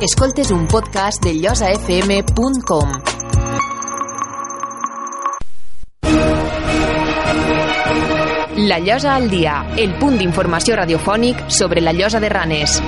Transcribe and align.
Escoltes 0.00 0.50
un 0.50 0.66
podcast 0.66 1.22
de 1.22 1.34
llosafm.com. 1.34 2.92
La 8.56 8.78
Llosa 8.78 9.14
al 9.16 9.30
dia, 9.30 9.66
el 9.76 9.94
punt 9.98 10.18
d'informació 10.18 10.76
radiofònic 10.76 11.46
sobre 11.48 11.80
la 11.80 11.92
Llosa 11.92 12.20
de 12.20 12.28
Ranes. 12.28 12.80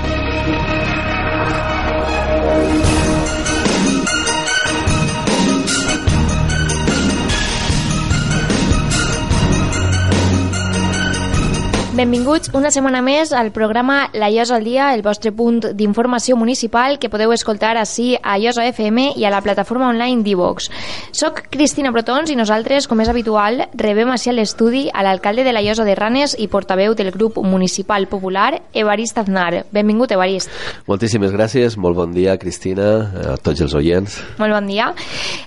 Benvinguts 11.92 12.48
una 12.56 12.70
setmana 12.72 13.02
més 13.04 13.34
al 13.36 13.50
programa 13.52 14.06
La 14.16 14.30
Llosa 14.32 14.54
al 14.56 14.64
Dia, 14.64 14.86
el 14.96 15.02
vostre 15.04 15.28
punt 15.36 15.58
d'informació 15.76 16.38
municipal 16.40 16.94
que 16.96 17.10
podeu 17.12 17.34
escoltar 17.34 17.74
així 17.76 18.14
a 18.16 18.38
Llosa 18.40 18.64
FM 18.64 19.10
i 19.20 19.26
a 19.28 19.32
la 19.34 19.42
plataforma 19.44 19.90
online 19.90 20.24
d'Ivox. 20.24 20.70
Soc 21.12 21.42
Cristina 21.52 21.90
Brotons 21.92 22.32
i 22.32 22.36
nosaltres, 22.38 22.86
com 22.88 23.02
és 23.04 23.10
habitual, 23.12 23.66
rebem 23.76 24.08
així 24.08 24.30
a 24.32 24.32
l'estudi 24.32 24.86
a 24.88 25.04
l'alcalde 25.04 25.44
de 25.44 25.52
la 25.52 25.60
Llosa 25.60 25.84
de 25.84 25.92
Ranes 25.98 26.32
i 26.40 26.46
portaveu 26.48 26.94
del 26.96 27.10
grup 27.12 27.36
municipal 27.44 28.08
popular, 28.08 28.62
Evarist 28.72 29.20
Aznar. 29.20 29.66
Benvingut, 29.70 30.16
Evarist. 30.16 30.48
Moltíssimes 30.88 31.36
gràcies, 31.36 31.76
molt 31.76 32.00
bon 32.00 32.16
dia, 32.16 32.38
Cristina, 32.40 32.88
a 33.34 33.36
tots 33.36 33.60
els 33.60 33.76
oients. 33.76 34.16
Molt 34.40 34.56
bon 34.56 34.72
dia. 34.72 34.88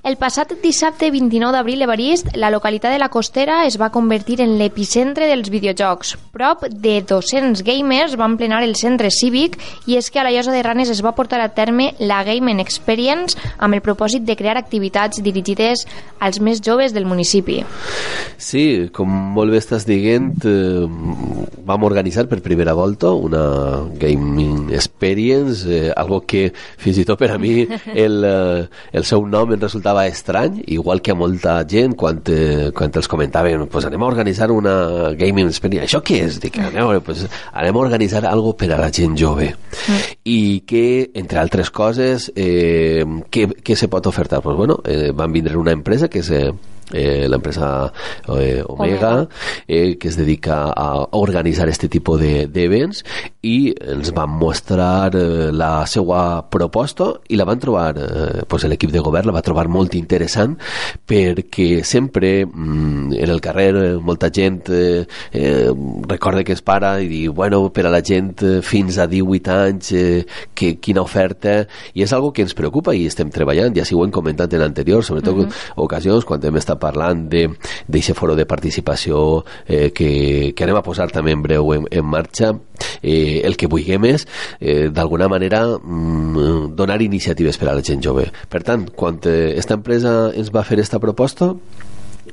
El 0.05 0.21
passat 0.21 0.53
dissabte 0.61 1.09
29 1.09 1.57
d'abril, 1.57 1.81
Evarist, 1.89 2.35
la 2.37 2.53
localitat 2.53 2.93
de 2.93 3.01
la 3.01 3.09
Costera 3.09 3.63
es 3.65 3.81
va 3.81 3.89
convertir 3.89 4.43
en 4.45 4.59
l'epicentre 4.61 5.25
dels 5.25 5.49
videojocs 5.49 6.13
prop 6.35 6.65
de 6.67 6.99
200 7.07 7.63
gamers 7.63 8.17
van 8.19 8.35
plenar 8.35 8.59
el 8.65 8.75
centre 8.75 9.07
cívic 9.07 9.55
i 9.87 9.95
és 9.95 10.09
que 10.11 10.19
a 10.19 10.25
la 10.27 10.33
Llosa 10.35 10.51
de 10.51 10.63
Ranes 10.65 10.91
es 10.91 10.99
va 11.05 11.15
portar 11.15 11.39
a 11.39 11.47
terme 11.55 11.93
la 12.03 12.23
Gaming 12.27 12.59
Experience 12.59 13.39
amb 13.55 13.77
el 13.77 13.83
propòsit 13.85 14.25
de 14.27 14.35
crear 14.35 14.57
activitats 14.59 15.23
dirigides 15.23 15.85
als 16.19 16.41
més 16.43 16.59
joves 16.65 16.91
del 16.91 17.07
municipi. 17.07 17.61
Sí, 18.35 18.89
com 18.91 19.07
molt 19.35 19.53
bé 19.53 19.61
estàs 19.61 19.87
dient, 19.87 20.33
eh, 20.43 20.83
vam 21.65 21.87
organitzar 21.87 22.27
per 22.27 22.41
primera 22.43 22.75
volta 22.75 23.13
una 23.15 23.85
Gaming 23.95 24.73
Experience, 24.75 25.63
eh, 25.69 25.93
algo 25.95 26.25
que 26.27 26.49
fins 26.51 26.99
i 26.99 27.07
tot 27.07 27.19
per 27.19 27.31
a 27.31 27.39
mi 27.39 27.63
el, 28.05 28.19
eh, 28.27 28.67
el 28.91 29.07
seu 29.07 29.23
nom 29.25 29.55
em 29.55 29.61
resultava 29.61 30.03
estrany, 30.11 30.63
igual 30.67 31.01
que 31.01 31.15
a 31.15 31.19
molta 31.19 31.61
gent 31.63 31.95
quan, 31.95 32.19
eh, 32.27 32.71
quan 32.75 32.91
els 32.91 33.07
comentaven 33.07 33.67
pues 33.71 33.87
anem 33.87 34.03
a 34.03 34.11
organitzar 34.11 34.51
una 34.51 34.75
Gaming 35.15 35.47
Experience. 35.47 35.87
Això 35.87 36.03
què 36.03 36.24
és? 36.25 36.39
Dic, 36.43 36.59
anem, 36.61 36.99
pues, 37.05 37.25
anem 37.53 37.77
a 37.77 37.83
organitzar 37.85 38.25
algo 38.29 38.55
per 38.57 38.71
a 38.73 38.79
la 38.81 38.91
gent 38.93 39.17
jove. 39.19 39.51
Mm. 39.87 40.13
I 40.35 40.39
que, 40.67 40.85
entre 41.13 41.41
altres 41.41 41.71
coses, 41.71 42.31
eh, 42.35 43.05
què, 43.31 43.49
què 43.63 43.75
se 43.75 43.89
pot 43.91 44.07
ofertar? 44.11 44.41
Pues, 44.45 44.57
bueno, 44.57 44.79
eh, 44.85 45.11
van 45.15 45.33
vindre 45.35 45.57
una 45.57 45.75
empresa 45.75 46.09
que 46.09 46.25
és... 46.25 46.31
Eh, 46.31 46.53
eh, 46.93 47.27
l'empresa 47.27 47.91
eh, 48.27 48.63
Omega, 48.67 49.27
eh, 49.67 49.97
que 49.97 50.07
es 50.07 50.17
dedica 50.17 50.71
a 50.75 51.07
organitzar 51.11 51.69
este 51.69 51.89
tipus 51.89 52.19
d'events 52.19 53.03
de, 53.03 53.29
i 53.45 53.73
ens 53.73 54.11
van 54.15 54.29
mostrar 54.29 55.15
eh, 55.15 55.51
la 55.53 55.85
seva 55.89 56.43
proposta 56.49 57.11
i 57.29 57.37
la 57.39 57.45
van 57.47 57.61
trobar, 57.61 57.95
eh, 57.97 58.43
pues 58.47 58.65
l'equip 58.69 58.91
de 58.93 59.03
govern 59.03 59.29
la 59.29 59.35
va 59.37 59.43
trobar 59.45 59.67
molt 59.71 59.95
interessant 59.95 60.55
perquè 61.07 61.83
sempre 61.85 62.45
mm, 62.45 63.13
en 63.13 63.33
el 63.33 63.41
carrer 63.41 63.97
molta 64.01 64.31
gent 64.33 64.69
eh, 64.69 65.05
eh, 65.31 65.71
recorda 66.07 66.43
que 66.43 66.53
es 66.53 66.61
para 66.61 66.95
i 67.01 67.09
diu, 67.09 67.33
bueno, 67.33 67.69
per 67.73 67.87
a 67.87 67.93
la 67.93 68.01
gent 68.05 68.43
eh, 68.43 68.61
fins 68.65 68.97
a 68.97 69.07
18 69.07 69.55
anys 69.55 69.91
eh, 69.93 70.25
que, 70.53 70.75
quina 70.81 71.03
oferta 71.05 71.63
i 71.93 72.03
és 72.05 72.13
algo 72.13 72.31
que 72.33 72.45
ens 72.45 72.55
preocupa 72.57 72.95
i 72.95 73.05
estem 73.09 73.31
treballant, 73.33 73.73
ja 73.75 73.85
si 73.85 73.95
ho 73.95 74.03
hem 74.05 74.13
comentat 74.13 74.53
en 74.53 74.63
l'anterior, 74.63 75.03
sobretot 75.03 75.35
mm 75.35 75.45
-hmm. 75.45 75.83
ocasions 75.85 76.25
quan 76.25 76.43
hem 76.43 76.55
estat 76.55 76.74
parlant 76.81 77.25
d'aquest 77.29 78.13
foro 78.17 78.35
de 78.35 78.45
participació 78.49 79.43
eh, 79.67 79.91
que, 79.95 80.53
que 80.55 80.65
anem 80.65 80.79
a 80.79 80.85
posar 80.85 81.09
també 81.13 81.35
en 81.35 81.43
breu 81.45 81.73
en, 81.75 81.89
en 81.91 82.05
marxa. 82.05 82.53
Eh, 83.01 83.41
el 83.47 83.57
que 83.57 83.69
vulguem 83.71 84.05
és 84.09 84.27
eh, 84.59 84.89
d'alguna 84.91 85.29
manera 85.31 85.63
mm, 85.77 86.75
donar 86.75 87.01
iniciatives 87.01 87.57
per 87.57 87.69
a 87.69 87.75
la 87.77 87.85
gent 87.85 88.03
jove. 88.03 88.27
Per 88.49 88.63
tant, 88.63 88.89
quan 88.95 89.19
eh, 89.25 89.53
esta 89.59 89.79
empresa 89.79 90.31
ens 90.35 90.51
va 90.53 90.65
fer 90.67 90.79
esta 90.83 90.99
proposta 90.99 91.53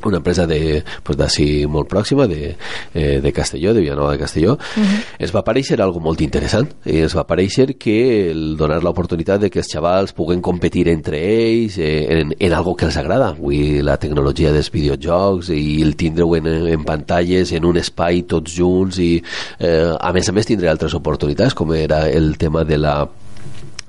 una 0.08 0.18
empresa 0.18 0.46
de 0.46 0.82
pues, 1.02 1.18
d'ací 1.18 1.66
molt 1.66 1.88
pròxima 1.90 2.26
de, 2.26 2.56
eh, 2.94 3.20
de 3.22 3.32
Castelló, 3.32 3.74
de 3.74 3.80
Villanova 3.80 4.12
de 4.12 4.18
Castelló. 4.18 4.52
Uh 4.52 4.82
-huh. 4.82 5.04
es 5.18 5.34
va 5.34 5.40
aparèixer 5.40 5.80
algo 5.80 6.00
molt 6.00 6.20
interessant. 6.20 6.68
I 6.84 7.02
es 7.06 7.14
va 7.14 7.22
aparèixer 7.22 7.76
que 7.78 8.30
el 8.30 8.56
donar 8.56 8.82
l'oportunitat 8.82 9.40
de 9.40 9.50
que 9.50 9.60
els 9.60 9.68
xavals 9.68 10.12
puguen 10.12 10.40
competir 10.40 10.88
entre 10.88 11.18
ells 11.18 11.78
eh, 11.78 12.06
en, 12.08 12.34
en 12.38 12.52
algo 12.52 12.74
que 12.74 12.86
els 12.86 12.96
agrada. 12.96 13.28
Avui 13.28 13.82
la 13.82 13.96
tecnologia 13.96 14.52
dels 14.52 14.70
videojocs 14.70 15.50
i 15.50 15.82
el 15.82 15.96
tindre-ho 15.96 16.36
en, 16.36 16.46
en 16.46 16.84
pantalles 16.84 17.52
en 17.52 17.64
un 17.64 17.76
espai 17.76 18.22
tots 18.22 18.52
junts 18.54 18.98
i 18.98 19.22
eh, 19.58 19.92
a 19.98 20.12
més 20.12 20.28
a 20.28 20.32
més 20.32 20.46
tindre 20.46 20.68
altres 20.68 20.94
oportunitats 20.94 21.54
com 21.54 21.72
era 21.74 22.08
el 22.08 22.36
tema 22.38 22.64
de 22.64 22.78
la 22.78 23.08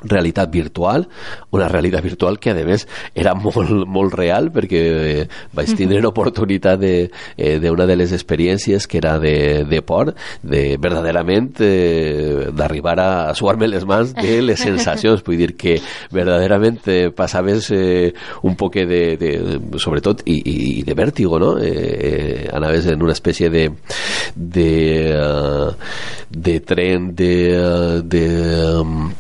realitat 0.04 0.52
virtual, 0.52 1.08
una 1.52 1.68
realitat 1.70 2.04
virtual 2.04 2.40
que 2.40 2.52
a 2.52 2.58
més 2.66 2.88
era 3.16 3.34
molt, 3.46 3.72
molt 3.88 4.16
real 4.18 4.52
perquè 4.54 4.84
eh, 4.84 5.28
vaig 5.54 5.74
tindre 5.78 6.02
l'oportunitat 6.04 6.80
d'una 6.80 7.86
de, 7.88 7.88
eh, 7.88 7.88
de 7.94 7.96
les 7.98 8.14
experiències 8.16 8.88
que 8.88 8.98
era 8.98 9.18
de, 9.20 9.64
de 9.70 9.82
port, 9.82 10.16
de 10.42 10.78
verdaderament 10.82 11.54
eh, 11.62 12.50
d'arribar 12.54 12.98
a, 13.00 13.10
a 13.30 13.36
suar-me 13.36 13.68
les 13.68 13.86
mans 13.86 14.14
de 14.16 14.42
les 14.50 14.60
sensacions, 14.60 15.24
vull 15.24 15.40
dir 15.40 15.54
que 15.58 15.78
verdaderament 16.12 16.82
eh, 16.88 17.10
passaves 17.16 17.70
eh, 17.72 18.14
un 18.44 18.58
poc 18.60 18.74
de, 18.74 19.02
de, 19.20 19.34
sobretot 19.78 20.24
i, 20.26 20.40
i 20.80 20.84
de 20.88 20.96
vèrtigo, 20.98 21.38
no? 21.40 21.56
Eh, 21.62 21.74
eh, 21.74 22.50
anaves 22.54 22.88
en 22.90 23.04
una 23.04 23.14
espècie 23.14 23.52
de 23.54 23.68
de, 24.36 25.74
de 26.30 26.60
tren 26.60 27.16
de, 27.16 28.02
de 28.04 28.26
um, 28.80 29.12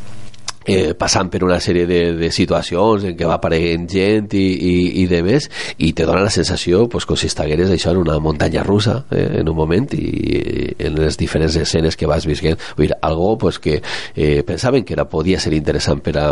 eh, 0.66 0.94
passant 0.98 1.30
per 1.34 1.44
una 1.44 1.60
sèrie 1.64 1.88
de, 1.90 2.02
de 2.20 2.32
situacions 2.32 3.08
en 3.10 3.18
què 3.18 3.28
va 3.30 3.38
apareixent 3.40 3.88
gent 3.90 4.34
i, 4.38 4.46
i, 4.54 4.76
i 5.04 5.06
de 5.12 5.22
més 5.26 5.50
i 5.78 5.94
te 5.94 6.08
dona 6.08 6.24
la 6.24 6.34
sensació 6.34 6.88
pues, 6.90 7.08
com 7.10 7.20
si 7.20 7.30
estigueres 7.32 7.72
això 7.74 7.94
en 7.94 8.02
una 8.04 8.20
muntanya 8.24 8.64
russa 8.64 9.04
eh, 9.12 9.42
en 9.42 9.50
un 9.50 9.58
moment 9.58 9.90
i, 9.98 10.04
i 10.04 10.88
en 10.88 10.98
les 11.00 11.20
diferents 11.20 11.56
escenes 11.60 11.98
que 12.00 12.10
vas 12.10 12.28
visquent. 12.28 12.60
Vull 12.78 12.90
dir, 12.90 12.98
algo 13.02 13.38
pues, 13.38 13.60
que 13.60 13.82
eh, 14.16 14.44
pensaven 14.48 14.84
que 14.84 14.96
era, 14.98 15.08
podia 15.10 15.40
ser 15.40 15.54
interessant 15.58 16.04
per 16.04 16.18
a 16.20 16.28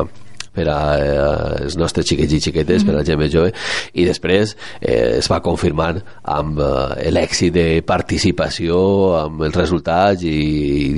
per 0.53 0.67
a 0.69 0.79
eh, 1.00 1.63
els 1.66 1.78
nostres 1.79 2.07
xiquets 2.07 2.34
i 2.34 2.39
xiquetes, 2.39 2.84
mm 2.84 2.85
-hmm. 2.85 2.91
per 2.91 2.95
a 2.95 2.97
la 2.97 3.06
gent 3.06 3.19
més 3.19 3.31
jove, 3.34 3.53
i 3.94 4.06
després 4.06 4.56
eh, 4.81 5.17
es 5.19 5.29
va 5.31 5.41
confirmar 5.41 6.01
amb 6.23 6.59
eh, 6.59 7.12
l'èxit 7.12 7.53
de 7.53 7.81
participació, 7.81 9.16
amb 9.25 9.41
els 9.44 9.56
resultats 9.56 10.23
i, 10.23 10.39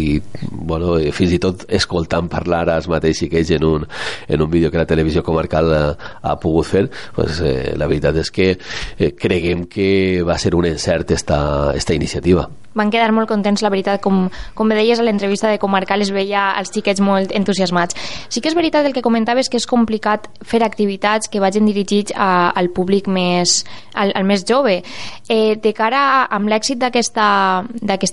i 0.10 0.22
bueno, 0.52 0.98
fins 1.12 1.32
i 1.34 1.40
tot 1.40 1.66
escoltant 1.70 2.30
parlar 2.30 2.70
als 2.70 2.88
mateixos 2.88 3.24
xiquets 3.24 3.52
en 3.52 3.64
un, 3.64 3.88
en 4.28 4.42
un 4.42 4.50
vídeo 4.50 4.72
que 4.72 4.78
la 4.78 4.86
televisió 4.86 5.24
comarcal 5.24 5.74
ha, 5.74 5.98
ha 6.22 6.40
pogut 6.40 6.66
fer, 6.66 6.90
pues, 7.16 7.40
eh, 7.42 7.74
la 7.78 7.88
veritat 7.88 8.18
és 8.18 8.32
que 8.32 8.58
eh, 8.98 9.14
creguem 9.16 9.66
que 9.66 10.24
va 10.24 10.38
ser 10.38 10.56
un 10.56 10.66
encert 10.66 11.12
esta, 11.12 11.74
esta 11.76 11.94
iniciativa 11.94 12.50
van 12.74 12.90
quedar 12.92 13.12
molt 13.14 13.30
contents, 13.30 13.62
la 13.62 13.70
veritat, 13.70 14.02
com, 14.02 14.28
com 14.58 14.70
me 14.70 14.78
deies 14.78 15.00
a 15.00 15.06
l'entrevista 15.06 15.52
de 15.52 15.60
Comarcal 15.62 16.02
es 16.02 16.12
veia 16.14 16.52
els 16.58 16.72
xiquets 16.74 17.02
molt 17.06 17.34
entusiasmats. 17.36 17.98
Sí 18.34 18.42
que 18.42 18.50
és 18.50 18.58
veritat 18.58 18.88
el 18.88 18.96
que 18.96 19.06
comentaves 19.06 19.43
comentaves 19.44 19.50
que 19.50 19.58
és 19.58 19.68
complicat 19.68 20.28
fer 20.44 20.64
activitats 20.64 21.30
que 21.30 21.40
vagin 21.40 21.66
dirigits 21.66 22.14
a, 22.16 22.52
al 22.56 22.70
públic 22.70 23.08
més, 23.08 23.64
al, 23.94 24.12
al 24.16 24.24
més 24.26 24.44
jove. 24.48 24.84
Eh, 25.30 25.56
de 25.56 25.74
cara 25.74 26.00
a, 26.00 26.36
amb 26.36 26.50
l'èxit 26.50 26.80
d'aquesta 26.80 27.66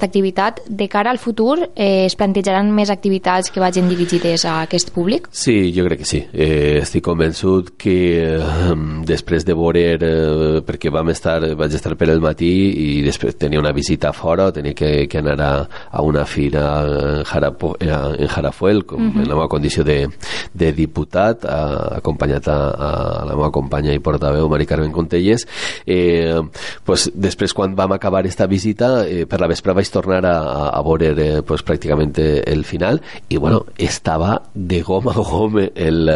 activitat, 0.06 0.60
de 0.68 0.88
cara 0.88 1.10
al 1.10 1.18
futur, 1.18 1.70
eh, 1.74 2.06
es 2.06 2.16
plantejaran 2.16 2.70
més 2.72 2.90
activitats 2.90 3.50
que 3.50 3.60
vagin 3.60 3.88
dirigides 3.88 4.44
a 4.44 4.62
aquest 4.62 4.92
públic? 4.92 5.28
Sí, 5.32 5.72
jo 5.74 5.84
crec 5.86 6.02
que 6.02 6.08
sí. 6.08 6.22
Eh, 6.32 6.80
estic 6.82 7.04
convençut 7.04 7.74
que 7.78 7.96
eh, 8.36 8.74
després 9.06 9.44
de 9.44 9.54
veure, 9.54 9.84
eh, 9.96 10.60
perquè 10.66 10.90
vam 10.90 11.10
estar, 11.10 11.40
vaig 11.56 11.74
estar 11.74 11.96
per 11.96 12.10
el 12.10 12.20
matí 12.20 12.50
i 12.50 13.02
després 13.04 13.36
tenia 13.36 13.60
una 13.60 13.74
visita 13.76 14.12
fora, 14.12 14.50
tenia 14.52 14.74
que, 14.74 15.06
que 15.10 15.20
anar 15.20 15.38
a, 15.40 15.52
a 15.90 16.02
una 16.02 16.24
fira 16.26 16.64
en, 16.84 17.24
Jarapo, 17.24 17.74
eh, 17.80 17.90
en 17.90 18.28
Jarafuel, 18.28 18.84
com, 18.86 19.00
uh 19.00 19.12
-huh. 19.12 19.22
en 19.22 19.28
la 19.28 19.34
meva 19.34 19.48
condició 19.48 19.84
de, 19.84 20.08
de 20.54 20.72
diputat, 20.72 21.19
a, 21.28 21.60
acompanyat 21.98 22.48
a, 22.48 22.58
a 22.70 22.90
la 23.28 23.36
meva 23.36 23.50
companya 23.54 23.94
i 23.94 24.02
portaveu, 24.02 24.48
Mari 24.50 24.66
Carmen 24.66 24.92
Contelles. 24.94 25.46
Eh, 25.86 26.40
pues, 26.86 27.10
després, 27.14 27.54
quan 27.56 27.76
vam 27.76 27.92
acabar 27.96 28.24
esta 28.26 28.48
visita, 28.50 29.06
eh, 29.06 29.26
per 29.30 29.40
la 29.40 29.50
vespre 29.50 29.74
vaig 29.76 29.90
tornar 29.92 30.24
a, 30.26 30.36
a, 30.70 30.82
veure 30.86 31.12
eh, 31.12 31.42
pues, 31.46 31.64
pràcticament 31.66 32.16
el 32.20 32.64
final 32.64 33.00
i 33.28 33.38
bueno, 33.38 33.64
estava 33.78 34.40
de 34.54 34.80
goma 34.82 35.12
a 35.12 35.22
goma 35.24 35.66
el, 35.74 36.08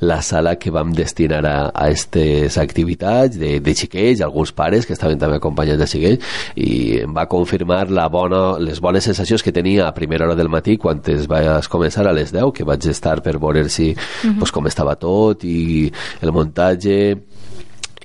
la 0.00 0.20
sala 0.22 0.56
que 0.60 0.70
vam 0.74 0.92
destinar 0.96 1.40
a, 1.46 1.56
a 1.70 1.90
aquestes 2.10 2.58
activitats 2.58 3.38
de, 3.38 3.58
de 3.60 3.74
xiquets, 3.74 4.20
alguns 4.20 4.52
pares 4.52 4.86
que 4.86 4.94
estaven 4.94 5.18
també 5.18 5.38
acompanyats 5.38 5.80
de 5.80 5.88
xiquets 5.90 6.40
i 6.56 7.00
em 7.04 7.14
va 7.14 7.26
confirmar 7.30 7.88
la 7.90 8.08
bona, 8.08 8.58
les 8.58 8.80
bones 8.80 9.04
sensacions 9.04 9.42
que 9.42 9.52
tenia 9.52 9.86
a 9.86 9.94
primera 9.94 10.26
hora 10.26 10.36
del 10.38 10.50
matí 10.52 10.76
quan 10.80 11.02
es 11.12 11.28
va 11.30 11.60
començar 11.70 12.06
a 12.06 12.14
les 12.16 12.32
10 12.32 12.52
que 12.56 12.66
vaig 12.66 12.86
estar 12.90 13.20
per 13.22 13.38
veure 13.38 13.68
si, 13.68 13.90
uh 13.92 13.96
-huh. 13.96 14.39
Pues, 14.40 14.54
com 14.54 14.66
estava 14.70 14.96
tot 15.00 15.44
i 15.46 15.90
el 16.24 16.32
muntatge 16.34 16.96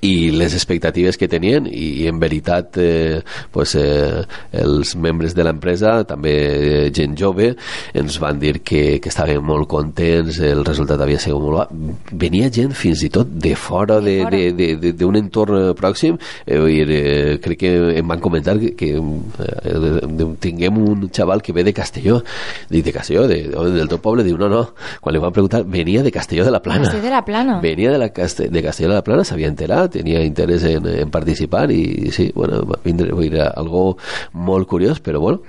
i 0.04 0.30
les 0.30 0.54
expectatives 0.54 1.16
que 1.16 1.28
tenien 1.28 1.66
i 1.70 2.06
en 2.10 2.20
veritat 2.20 2.76
eh, 2.82 3.22
pues, 3.52 3.74
eh, 3.80 4.22
els 4.52 4.94
membres 4.96 5.34
de 5.34 5.46
l'empresa 5.46 6.02
també 6.08 6.34
eh, 6.36 6.90
gent 6.94 7.16
jove 7.16 7.52
ens 7.96 8.18
van 8.20 8.40
dir 8.40 8.60
que, 8.60 8.98
que 9.00 9.12
estaven 9.12 9.42
molt 9.44 9.68
contents 9.70 10.40
el 10.44 10.64
resultat 10.66 11.00
havia 11.00 11.20
sigut 11.22 11.42
molt 11.42 11.72
bo. 11.72 11.94
Venia 12.12 12.50
gent 12.52 12.74
fins 12.76 13.02
i 13.06 13.10
tot 13.12 13.30
de 13.30 13.54
fora 13.56 13.98
d'un 14.00 15.20
entorn 15.20 15.72
pròxim 15.78 16.18
eh, 16.44 16.60
dir, 16.60 16.86
eh, 16.90 17.38
crec 17.42 17.58
que 17.60 17.72
em 17.98 18.08
van 18.08 18.20
comentar 18.20 18.58
que, 18.60 18.74
que 18.76 18.92
eh, 18.96 20.26
tinguem 20.40 20.78
un 20.82 21.08
xaval 21.10 21.42
que 21.42 21.52
ve 21.52 21.64
de 21.64 21.72
Castelló. 21.72 22.22
Dic 22.70 22.84
de 22.84 22.92
Castelló, 22.92 23.26
de, 23.28 23.42
del 23.48 23.88
teu 23.88 24.00
poble? 24.02 24.24
Diu 24.26 24.38
no, 24.40 24.48
no, 24.52 24.62
quan 25.00 25.14
li 25.14 25.22
van 25.22 25.34
preguntar 25.34 25.62
venia 25.64 26.02
de 26.04 26.12
Castelló 26.12 26.44
de 26.44 26.52
la 26.52 26.62
Plana. 26.62 26.84
Castelló 26.84 27.04
de 27.04 27.10
la 27.10 27.24
Plana. 27.24 27.60
Venia 27.60 27.92
de, 27.92 27.98
la 27.98 28.10
Caste 28.10 28.48
de 28.48 28.62
Castelló 28.62 28.90
de 28.90 29.00
la 29.00 29.04
Plana, 29.06 29.24
s'havia 29.24 29.48
enterat 29.48 29.85
tenia 29.92 30.22
interès 30.24 30.64
en, 30.68 30.86
en 30.86 31.10
participar 31.10 31.70
i 31.70 32.10
sí, 32.12 32.30
bueno, 32.34 32.62
va 32.66 32.78
vindre, 32.84 33.12
va 33.12 33.20
vindre 33.20 33.46
algo 33.48 33.96
molt 34.32 34.68
curiós, 34.68 35.00
però 35.00 35.20
bueno, 35.20 35.42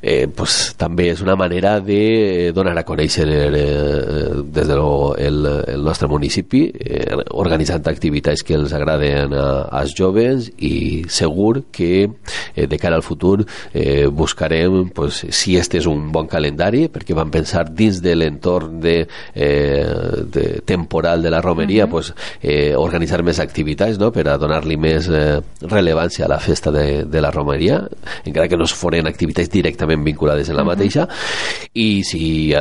eh, 0.00 0.26
pues, 0.28 0.74
també 0.78 1.10
és 1.12 1.22
una 1.22 1.36
manera 1.36 1.78
de 1.80 2.52
donar 2.54 2.76
a 2.78 2.84
conèixer 2.86 3.26
eh, 3.28 4.42
des 4.44 4.68
de 4.68 4.76
lo, 4.76 5.14
el, 5.16 5.46
el 5.74 5.84
nostre 5.84 6.08
municipi 6.08 6.64
eh, 6.72 7.16
organitzant 7.38 7.86
activitats 7.88 8.42
que 8.46 8.56
els 8.58 8.72
agraden 8.76 9.34
a, 9.34 9.46
als 9.82 9.94
joves 9.98 10.50
i 10.58 11.04
segur 11.08 11.64
que 11.72 11.92
eh, 12.06 12.66
de 12.66 12.78
cara 12.78 12.96
al 12.96 13.06
futur 13.06 13.44
eh, 13.72 14.06
buscarem 14.06 14.88
pues, 14.94 15.24
si 15.30 15.56
este 15.56 15.78
és 15.78 15.88
un 15.90 16.10
bon 16.12 16.28
calendari 16.30 16.86
perquè 16.92 17.16
vam 17.16 17.30
pensar 17.32 17.66
dins 17.70 18.02
de 18.02 18.14
l'entorn 18.16 18.80
de, 18.82 18.96
eh, 19.34 19.86
de 20.32 20.46
temporal 20.66 21.22
de 21.22 21.30
la 21.30 21.40
romeria 21.40 21.84
uh 21.84 21.88
-huh. 21.88 21.90
pues, 21.90 22.14
eh, 22.42 22.74
organitzar 22.76 23.22
més 23.22 23.38
activitats 23.38 23.71
no? 23.98 24.10
per 24.12 24.26
a 24.28 24.36
donar-li 24.38 24.76
més 24.76 25.08
eh, 25.08 25.40
rellevància 25.62 26.26
a 26.26 26.30
la 26.30 26.38
festa 26.40 26.70
de, 26.70 27.04
de 27.04 27.20
la 27.20 27.30
romeria 27.30 27.80
encara 28.24 28.48
que 28.48 28.56
no 28.56 28.64
es 28.64 28.74
foren 28.74 29.06
activitats 29.06 29.50
directament 29.50 30.04
vinculades 30.04 30.48
en 30.48 30.56
la 30.56 30.64
mateixa 30.64 31.04
uh 31.04 31.08
-huh. 31.08 31.70
i 31.74 32.02
si 32.04 32.52
eh, 32.52 32.60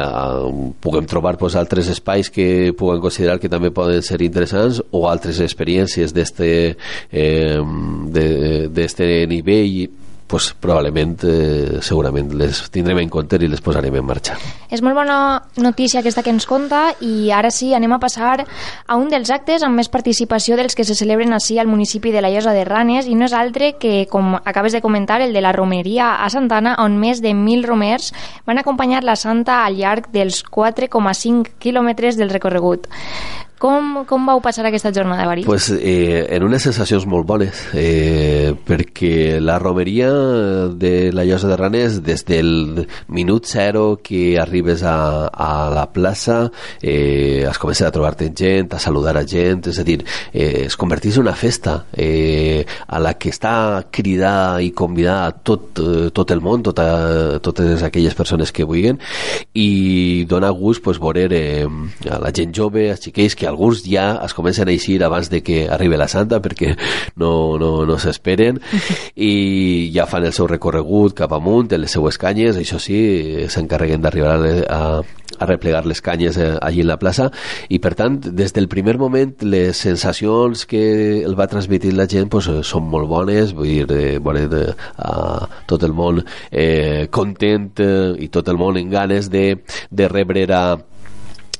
puguem 0.79 1.05
trobar 1.05 1.37
pues, 1.37 1.55
altres 1.55 1.89
espais 1.89 2.29
que 2.29 2.73
puguem 2.77 3.01
considerar 3.01 3.39
que 3.39 3.49
també 3.49 3.71
poden 3.71 4.01
ser 4.01 4.21
interessants 4.21 4.81
o 4.91 5.07
altres 5.07 5.39
experiències 5.39 6.13
d'este 6.13 6.75
eh, 7.11 7.59
d'este 8.11 9.27
nivell 9.27 10.00
pues, 10.31 10.53
probablement, 10.55 11.17
eh, 11.27 11.81
segurament 11.83 12.31
les 12.39 12.61
tindrem 12.71 13.01
en 13.03 13.09
compte 13.11 13.35
i 13.35 13.49
les 13.51 13.59
posarem 13.59 13.97
en 13.99 14.05
marxa. 14.07 14.37
És 14.71 14.79
molt 14.81 14.95
bona 14.95 15.43
notícia 15.59 15.99
aquesta 15.99 16.23
que 16.23 16.31
ens 16.31 16.47
conta 16.47 16.93
i 17.03 17.33
ara 17.35 17.51
sí, 17.51 17.73
anem 17.75 17.91
a 17.91 17.99
passar 17.99 18.45
a 18.87 18.95
un 18.95 19.11
dels 19.11 19.29
actes 19.29 19.65
amb 19.67 19.75
més 19.75 19.91
participació 19.91 20.55
dels 20.55 20.77
que 20.77 20.87
se 20.87 20.95
celebren 20.95 21.35
així 21.35 21.59
al 21.59 21.67
municipi 21.67 22.15
de 22.15 22.23
la 22.23 22.31
Llosa 22.31 22.55
de 22.55 22.63
Ranes 22.63 23.11
i 23.11 23.17
no 23.19 23.27
és 23.27 23.35
altre 23.35 23.73
que, 23.75 24.07
com 24.07 24.37
acabes 24.39 24.71
de 24.71 24.79
comentar, 24.79 25.19
el 25.19 25.35
de 25.35 25.43
la 25.43 25.51
romeria 25.51 26.15
a 26.23 26.29
Santana, 26.31 26.77
on 26.79 26.95
més 26.95 27.19
de 27.19 27.35
1.000 27.35 27.67
romers 27.67 28.13
van 28.47 28.63
acompanyar 28.63 29.03
la 29.03 29.19
Santa 29.19 29.65
al 29.65 29.75
llarg 29.75 30.07
dels 30.15 30.45
4,5 30.47 31.59
quilòmetres 31.59 32.15
del 32.15 32.31
recorregut. 32.31 32.87
Com, 33.61 34.07
com 34.09 34.23
vau 34.25 34.39
passar 34.41 34.63
aquesta 34.65 34.89
jornada, 34.89 35.27
Barí? 35.29 35.43
Pues, 35.45 35.67
eh, 35.69 36.25
en 36.33 36.41
unes 36.47 36.63
sensacions 36.65 37.03
molt 37.05 37.27
bones, 37.29 37.59
eh, 37.77 38.55
perquè 38.65 39.37
la 39.37 39.59
romeria 39.61 40.07
de 40.73 41.11
la 41.13 41.21
Llosa 41.29 41.51
de 41.51 41.57
Ranes, 41.59 41.99
des 42.01 42.25
del 42.25 42.87
minut 43.07 43.45
zero 43.45 43.99
que 44.01 44.39
arribes 44.41 44.81
a, 44.81 45.27
a 45.27 45.69
la 45.69 45.83
plaça, 45.93 46.49
eh, 46.81 47.45
es 47.45 47.59
comença 47.61 47.85
a 47.85 47.91
trobar-te 47.93 48.31
gent, 48.33 48.73
a 48.73 48.79
saludar 48.81 49.13
a 49.19 49.23
gent, 49.29 49.69
és 49.69 49.77
a 49.77 49.85
dir, 49.85 49.99
eh, 50.33 50.65
es 50.65 50.75
converteix 50.75 51.19
en 51.19 51.27
una 51.27 51.35
festa 51.37 51.85
eh, 51.93 52.65
a 52.87 52.97
la 52.97 53.13
que 53.13 53.29
està 53.29 53.85
cridar 53.93 54.57
i 54.65 54.71
convidar 54.73 55.35
tot, 55.45 55.77
eh, 55.77 56.09
tot 56.09 56.33
el 56.33 56.41
món, 56.41 56.65
tota, 56.65 57.37
totes 57.45 57.85
aquelles 57.85 58.17
persones 58.17 58.49
que 58.49 58.65
vulguin, 58.65 58.97
i 59.53 60.25
dona 60.25 60.49
gust 60.49 60.81
pues, 60.81 60.97
veure 60.97 61.29
eh, 61.29 61.69
a 62.09 62.17
la 62.25 62.33
gent 62.33 62.57
jove, 62.57 62.89
als 62.89 63.05
xiquets 63.05 63.37
que 63.37 63.50
alguns 63.51 63.83
ja 63.85 64.07
es 64.25 64.35
comencen 64.37 64.69
a 64.69 64.73
eixir 64.73 65.01
abans 65.03 65.29
de 65.29 65.43
que 65.43 65.65
arribi 65.69 65.99
la 65.99 66.09
Santa 66.11 66.41
perquè 66.41 66.73
no, 67.21 67.57
no, 67.61 67.71
no 67.85 67.97
s'esperen 67.99 68.61
i 69.15 69.91
ja 69.93 70.07
fan 70.09 70.25
el 70.27 70.35
seu 70.35 70.49
recorregut 70.49 71.17
cap 71.17 71.33
amunt 71.37 71.71
en 71.71 71.83
les 71.83 71.91
seues 71.91 72.17
canyes, 72.21 72.57
això 72.57 72.79
sí, 72.81 72.99
s'encarreguen 73.51 74.01
d'arribar 74.01 74.37
a, 74.37 74.53
a, 74.71 74.81
a 75.37 75.49
replegar 75.49 75.85
les 75.85 76.01
canyes 76.01 76.37
eh, 76.37 76.53
allí 76.61 76.81
en 76.81 76.89
la 76.89 76.99
plaça 77.01 77.29
i 77.69 77.81
per 77.83 77.93
tant, 77.99 78.19
des 78.21 78.53
del 78.55 78.69
primer 78.71 78.97
moment 79.01 79.33
les 79.43 79.77
sensacions 79.77 80.65
que 80.69 80.83
el 81.21 81.37
va 81.39 81.49
transmitir 81.51 81.93
la 81.97 82.07
gent 82.09 82.29
pues, 82.31 82.49
són 82.67 82.87
molt 82.91 83.09
bones 83.11 83.55
vull 83.57 83.71
dir, 83.71 83.87
eh, 83.91 84.17
bueno, 84.19 84.47
de, 84.51 84.63
a 84.97 85.47
tot 85.69 85.83
el 85.87 85.95
món 85.97 86.23
eh, 86.51 87.07
content 87.11 87.81
eh, 87.83 88.13
i 88.19 88.31
tot 88.33 88.49
el 88.51 88.59
món 88.61 88.79
en 88.79 88.89
ganes 88.91 89.29
de, 89.31 89.61
de 89.89 90.07
rebre 90.11 90.47
a 90.51 90.63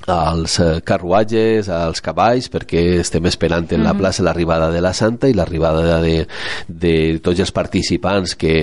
als 0.07 0.59
eh, 0.59 0.81
carruatges, 0.83 1.69
als 1.69 2.01
cavalls, 2.01 2.50
perquè 2.51 2.81
estem 3.01 3.25
esperant 3.30 3.68
en 3.75 3.83
la 3.86 3.94
plaça 3.98 4.24
l'arribada 4.25 4.71
de 4.71 4.81
la 4.81 4.94
Santa 4.98 5.30
i 5.30 5.36
l'arribada 5.38 6.00
de, 6.01 6.25
de 6.68 6.94
tots 7.24 7.42
els 7.44 7.53
participants 7.56 8.36
que, 8.39 8.56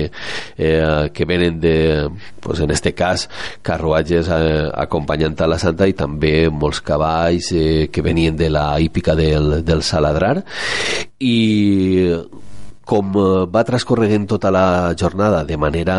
eh, 0.57 1.09
que 1.13 1.29
venen 1.29 1.59
de, 1.59 2.09
pues 2.39 2.59
en 2.59 2.71
este 2.71 2.93
cas, 2.93 3.29
carruatges 3.61 4.29
eh, 4.33 4.67
acompanyant 4.73 5.39
a 5.39 5.47
la 5.47 5.59
Santa 5.61 5.87
i 5.87 5.95
també 5.97 6.49
molts 6.49 6.81
cavalls 6.81 7.53
eh, 7.53 7.87
que 7.91 8.03
venien 8.05 8.37
de 8.37 8.49
la 8.49 8.67
hípica 8.79 9.15
del, 9.15 9.63
del 9.65 9.83
Saladrar. 9.83 10.43
I 11.19 11.37
com 12.89 13.13
eh, 13.13 13.45
va 13.53 13.63
transcorregent 13.67 14.25
tota 14.33 14.49
la 14.53 14.95
jornada 14.97 15.43
de 15.45 15.57
manera 15.61 15.97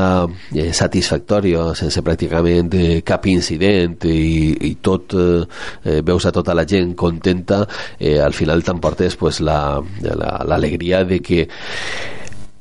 eh, 0.54 0.73
satisfactòria, 0.75 1.70
sense 1.78 2.02
pràcticament 2.02 2.75
eh, 2.75 3.00
cap 3.06 3.26
incident 3.30 4.09
i, 4.11 4.50
i 4.70 4.75
tot 4.82 5.14
eh, 5.14 6.00
veus 6.06 6.26
a 6.26 6.35
tota 6.35 6.56
la 6.56 6.66
gent 6.66 6.97
contenta, 6.99 7.62
eh, 7.99 8.18
al 8.18 8.35
final 8.35 8.64
t'emportes 8.66 9.16
pues, 9.20 9.40
l'alegria 9.44 10.99
la, 10.99 11.04
la, 11.04 11.11
de 11.14 11.20
que 11.23 11.44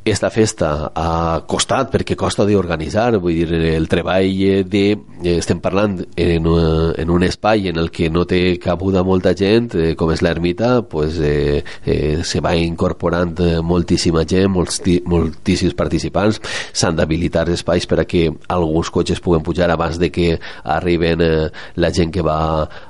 esta 0.06 0.30
festa 0.32 0.92
ha 0.96 1.42
costat 1.48 1.92
perquè 1.92 2.16
costa 2.18 2.46
d'organitzar 2.48 3.20
vull 3.20 3.36
dir, 3.36 3.60
el 3.76 3.88
treball 3.92 4.64
de 4.70 4.84
eh, 4.96 5.36
estem 5.38 5.60
parlant 5.60 5.98
en, 6.16 6.48
en 6.48 7.12
un 7.12 7.26
espai 7.28 7.68
en 7.70 7.78
el 7.82 7.92
que 7.92 8.10
no 8.10 8.24
té 8.26 8.58
cabuda 8.62 9.04
molta 9.04 9.36
gent 9.38 9.76
eh, 9.76 9.92
com 10.00 10.14
és 10.14 10.24
l'ermita 10.24 10.80
pues, 10.88 11.20
eh, 11.20 11.64
eh, 11.84 12.24
se 12.24 12.40
va 12.40 12.56
incorporant 12.56 13.36
moltíssima 13.64 14.24
gent 14.30 14.50
molts, 14.54 14.80
moltíssims 15.06 15.76
participants. 15.78 16.40
S'han 16.74 16.98
d'habilitar 16.98 17.48
espais 17.52 17.86
per 17.90 18.02
a 18.02 18.08
que 18.08 18.30
alguns 18.48 18.90
cotxes 18.90 19.20
puguen 19.20 19.44
pujar 19.44 19.70
abans 19.72 20.00
de 20.00 20.10
que 20.12 20.32
arriben 20.64 21.22
eh, 21.22 21.50
la 21.76 21.92
gent 21.94 22.14
que 22.16 22.26
va 22.26 22.40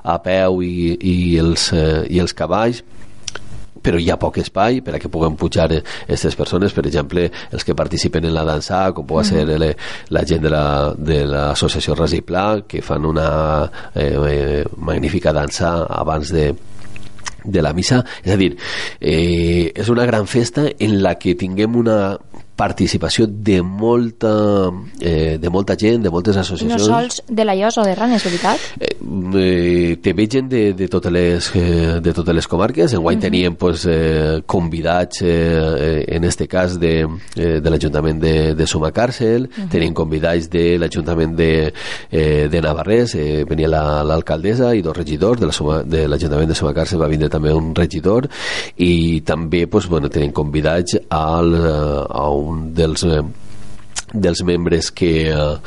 a 0.03 0.17
peu 0.23 0.61
i, 0.63 0.95
i, 0.95 1.17
els, 1.41 1.71
eh, 1.73 2.05
i 2.09 2.21
els 2.21 2.37
cavalls 2.37 2.83
però 3.81 3.99
hi 3.99 4.09
ha 4.09 4.17
poc 4.19 4.39
espai 4.43 4.81
per 4.85 4.95
a 4.95 4.99
que 4.99 5.11
puguen 5.11 5.37
pujar 5.39 5.69
aquestes 5.71 6.35
persones, 6.35 6.73
per 6.73 6.85
exemple, 6.87 7.29
els 7.51 7.65
que 7.65 7.75
participen 7.75 8.25
en 8.25 8.35
la 8.35 8.45
dansa, 8.47 8.91
com 8.93 9.05
pot 9.05 9.25
ser 9.25 9.45
uh 9.45 9.49
-huh. 9.49 9.75
la 10.09 10.25
gent 10.25 10.41
de 10.41 11.25
l'associació 11.25 11.95
la, 11.95 12.07
de 12.07 12.21
Pla, 12.21 12.63
que 12.67 12.81
fan 12.81 13.05
una 13.05 13.71
eh, 13.95 14.17
eh, 14.27 14.65
magnífica 14.77 15.33
dansa 15.33 15.85
abans 15.89 16.31
de 16.31 16.55
de 17.43 17.61
la 17.61 17.73
missa, 17.73 18.03
és 18.23 18.33
a 18.33 18.37
dir, 18.37 18.57
eh, 18.99 19.71
és 19.73 19.89
una 19.89 20.05
gran 20.05 20.27
festa 20.27 20.67
en 20.77 21.01
la 21.01 21.15
que 21.15 21.35
tinguem 21.35 21.75
una 21.75 22.17
participació 22.59 23.25
de 23.29 23.61
molta, 23.63 24.69
eh, 24.99 25.37
de 25.39 25.49
molta 25.49 25.77
gent, 25.79 26.03
de 26.03 26.11
moltes 26.11 26.35
associacions. 26.35 26.87
No 26.87 26.91
sols 26.91 27.21
de 27.27 27.45
la 27.47 27.55
Llos 27.55 27.77
o 27.79 27.85
de 27.87 27.95
Ranes, 27.95 28.25
veritat? 28.27 28.59
Eh, 28.79 29.95
eh, 30.03 30.13
ve 30.19 30.27
gent 30.27 30.49
de, 30.51 30.73
de, 30.73 30.89
totes 30.91 31.11
les, 31.11 31.51
eh, 31.55 31.99
de 32.03 32.13
totes 32.13 32.35
les 32.35 32.47
comarques. 32.51 32.91
En 32.93 32.99
guany 32.99 33.15
uh 33.15 33.19
-huh. 33.19 33.27
teníem 33.27 33.55
pues, 33.55 33.85
eh, 33.85 34.41
convidats, 34.45 35.21
eh, 35.21 36.03
en 36.07 36.23
este 36.25 36.47
cas, 36.47 36.77
de, 36.79 37.07
eh, 37.35 37.61
de 37.61 37.69
l'Ajuntament 37.69 38.19
de, 38.21 38.55
de 38.55 38.67
Sumacàrcel, 38.67 39.43
uh 39.43 39.47
-huh. 39.47 39.69
teníem 39.69 39.93
convidats 39.93 40.49
de 40.49 40.77
l'Ajuntament 40.77 41.37
de, 41.37 41.73
eh, 42.11 42.49
de 42.51 42.61
Navarrés, 42.61 43.15
eh, 43.15 43.45
venia 43.47 43.69
l'alcaldessa 43.69 44.65
la, 44.65 44.75
i 44.75 44.81
dos 44.81 44.97
regidors, 44.97 45.39
de 45.39 46.07
l'Ajuntament 46.07 46.47
de, 46.47 46.53
de 46.53 46.59
Sumacàrcel 46.59 46.99
va 46.99 47.07
vindre 47.07 47.29
també 47.29 47.53
un 47.53 47.73
regidor, 47.73 48.27
i 48.75 49.21
també 49.21 49.67
pues, 49.67 49.87
bueno, 49.87 50.09
tenim 50.09 50.31
convidats 50.31 50.99
al, 51.09 51.55
a 52.09 52.29
un 52.29 52.48
un 52.49 52.73
dels 52.73 53.05
eh, 53.07 53.21
dels 54.13 54.43
membres 54.43 54.91
que, 54.91 55.29
eh, 55.29 55.57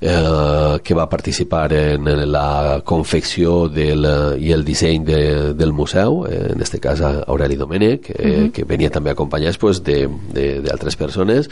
eh, 0.00 0.78
que 0.82 0.94
va 0.94 1.08
participar 1.08 1.72
en, 1.72 2.04
la 2.30 2.80
confecció 2.84 3.68
del, 3.68 4.06
i 4.40 4.52
el 4.52 4.64
disseny 4.64 5.04
de, 5.04 5.20
del 5.54 5.72
museu, 5.72 6.24
eh, 6.26 6.52
en 6.52 6.62
aquest 6.62 6.78
cas 6.82 7.02
Aureli 7.04 7.56
Domènech, 7.56 8.10
eh, 8.10 8.14
uh 8.14 8.36
-huh. 8.44 8.52
que 8.52 8.64
venia 8.64 8.90
també 8.90 9.10
acompanyat 9.10 9.58
pues, 9.58 9.82
d'altres 9.82 10.96
persones. 10.96 11.48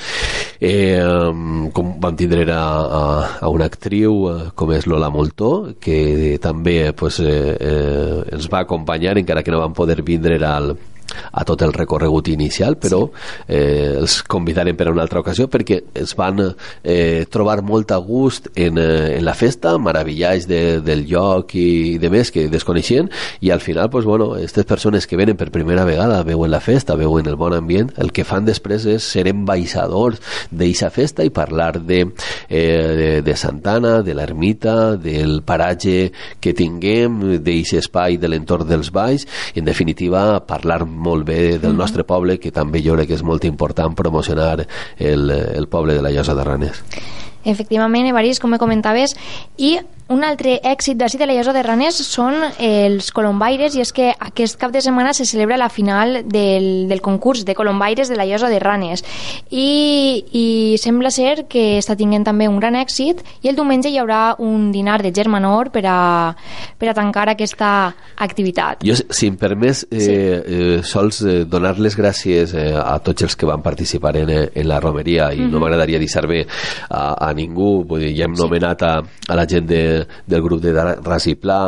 Eh, 0.60 1.00
com 1.72 2.00
vam 2.00 2.16
tindre 2.16 2.50
a, 2.52 2.56
a, 2.58 3.38
a 3.40 3.48
una 3.48 3.66
actriu 3.66 4.30
eh, 4.30 4.50
com 4.54 4.72
és 4.72 4.86
Lola 4.86 5.10
Moltó, 5.10 5.74
que 5.80 6.38
també 6.40 6.92
pues, 6.92 7.20
eh, 7.20 7.56
eh, 7.60 8.24
ens 8.32 8.48
va 8.48 8.60
acompanyar, 8.60 9.18
encara 9.18 9.42
que 9.42 9.50
no 9.50 9.60
van 9.60 9.72
poder 9.72 10.02
vindre 10.02 10.42
al, 10.44 10.76
a 11.32 11.44
tot 11.48 11.62
el 11.62 11.72
recorregut 11.72 12.28
inicial, 12.32 12.76
però 12.80 13.04
eh, 13.46 13.98
els 13.98 14.20
convidarem 14.22 14.76
per 14.76 14.88
a 14.88 14.94
una 14.94 15.04
altra 15.04 15.20
ocasió 15.22 15.48
perquè 15.50 15.80
es 15.98 16.14
van 16.18 16.40
eh, 16.42 17.24
trobar 17.30 17.60
molt 17.66 17.92
a 17.92 17.98
gust 18.02 18.48
en, 18.54 18.78
eh, 18.78 19.16
en 19.18 19.24
la 19.24 19.34
festa, 19.34 19.76
meravillats 19.78 20.48
de, 20.50 20.80
del 20.84 21.06
lloc 21.08 21.54
i 21.58 21.98
de 22.02 22.10
més 22.12 22.32
que 22.32 22.48
desconeixien 22.52 23.10
i 23.40 23.50
al 23.50 23.60
final, 23.60 23.90
pues, 23.90 24.04
bueno, 24.04 24.32
aquestes 24.34 24.66
persones 24.68 25.06
que 25.06 25.16
venen 25.16 25.36
per 25.36 25.50
primera 25.50 25.84
vegada, 25.84 26.22
veuen 26.26 26.50
la 26.50 26.60
festa, 26.60 26.96
veuen 26.96 27.26
el 27.26 27.36
bon 27.36 27.54
ambient, 27.56 27.92
el 27.98 28.12
que 28.12 28.24
fan 28.24 28.46
després 28.46 28.86
és 28.86 29.04
ser 29.04 29.26
embaixadors 29.30 30.20
d'aquesta 30.50 30.90
festa 30.94 31.26
i 31.26 31.32
parlar 31.34 31.80
de, 31.80 32.02
eh, 32.48 32.62
de, 32.98 33.10
de 33.22 33.36
Santana, 33.36 34.00
de 34.02 34.14
l'ermita, 34.14 34.96
del 34.96 35.40
paratge 35.46 36.12
que 36.40 36.54
tinguem, 36.56 37.20
d'aquest 37.42 37.80
espai 37.82 38.18
de 38.20 38.30
l'entorn 38.30 38.68
dels 38.68 38.92
valls, 38.94 39.26
en 39.54 39.66
definitiva 39.68 40.40
parlar 40.46 40.82
molt 41.02 41.26
bé 41.28 41.58
del 41.62 41.76
nostre 41.76 42.06
poble, 42.08 42.38
que 42.40 42.54
també 42.54 42.82
jo 42.84 42.96
crec 42.96 43.10
que 43.10 43.18
és 43.18 43.26
molt 43.26 43.44
important 43.48 43.96
promocionar 43.98 44.54
el, 44.62 45.30
el 45.30 45.68
poble 45.68 45.98
de 45.98 46.04
la 46.04 46.14
Llosa 46.14 46.36
de 46.38 46.46
Ranes. 46.46 46.84
Efectivament, 47.44 48.06
Evarís, 48.06 48.38
com 48.38 48.52
me 48.54 48.60
comentaves, 48.62 49.16
i 49.58 49.76
un 50.08 50.24
altre 50.24 50.58
èxit 50.66 50.98
d'ací 50.98 51.18
de 51.18 51.26
la 51.26 51.34
Llosa 51.36 51.52
de 51.54 51.62
Ranès 51.64 52.00
són 52.04 52.34
els 52.58 53.10
Colombaires 53.14 53.76
i 53.76 53.82
és 53.84 53.92
que 53.94 54.10
aquest 54.12 54.58
cap 54.60 54.72
de 54.74 54.82
setmana 54.82 55.12
se 55.14 55.24
celebra 55.28 55.56
la 55.56 55.70
final 55.72 56.22
del, 56.26 56.88
del 56.88 57.00
concurs 57.00 57.44
de 57.46 57.54
Colombaires 57.54 58.10
de 58.10 58.18
la 58.18 58.26
Llosa 58.26 58.50
de 58.50 58.58
Ranes 58.60 59.04
i, 59.50 60.24
i 60.32 60.46
sembla 60.82 61.12
ser 61.14 61.46
que 61.48 61.78
està 61.78 61.96
tinguent 61.96 62.26
també 62.26 62.48
un 62.50 62.58
gran 62.60 62.76
èxit 62.76 63.22
i 63.42 63.50
el 63.52 63.56
diumenge 63.56 63.92
hi 63.92 64.00
haurà 64.02 64.34
un 64.42 64.70
dinar 64.74 65.00
de 65.02 65.12
germanor 65.14 65.70
per 65.72 65.84
a, 65.88 65.98
per 66.78 66.90
a 66.90 66.96
tancar 66.98 67.28
aquesta 67.32 67.72
activitat. 68.22 68.82
Jo, 68.84 68.98
si 69.10 69.30
em 69.30 69.38
permès, 69.40 69.84
eh, 69.90 70.02
sí. 70.02 70.12
eh, 70.12 70.80
sols 70.84 71.22
eh, 71.24 71.38
donar 71.48 71.76
les 71.80 71.96
gràcies 71.98 72.52
eh, 72.58 72.72
a 72.76 72.98
tots 73.04 73.28
els 73.28 73.38
que 73.38 73.48
van 73.48 73.62
participar 73.64 74.16
en, 74.20 74.30
eh, 74.30 74.44
en 74.54 74.68
la 74.68 74.80
romeria 74.80 75.32
i 75.32 75.38
mm 75.38 75.46
-hmm. 75.46 75.52
no 75.52 75.60
m'agradaria 75.60 75.98
deixar-me 75.98 76.44
a, 76.90 77.28
a 77.28 77.32
ningú, 77.32 77.84
vull 77.84 78.00
dir, 78.00 78.16
ja 78.16 78.24
hem 78.24 78.36
sí. 78.36 78.42
nomenat 78.42 78.82
a, 78.82 78.94
a 79.28 79.34
la 79.34 79.46
gent 79.46 79.66
de, 79.66 80.01
del 80.26 80.42
grup 80.42 80.62
de 80.62 80.72
Ras 80.74 81.26
i 81.26 81.36
Pla 81.36 81.62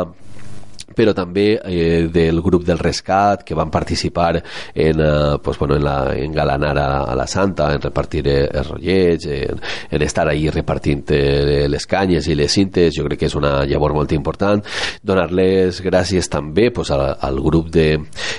però 0.95 1.13
també 1.13 1.59
eh, 1.59 2.07
del 2.11 2.41
grup 2.41 2.63
del 2.65 2.79
Rescat 2.79 3.43
que 3.45 3.55
van 3.55 3.69
participar 3.69 4.41
en, 4.73 5.01
eh, 5.01 5.37
pues, 5.43 5.59
bueno, 5.59 5.75
en, 5.75 5.83
la, 5.83 6.15
en 6.15 6.31
galanar 6.31 6.77
a, 6.77 7.03
a 7.03 7.15
la 7.15 7.27
Santa, 7.27 7.73
en 7.73 7.81
repartir 7.81 8.27
eh, 8.27 8.47
els 8.51 8.69
rotllets, 8.69 9.27
en, 9.27 9.61
en 9.91 10.01
estar 10.01 10.27
ahí 10.29 10.49
repartint 10.49 11.11
eh, 11.11 11.67
les 11.69 11.85
canyes 11.85 12.27
i 12.27 12.35
les 12.35 12.51
cintes, 12.51 12.95
jo 12.95 13.05
crec 13.05 13.25
que 13.25 13.29
és 13.29 13.35
una 13.35 13.65
llavor 13.67 13.93
molt 13.93 14.15
important. 14.15 14.63
Donar-les 15.03 15.81
gràcies 15.83 16.31
també 16.31 16.71
pues, 16.71 16.91
al, 16.95 17.05
al 17.19 17.41
grup 17.43 17.69
de, 17.73 17.89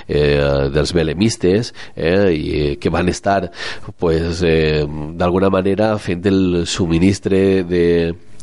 eh, 0.09 0.71
dels 0.73 0.95
belemistes 0.97 1.75
eh, 1.95 2.33
i, 2.33 2.47
eh, 2.57 2.77
que 2.81 2.91
van 2.91 3.11
estar 3.13 3.51
pues, 3.99 4.43
eh, 4.47 4.87
d'alguna 4.87 5.51
manera 5.51 5.97
fent 5.99 6.25
el 6.27 6.65
subministre 6.67 7.65
de 7.69 7.85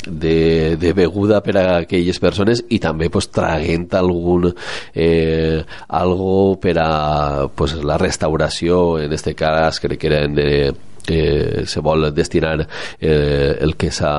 de, 0.08 0.76
de 0.78 0.94
beguda 0.94 1.42
per 1.44 1.58
a 1.58 1.66
aquelles 1.82 2.20
persones 2.20 2.64
i 2.70 2.80
també 2.84 3.10
pues, 3.14 3.30
traguent 3.34 3.88
algun 4.00 4.50
eh, 4.94 5.64
algo 5.88 6.58
per 6.62 6.78
a 6.82 7.48
pues, 7.56 7.78
la 7.84 7.98
restauració. 7.98 9.00
En 9.04 9.14
este 9.14 9.36
cas 9.36 9.80
crec 9.80 10.00
que 10.00 10.12
eren 10.12 10.36
de 10.36 10.74
que 11.04 11.64
se 11.68 11.82
vol 11.84 12.14
destinar 12.16 12.68
eh, 13.00 13.58
el 13.60 13.76
que 13.76 13.92
s'ha 13.92 14.14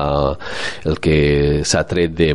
el 0.85 0.99
que 1.01 1.63
s'ha 1.65 1.81
tret 1.89 2.13
de 2.13 2.29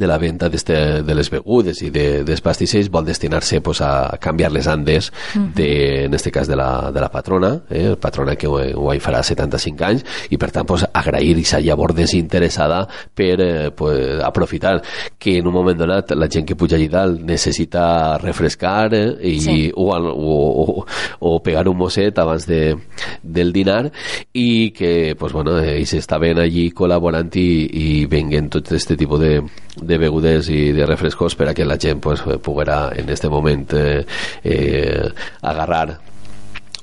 de 0.00 0.06
la 0.08 0.18
venda 0.18 0.48
de 0.48 1.14
les 1.14 1.30
begudes 1.30 1.82
i 1.84 1.90
de, 1.92 2.24
dels 2.24 2.88
vol 2.90 3.04
destinar-se 3.04 3.60
pues, 3.60 3.82
a 3.84 4.16
canviar 4.18 4.50
les 4.50 4.66
andes 4.66 5.10
uh 5.10 5.38
-huh. 5.38 5.52
de, 5.54 6.04
en 6.04 6.14
este 6.14 6.30
cas 6.30 6.48
de 6.48 6.56
la, 6.56 6.90
de 6.90 7.00
la 7.00 7.10
patrona 7.10 7.62
eh, 7.70 7.96
patrona 8.00 8.34
que 8.34 8.46
ho, 8.46 8.56
ho 8.56 8.94
farà 8.98 9.22
75 9.22 9.84
anys 9.84 10.04
i 10.30 10.36
per 10.36 10.50
tant 10.50 10.66
pues, 10.66 10.86
agrair 10.92 11.36
aquesta 11.36 11.60
llavor 11.60 11.94
desinteressada 11.94 12.88
per 13.14 13.40
eh, 13.40 13.70
pues, 13.70 14.22
aprofitar 14.22 14.82
que 15.18 15.38
en 15.38 15.46
un 15.46 15.52
moment 15.52 15.78
donat 15.78 16.10
la 16.12 16.28
gent 16.28 16.46
que 16.46 16.56
puja 16.56 16.76
allà 16.76 16.88
dalt 16.88 17.20
necessita 17.20 18.18
refrescar 18.18 18.94
eh, 18.94 19.18
i, 19.22 19.40
sí. 19.40 19.72
o, 19.74 19.94
o, 19.94 20.36
o, 20.64 20.86
o 21.20 21.42
pegar 21.42 21.68
un 21.68 21.76
mosset 21.76 22.18
abans 22.18 22.46
de, 22.46 22.76
del 23.22 23.52
dinar 23.52 23.92
i 24.32 24.70
que 24.70 25.14
pues, 25.18 25.32
bueno, 25.32 25.58
ells 25.58 25.92
estaven 25.94 26.38
allí 26.38 26.70
col·laborant 26.70 27.30
i, 27.36 27.50
i 27.70 28.06
venguent 28.06 28.50
tot 28.50 28.70
aquest 28.70 28.94
tipus 28.96 29.20
de, 29.20 29.42
de 29.76 29.89
begudes 29.98 30.48
i 30.50 30.72
de 30.72 30.86
refrescos 30.86 31.34
per 31.34 31.48
a 31.50 31.54
que 31.54 31.64
la 31.64 31.78
gent 31.78 32.00
pues, 32.00 32.22
poguera 32.42 32.90
en 32.94 33.08
este 33.08 33.28
moment 33.28 33.72
eh, 33.72 34.06
eh, 34.44 35.08
agarrar 35.42 35.98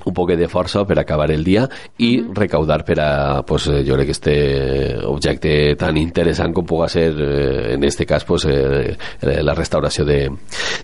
un 0.08 0.14
poc 0.16 0.34
de 0.36 0.48
força 0.48 0.84
per 0.88 0.98
acabar 0.98 1.30
el 1.30 1.44
dia 1.44 1.68
i 1.98 2.18
-hmm. 2.18 2.34
recaudar 2.34 2.84
per 2.84 3.00
a, 3.00 3.42
pues, 3.42 3.66
eh, 3.68 3.84
jo 3.86 3.94
crec 3.94 4.06
que 4.06 4.12
este 4.12 4.98
objecte 5.04 5.76
tan 5.76 5.96
interessant 5.96 6.54
com 6.54 6.64
pugui 6.64 6.88
ser 6.88 7.14
eh, 7.18 7.74
en 7.74 7.84
este 7.84 8.06
cas 8.06 8.24
pues, 8.24 8.46
eh, 8.46 8.96
la 9.20 9.54
restauració 9.54 10.04
de, 10.04 10.30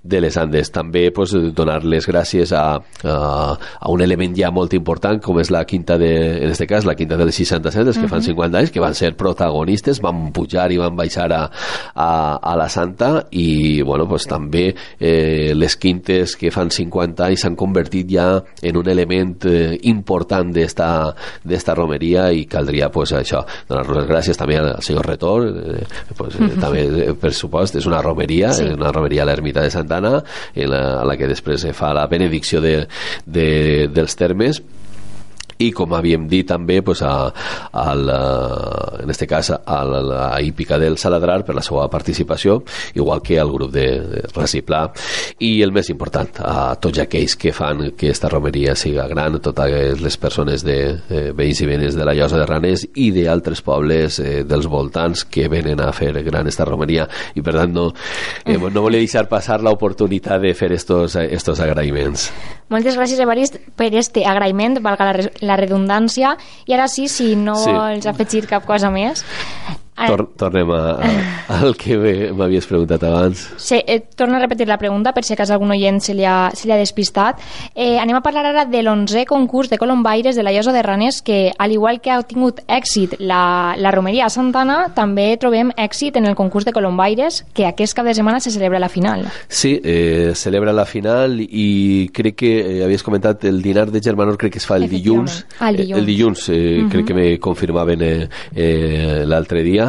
de 0.02 0.20
les 0.20 0.36
Andes. 0.36 0.70
També 0.70 1.10
pues, 1.10 1.32
donar 1.54 1.84
les 1.84 2.06
gràcies 2.06 2.52
a, 2.52 2.76
a, 3.04 3.58
a 3.80 3.90
un 3.90 4.02
element 4.02 4.34
ja 4.36 4.50
molt 4.50 4.74
important 4.74 5.20
com 5.22 5.38
és 5.40 5.50
la 5.50 5.64
quinta 5.64 5.98
de, 5.98 6.44
en 6.44 6.50
este 6.50 6.66
cas, 6.66 6.84
la 6.84 6.94
quinta 6.94 7.16
dels 7.16 7.34
67, 7.34 7.88
els 7.88 7.98
que 7.98 8.08
fan 8.08 8.22
50 8.22 8.58
anys, 8.58 8.70
que 8.70 8.82
van 8.82 8.94
ser 8.94 9.14
protagonistes, 9.16 10.00
van 10.04 10.32
pujar 10.32 10.70
i 10.72 10.78
van 10.80 10.96
baixar 10.96 11.30
a, 11.32 11.42
a, 11.94 12.10
a 12.36 12.56
la 12.56 12.68
Santa 12.68 13.26
i 13.30 13.82
bueno, 13.82 14.08
pues, 14.08 14.26
també 14.26 14.74
eh, 14.98 15.52
les 15.54 15.76
quintes 15.76 16.36
que 16.36 16.52
fan 16.54 16.70
50 16.74 17.28
anys 17.28 17.44
s'han 17.44 17.56
convertit 17.56 18.10
ja 18.10 18.28
en 18.62 18.76
un 18.76 18.88
element 18.88 19.13
element 19.14 19.44
eh, 19.46 19.78
important 19.90 20.52
d'esta 20.54 21.74
romeria 21.74 22.28
i 22.32 22.44
caldria 22.50 22.90
pues, 22.92 23.14
això, 23.16 23.44
donar 23.68 23.86
les 23.90 24.08
gràcies 24.08 24.38
també 24.38 24.58
al 24.58 24.82
senyor 24.84 25.06
Retor 25.06 25.48
eh, 25.48 25.86
pues, 26.16 26.36
eh, 26.40 26.52
també 26.60 26.84
eh, 26.84 27.14
per 27.18 27.32
supost 27.34 27.78
és 27.80 27.86
una 27.86 28.02
romeria, 28.02 28.52
sí. 28.54 28.68
una 28.74 28.92
romeria 28.92 29.24
a 29.24 29.28
l'ermita 29.30 29.64
de 29.64 29.72
Santana 29.72 30.16
en 30.54 30.70
la, 30.70 30.82
a 31.00 31.04
la 31.08 31.18
que 31.20 31.30
després 31.30 31.66
fa 31.74 31.94
la 31.96 32.06
benedicció 32.10 32.60
de, 32.64 32.76
de, 33.26 33.48
dels 33.92 34.16
termes 34.16 34.62
i 35.58 35.70
com 35.72 35.94
havíem 35.94 36.26
dit 36.28 36.46
també 36.48 36.80
pues, 36.82 37.02
a, 37.02 37.30
a 37.72 37.94
la, 37.94 38.20
en 39.02 39.10
este 39.10 39.26
cas 39.26 39.52
a 39.54 39.80
la, 39.84 40.40
hípica 40.40 40.78
del 40.78 40.98
Saladrar 40.98 41.42
per 41.44 41.54
la 41.54 41.62
seva 41.62 41.88
participació 41.90 42.62
igual 42.94 43.22
que 43.22 43.38
al 43.40 43.52
grup 43.52 43.72
de, 43.74 43.86
Reciclar 44.34 44.90
i 45.44 45.62
el 45.62 45.72
més 45.72 45.88
important 45.92 46.40
a 46.44 46.74
tots 46.80 46.98
aquells 47.02 47.36
que 47.40 47.52
fan 47.54 47.92
que 47.98 48.10
esta 48.10 48.28
romeria 48.32 48.74
siga 48.78 49.06
gran 49.08 49.38
totes 49.42 50.00
les 50.00 50.16
persones 50.20 50.64
de 50.64 50.78
eh, 50.94 51.30
veïns 51.36 51.60
i 51.62 51.68
veïnes 51.68 51.96
de 51.96 52.06
la 52.06 52.14
Llosa 52.16 52.38
de 52.40 52.46
Raners 52.48 52.86
i 53.00 53.10
d'altres 53.14 53.62
pobles 53.64 54.18
eh, 54.20 54.42
dels 54.48 54.68
voltants 54.70 55.24
que 55.24 55.48
venen 55.52 55.82
a 55.82 55.90
fer 55.92 56.12
gran 56.24 56.48
esta 56.48 56.66
romeria. 56.68 57.08
I 57.34 57.42
per 57.44 57.56
tant 57.58 57.74
no, 57.74 57.88
eh, 58.44 58.58
no 58.58 58.84
volia 58.84 59.02
deixar 59.02 59.26
passar 59.30 59.60
l'oportunitat 59.62 60.42
de 60.42 60.54
fer 60.54 60.72
estos, 60.76 61.16
estos 61.16 61.60
agraïments 61.60 62.30
Moltes 62.74 62.96
gràcies 62.98 63.20
Evarist 63.22 63.60
per 63.78 63.92
este 63.94 64.24
agraïment 64.26 64.80
valga 64.82 65.06
la, 65.06 65.28
la 65.46 65.58
redundància 65.60 66.34
i 66.66 66.74
ara 66.74 66.88
sí, 66.90 67.06
si 67.12 67.34
no 67.38 67.54
sí. 67.60 67.70
vols 67.70 68.08
afegir 68.10 68.44
cap 68.50 68.66
cosa 68.66 68.90
més 68.90 69.22
Tor 69.94 70.24
tornem 70.36 70.70
a, 70.74 70.80
a, 70.98 71.10
al 71.60 71.76
que 71.78 71.96
m'havies 72.34 72.66
preguntat 72.66 73.04
abans. 73.06 73.44
Sí, 73.62 73.78
eh, 73.86 74.00
torno 74.16 74.36
a 74.36 74.40
repetir 74.40 74.66
la 74.66 74.78
pregunta 74.78 75.12
per 75.14 75.22
si 75.22 75.36
cas 75.38 75.52
algun 75.54 75.70
oient 75.70 76.00
se 76.02 76.16
li 76.18 76.24
ha, 76.26 76.50
se 76.50 76.66
li 76.66 76.74
ha 76.74 76.78
despistat. 76.80 77.38
Eh, 77.74 77.94
anem 78.02 78.18
a 78.18 78.22
parlar 78.24 78.44
ara 78.50 78.64
de 78.66 78.82
l'11è 78.82 79.22
concurs 79.30 79.70
de 79.70 79.78
Colombaires 79.78 80.34
de 80.34 80.42
la 80.42 80.50
Llosa 80.50 80.72
de 80.74 80.82
Ranes 80.82 81.22
que, 81.22 81.52
al 81.56 81.72
igual 81.72 82.00
que 82.02 82.10
ha 82.10 82.20
tingut 82.26 82.60
èxit 82.66 83.14
la, 83.20 83.74
la 83.78 83.92
romeria 83.94 84.26
a 84.26 84.32
Santana, 84.34 84.88
també 84.96 85.28
trobem 85.38 85.70
èxit 85.78 86.18
en 86.18 86.26
el 86.26 86.34
concurs 86.34 86.66
de 86.66 86.74
Colombaires 86.74 87.44
que 87.54 87.68
aquest 87.70 87.94
cap 87.94 88.10
de 88.10 88.16
setmana 88.18 88.42
se 88.42 88.50
celebra 88.50 88.82
la 88.82 88.90
final. 88.90 89.28
Sí, 89.46 89.78
eh, 89.78 90.32
celebra 90.34 90.74
la 90.74 90.88
final 90.90 91.38
i 91.38 92.10
crec 92.12 92.40
que 92.42 92.52
eh, 92.58 92.82
havies 92.84 93.06
comentat 93.06 93.46
el 93.46 93.62
dinar 93.62 93.92
de 93.94 94.02
Germanor 94.02 94.38
crec 94.42 94.56
que 94.56 94.62
es 94.62 94.66
fa 94.66 94.76
el 94.76 94.88
dilluns. 94.90 95.44
Ah, 95.60 95.70
el 95.70 95.84
dilluns. 95.84 95.94
Eh, 95.94 96.00
el 96.00 96.06
dilluns, 96.06 96.48
eh, 96.48 96.52
uh 96.54 96.82
-huh. 96.82 96.90
crec 96.90 97.06
que 97.06 97.14
me 97.14 97.38
confirmaven 97.38 98.02
eh, 98.02 98.28
eh, 98.54 99.22
l'altre 99.24 99.62
dia 99.62 99.84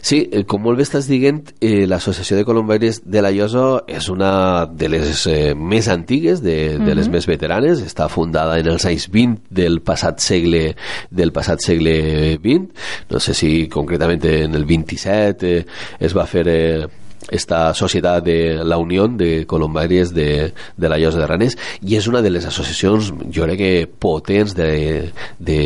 Sí, 0.00 0.28
eh, 0.30 0.44
com 0.48 0.62
molt 0.62 0.78
bé 0.78 0.86
estàs 0.86 1.08
dient, 1.10 1.42
eh, 1.60 1.86
l'Associació 1.86 2.36
de 2.36 2.44
Colombaires 2.44 3.02
de 3.04 3.22
la 3.22 3.32
Llosa 3.34 3.82
és 3.88 4.08
una 4.12 4.66
de 4.66 4.90
les 4.92 5.26
eh, 5.26 5.54
més 5.54 5.88
antigues, 5.88 6.42
de, 6.42 6.56
de 6.56 6.78
uh 6.78 6.82
-huh. 6.84 6.94
les 6.94 7.08
més 7.08 7.26
veteranes, 7.26 7.82
està 7.82 8.08
fundada 8.08 8.58
en 8.58 8.66
els 8.66 8.84
anys 8.86 9.08
20 9.10 9.40
del 9.50 9.80
passat 9.80 10.20
segle 10.20 10.76
del 11.10 11.32
passat 11.32 11.60
segle 11.60 12.38
20, 12.38 12.72
no 13.10 13.20
sé 13.20 13.34
si 13.34 13.68
concretament 13.68 14.24
en 14.24 14.54
el 14.54 14.64
27 14.64 15.58
eh, 15.58 15.66
es 16.00 16.14
va 16.16 16.26
fer 16.26 16.46
eh, 16.48 16.86
esta 17.30 17.74
societat 17.74 18.24
de 18.24 18.64
la 18.64 18.78
Unió 18.78 19.06
de 19.08 19.46
Colombaires 19.46 20.12
de, 20.14 20.52
de 20.76 20.88
la 20.88 20.98
Llosa 20.98 21.20
de 21.20 21.26
Ranés 21.26 21.56
i 21.82 21.96
és 21.98 22.06
una 22.06 22.22
de 22.22 22.30
les 22.30 22.46
associacions 22.46 23.12
jo 23.32 23.46
crec 23.46 23.58
que 23.58 23.72
potents 23.86 24.54
de, 24.56 25.10
de 25.38 25.60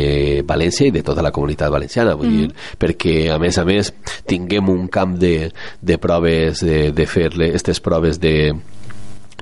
València 0.47 0.89
i 0.89 0.95
de 0.95 1.03
tota 1.05 1.23
la 1.25 1.33
comunitat 1.35 1.71
valenciana 1.71 2.15
vull 2.15 2.29
mm 2.29 2.31
dir, 2.31 2.47
perquè 2.79 3.15
a 3.33 3.37
més 3.41 3.57
a 3.59 3.65
més 3.67 3.91
tinguem 4.29 4.69
un 4.71 4.87
camp 4.87 5.17
de, 5.19 5.51
de 5.81 5.97
proves 6.01 6.63
de, 6.63 6.91
de 6.95 7.05
fer 7.05 7.27
aquestes 7.31 7.81
proves 7.83 8.19
de 8.21 8.53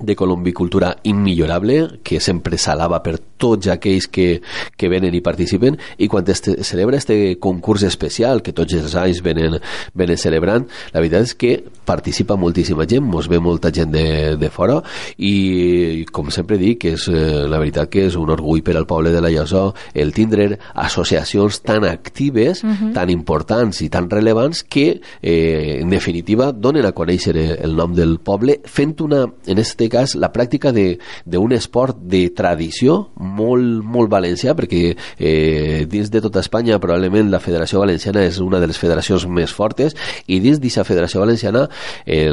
de 0.01 0.15
colombicultura 0.15 0.98
immillorable 1.03 2.00
que 2.03 2.20
sempre 2.20 2.58
s'alava 2.58 3.01
per 3.03 3.18
tots 3.39 3.70
aquells 3.72 4.10
que, 4.12 4.41
que 4.75 4.89
venen 4.91 5.15
i 5.15 5.24
participen 5.24 5.77
i 5.98 6.10
quan 6.12 6.27
es 6.27 6.44
celebra 6.68 7.00
este 7.00 7.38
concurs 7.39 7.86
especial 7.88 8.44
que 8.44 8.53
tots 8.53 8.75
els 8.75 8.96
anys 9.00 9.24
venen, 9.24 9.58
venen 9.94 10.20
celebrant 10.20 10.68
la 10.94 11.00
veritat 11.00 11.29
és 11.29 11.36
que 11.39 11.53
participa 11.88 12.38
moltíssima 12.38 12.86
gent, 12.89 13.06
mos 13.06 13.29
ve 13.32 13.39
molta 13.39 13.72
gent 13.74 13.91
de, 13.96 14.36
de 14.39 14.50
fora 14.53 14.79
i 15.18 16.06
com 16.12 16.29
sempre 16.34 16.60
dic 16.60 16.86
és 16.91 17.08
eh, 17.10 17.46
la 17.50 17.62
veritat 17.62 17.89
que 17.89 18.06
és 18.10 18.18
un 18.20 18.29
orgull 18.36 18.63
per 18.65 18.75
al 18.77 18.88
poble 18.89 19.13
de 19.13 19.24
la 19.24 19.32
Llosó 19.34 19.70
el 19.94 20.13
tindre 20.13 20.60
associacions 20.75 21.62
tan 21.65 21.86
actives, 21.86 22.63
uh 22.63 22.68
mhm. 22.68 22.75
-huh. 22.75 22.94
tan 22.94 23.10
importants 23.10 23.82
i 23.82 23.89
tan 23.89 24.10
relevants 24.10 24.63
que 24.63 25.01
eh, 25.22 25.79
en 25.82 25.89
definitiva 25.89 26.51
donen 26.51 26.86
a 26.86 26.94
conèixer 26.94 27.36
el 27.62 27.75
nom 27.75 27.94
del 27.94 28.20
poble 28.20 28.62
fent 28.65 29.01
una, 29.01 29.25
en 29.46 29.58
este 29.58 29.88
cas 29.91 30.15
la 30.15 30.31
pràctica 30.34 30.72
d'un 30.74 31.53
esport 31.55 31.98
de 32.00 32.29
tradició 32.36 33.10
molt, 33.15 33.84
molt 33.84 34.12
valencià 34.12 34.55
perquè 34.58 34.96
eh, 35.17 35.86
dins 35.89 36.12
de 36.12 36.22
tota 36.22 36.43
Espanya 36.43 36.79
probablement 36.79 37.29
la 37.31 37.41
Federació 37.43 37.81
Valenciana 37.84 38.24
és 38.25 38.39
una 38.43 38.60
de 38.60 38.69
les 38.69 38.79
federacions 38.79 39.25
més 39.27 39.53
fortes 39.53 39.96
i 40.27 40.39
dins 40.39 40.60
d'aquesta 40.60 40.86
Federació 40.88 41.24
Valenciana 41.24 41.65
eh, 42.05 42.29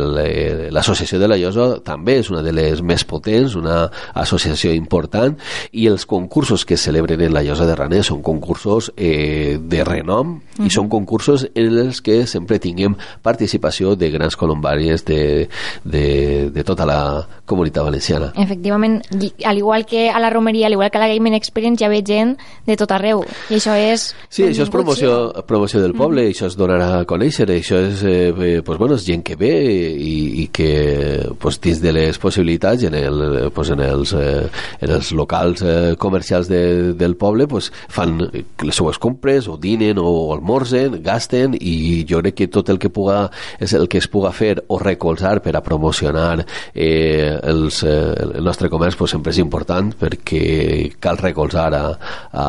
l'Associació 0.70 1.20
de 1.22 1.30
la 1.30 1.38
Llosa 1.40 1.80
també 1.84 2.18
és 2.20 2.30
una 2.30 2.42
de 2.42 2.52
les 2.54 2.82
més 2.82 3.04
potents 3.04 3.56
una 3.58 3.86
associació 4.14 4.72
important 4.76 5.36
i 5.72 5.86
els 5.90 6.06
concursos 6.06 6.64
que 6.64 6.75
es 6.75 6.84
celebren 6.86 7.20
en 7.20 7.34
la 7.34 7.44
Llosa 7.46 7.66
de 7.66 7.76
Ranès 7.76 8.10
són 8.10 8.22
concursos 8.22 8.92
eh, 8.96 9.58
de 9.60 9.84
renom 9.84 10.26
mm 10.26 10.40
-hmm. 10.58 10.66
i 10.66 10.70
són 10.70 10.88
concursos 10.88 11.48
en 11.54 11.78
els 11.78 12.00
que 12.02 12.26
sempre 12.26 12.58
tinguem 12.58 12.96
participació 13.22 13.96
de 13.96 14.10
grans 14.10 14.36
colombàries 14.36 15.04
de, 15.04 15.48
de, 15.84 16.50
de 16.50 16.64
tota 16.64 16.86
la 16.86 17.26
comunitat 17.46 17.86
valenciana. 17.86 18.32
Efectivament, 18.36 19.00
al 19.44 19.58
igual 19.58 19.86
que 19.86 20.10
a 20.10 20.20
la 20.20 20.30
romeria, 20.30 20.66
al 20.66 20.74
igual 20.74 20.90
que 20.90 20.98
a 20.98 21.00
la 21.00 21.08
Gaming 21.08 21.34
Experience, 21.34 21.82
ja 21.82 21.88
ve 21.88 22.02
gent 22.06 22.36
de 22.66 22.76
tot 22.76 22.92
arreu. 22.92 23.22
I 23.50 23.58
això 23.60 23.76
és... 23.78 24.10
Sí, 24.28 24.44
això 24.48 24.66
és 24.66 24.72
promoció, 24.72 25.30
promoció 25.46 25.80
del 25.82 25.94
poble, 25.94 26.26
mm. 26.26 26.34
això 26.34 26.50
es 26.50 26.58
donarà 26.58 26.90
a 27.00 27.04
conèixer, 27.08 27.48
això 27.54 27.80
és, 27.86 28.02
eh, 28.04 28.28
eh, 28.30 28.60
pues, 28.66 28.78
bueno, 28.78 28.98
és 28.98 29.06
gent 29.06 29.24
que 29.26 29.38
ve 29.38 29.52
i, 29.94 30.42
i 30.42 30.46
que 30.52 31.30
pues, 31.40 31.60
dins 31.62 31.80
de 31.82 31.94
les 31.94 32.18
possibilitats 32.18 32.86
en, 32.88 32.98
el, 32.98 33.50
pues, 33.54 33.70
en, 33.70 33.80
els, 33.80 34.12
eh, 34.18 34.48
en 34.80 34.94
els 34.98 35.12
locals 35.16 35.62
eh, 35.62 35.94
comercials 35.98 36.50
de, 36.50 36.92
del 36.98 37.16
poble 37.16 37.46
pues, 37.46 37.70
fan 37.88 38.18
les 38.18 38.74
seues 38.76 38.98
compres 38.98 39.48
o 39.48 39.56
dinen 39.60 40.00
o 40.02 40.34
almorzen, 40.34 41.00
gasten 41.04 41.56
i 41.60 42.04
jo 42.08 42.20
crec 42.22 42.36
que 42.36 42.48
tot 42.52 42.70
el 42.72 42.80
que 42.82 42.90
puga 42.92 43.30
és 43.62 43.72
el 43.76 43.88
que 43.88 44.00
es 44.02 44.08
puga 44.10 44.32
fer 44.34 44.58
o 44.68 44.78
recolzar 44.82 45.38
per 45.44 45.54
a 45.56 45.62
promocionar 45.64 46.44
eh, 46.74 47.35
els, 47.42 47.82
eh, 47.82 48.14
el 48.38 48.44
nostre 48.44 48.70
comerç 48.72 48.96
pues, 48.96 49.14
sempre 49.14 49.32
és 49.34 49.40
important 49.42 49.92
perquè 49.99 50.92
cal 51.00 51.18
recolzar 51.20 51.68
a, 51.75 51.84
a, 52.32 52.46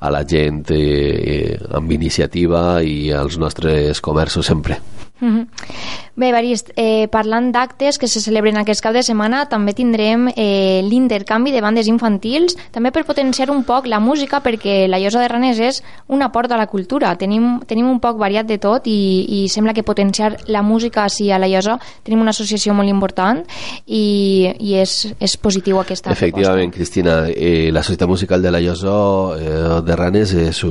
a 0.00 0.10
la 0.10 0.24
gent 0.24 0.70
eh, 0.74 1.58
amb 1.76 1.92
iniciativa 1.92 2.82
i 2.82 3.12
als 3.12 3.38
nostres 3.38 4.00
comerços 4.00 4.46
sempre. 4.46 4.80
Mm 5.20 5.28
-hmm. 5.36 5.46
Bé, 6.16 6.30
Evarist, 6.30 6.72
eh, 6.76 7.08
parlant 7.10 7.50
d'actes 7.52 7.98
que 7.98 8.08
se 8.08 8.20
celebren 8.20 8.58
aquest 8.58 8.82
cap 8.82 8.94
de 8.94 9.02
setmana, 9.02 9.44
també 9.48 9.72
tindrem 9.76 10.28
eh, 10.34 10.82
l'intercanvi 10.84 11.52
de 11.54 11.62
bandes 11.62 11.88
infantils, 11.88 12.56
també 12.74 12.90
per 12.90 13.04
potenciar 13.06 13.50
un 13.50 13.62
poc 13.64 13.86
la 13.86 14.00
música, 14.00 14.42
perquè 14.42 14.88
la 14.88 14.98
Llosa 14.98 15.22
de 15.22 15.28
Ranes 15.28 15.60
és 15.60 15.82
una 16.08 16.30
porta 16.32 16.56
a 16.56 16.58
la 16.58 16.66
cultura. 16.66 17.14
Tenim, 17.16 17.60
tenim 17.66 17.88
un 17.88 18.00
poc 18.00 18.18
variat 18.18 18.46
de 18.46 18.58
tot 18.58 18.86
i, 18.90 19.44
i 19.44 19.48
sembla 19.48 19.74
que 19.74 19.86
potenciar 19.86 20.36
la 20.50 20.62
música 20.62 21.04
així 21.04 21.30
a 21.30 21.38
la 21.38 21.48
Llosa 21.48 21.78
tenim 22.02 22.20
una 22.20 22.34
associació 22.34 22.74
molt 22.74 22.90
important 22.90 23.42
i, 23.86 24.50
i 24.58 24.74
és, 24.80 24.94
és 25.20 25.36
positiu 25.40 25.80
aquesta 25.80 26.12
Efectivament, 26.12 26.70
proposta. 26.70 26.76
Cristina, 26.76 27.16
eh, 27.30 27.70
la 27.72 27.84
Societat 27.86 28.10
Musical 28.10 28.42
de 28.42 28.52
la 28.52 28.60
Llosa 28.60 28.96
eh, 29.36 29.80
de 29.86 29.98
Ranes 29.98 30.34
és, 30.34 30.62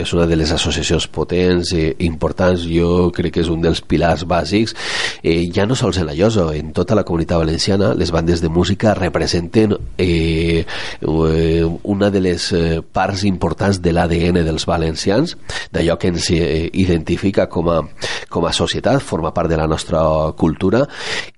és 0.00 0.14
una 0.16 0.26
de 0.26 0.38
les 0.38 0.52
associacions 0.56 1.06
potents 1.08 1.74
i 1.76 1.86
eh, 1.90 1.94
importants. 2.06 2.66
Jo 2.66 3.10
crec 3.14 3.38
que 3.38 3.44
és 3.44 3.50
un 3.52 3.62
dels 3.62 3.82
pilars 3.86 4.26
bàsics, 4.28 4.74
eh, 5.22 5.50
ja 5.52 5.66
no 5.66 5.76
sols 5.76 5.98
en 5.98 6.06
la 6.06 6.14
Llosa, 6.14 6.48
en 6.56 6.72
tota 6.76 6.94
la 6.94 7.04
comunitat 7.04 7.38
valenciana, 7.38 7.92
les 7.94 8.10
bandes 8.10 8.40
de 8.40 8.48
música 8.48 8.94
representen 8.94 9.76
eh, 9.98 10.64
eh, 11.00 11.64
una 11.82 12.10
de 12.10 12.20
les 12.20 12.52
eh, 12.52 12.82
parts 12.82 13.24
importants 13.24 13.80
de 13.82 13.92
l'ADN 13.92 14.42
dels 14.44 14.66
valencians, 14.66 15.36
d'allò 15.72 15.98
que 15.98 16.12
ens 16.12 16.30
eh, 16.34 16.68
identifica 16.72 17.48
com 17.48 17.70
a, 17.70 17.80
com 18.28 18.46
a 18.46 18.52
societat, 18.52 19.00
forma 19.02 19.34
part 19.34 19.50
de 19.50 19.58
la 19.60 19.68
nostra 19.68 20.02
cultura, 20.36 20.84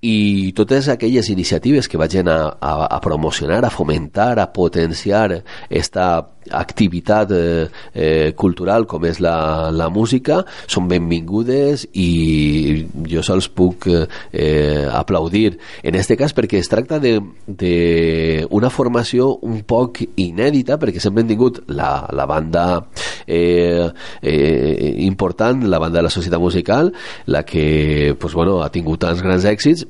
i 0.01 0.53
totes 0.57 0.89
aquelles 0.89 1.29
iniciatives 1.31 1.89
que 1.89 2.01
vagin 2.01 2.29
a, 2.29 2.57
a, 2.61 2.75
a 2.87 3.01
promocionar, 3.01 3.65
a 3.65 3.71
fomentar, 3.71 4.39
a 4.39 4.53
potenciar 4.53 5.43
esta 5.71 6.32
activitat 6.51 7.31
eh, 7.33 7.69
eh, 7.95 8.33
cultural 8.37 8.87
com 8.91 9.05
és 9.07 9.21
la, 9.23 9.71
la 9.71 9.89
música 9.93 10.43
són 10.67 10.89
benvingudes 10.91 11.87
i 11.93 12.87
jo 13.09 13.23
sols 13.27 13.49
puc 13.53 13.87
eh, 13.91 14.07
eh, 14.33 14.87
aplaudir 14.91 15.59
en 15.83 15.95
aquest 15.95 16.17
cas 16.19 16.35
perquè 16.37 16.59
es 16.61 16.71
tracta 16.73 17.01
d'una 17.03 18.71
formació 18.71 19.39
un 19.47 19.63
poc 19.69 20.03
inèdita 20.03 20.79
perquè 20.83 21.01
sempre 21.03 21.23
hem 21.23 21.33
tingut 21.33 21.63
la, 21.73 22.07
la 22.13 22.27
banda 22.27 22.67
eh, 23.27 23.89
eh, 24.23 24.95
important 25.07 25.67
la 25.69 25.79
banda 25.83 26.01
de 26.01 26.07
la 26.09 26.15
societat 26.15 26.41
musical 26.41 26.93
la 27.27 27.45
que 27.45 28.17
pues, 28.19 28.35
bueno, 28.35 28.63
ha 28.63 28.71
tingut 28.73 29.01
tants 29.05 29.23
grans 29.23 29.45
èxits 29.49 29.87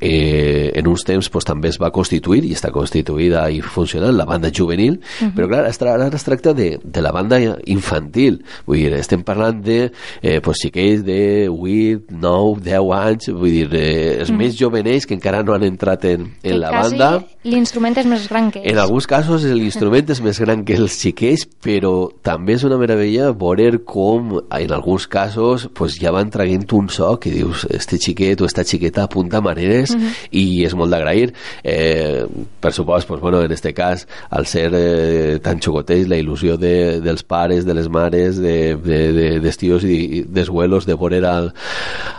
eh, 0.00 0.72
en 0.74 0.86
uns 0.86 1.04
temps 1.04 1.28
pues, 1.30 1.46
també 1.46 1.70
es 1.72 1.78
va 1.80 1.90
constituir 1.94 2.44
i 2.46 2.52
està 2.54 2.70
constituïda 2.74 3.46
i 3.50 3.60
funcionant 3.60 4.14
la 4.16 4.26
banda 4.28 4.50
juvenil, 4.54 4.98
uh 4.98 5.26
-huh. 5.26 5.32
però 5.34 5.48
clar, 5.48 5.66
ara 5.88 6.08
es 6.14 6.24
tracta 6.24 6.54
de, 6.54 6.78
de 6.82 7.02
la 7.02 7.12
banda 7.12 7.38
infantil 7.66 8.42
vull 8.66 8.78
dir, 8.78 8.92
estem 8.98 9.22
parlant 9.26 9.60
de 9.64 9.78
eh, 10.22 10.40
pues, 10.40 10.62
xiquets 10.64 11.04
de 11.04 11.48
8, 11.50 12.10
9, 12.10 12.44
9, 12.54 12.60
10 12.64 12.92
anys, 12.96 13.28
vull 13.34 13.52
dir, 13.52 13.68
eh, 13.74 14.20
els 14.20 14.30
mm. 14.30 14.40
més 14.40 14.56
jovenells 14.58 15.06
que 15.08 15.16
encara 15.16 15.42
no 15.44 15.54
han 15.54 15.64
entrat 15.66 16.04
en, 16.08 16.28
en 16.28 16.42
que 16.42 16.58
la 16.58 16.72
banda. 16.74 17.10
L'instrument 17.44 17.96
és 18.00 18.08
més 18.08 18.26
gran 18.30 18.50
que 18.52 18.62
ells. 18.62 18.72
En 18.72 18.80
alguns 18.82 19.08
casos 19.10 19.44
l'instrument 19.48 20.12
és 20.14 20.20
més 20.24 20.40
gran 20.40 20.64
que 20.66 20.76
els 20.78 20.96
xiquets, 21.00 21.46
però 21.64 21.94
també 22.24 22.56
és 22.58 22.64
una 22.66 22.78
meravella 22.80 23.32
veure 23.32 23.80
com 23.84 24.38
en 24.42 24.74
alguns 24.74 25.06
casos 25.10 25.68
pues, 25.74 25.98
ja 26.00 26.12
van 26.14 26.30
traient 26.32 26.66
un 26.76 26.88
so 26.92 27.14
que 27.20 27.32
dius, 27.34 27.66
este 27.70 27.98
xiquet 28.00 28.40
o 28.40 28.48
esta 28.48 28.64
xiqueta 28.64 29.04
apunta 29.04 29.40
maneres 29.44 29.94
mm 29.94 30.00
-hmm. 30.00 30.28
i 30.30 30.64
és 30.64 30.74
molt 30.74 30.90
d'agrair. 30.90 31.32
Eh, 31.62 32.24
per 32.60 32.72
supost, 32.72 33.08
pues, 33.08 33.20
bueno, 33.20 33.42
en 33.42 33.52
este 33.52 33.72
cas, 33.72 34.06
al 34.30 34.46
ser 34.46 34.72
eh, 34.74 35.38
tan 35.40 35.60
xocoteix, 35.74 36.08
la 36.08 36.18
il·lusió 36.20 36.56
de, 36.56 37.00
dels 37.02 37.24
pares, 37.26 37.64
de 37.66 37.74
les 37.74 37.88
mares, 37.88 38.38
de, 38.38 38.76
de, 38.76 39.00
de, 39.12 39.28
d'estios 39.42 39.84
i 39.84 40.24
desvuelos 40.26 40.86
de 40.86 40.94
veure 40.94 41.22
al, 41.26 41.52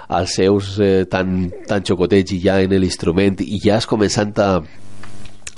als 0.07 0.35
seus 0.35 0.79
eh, 0.79 1.05
tan, 1.09 1.51
tan 1.67 1.83
xocotets 1.85 2.35
i 2.35 2.41
ja 2.43 2.59
en 2.61 2.75
l'instrument 2.75 3.39
i 3.41 3.59
ja 3.63 3.79
es 3.79 3.87
començant 3.87 4.35
a 4.39 4.49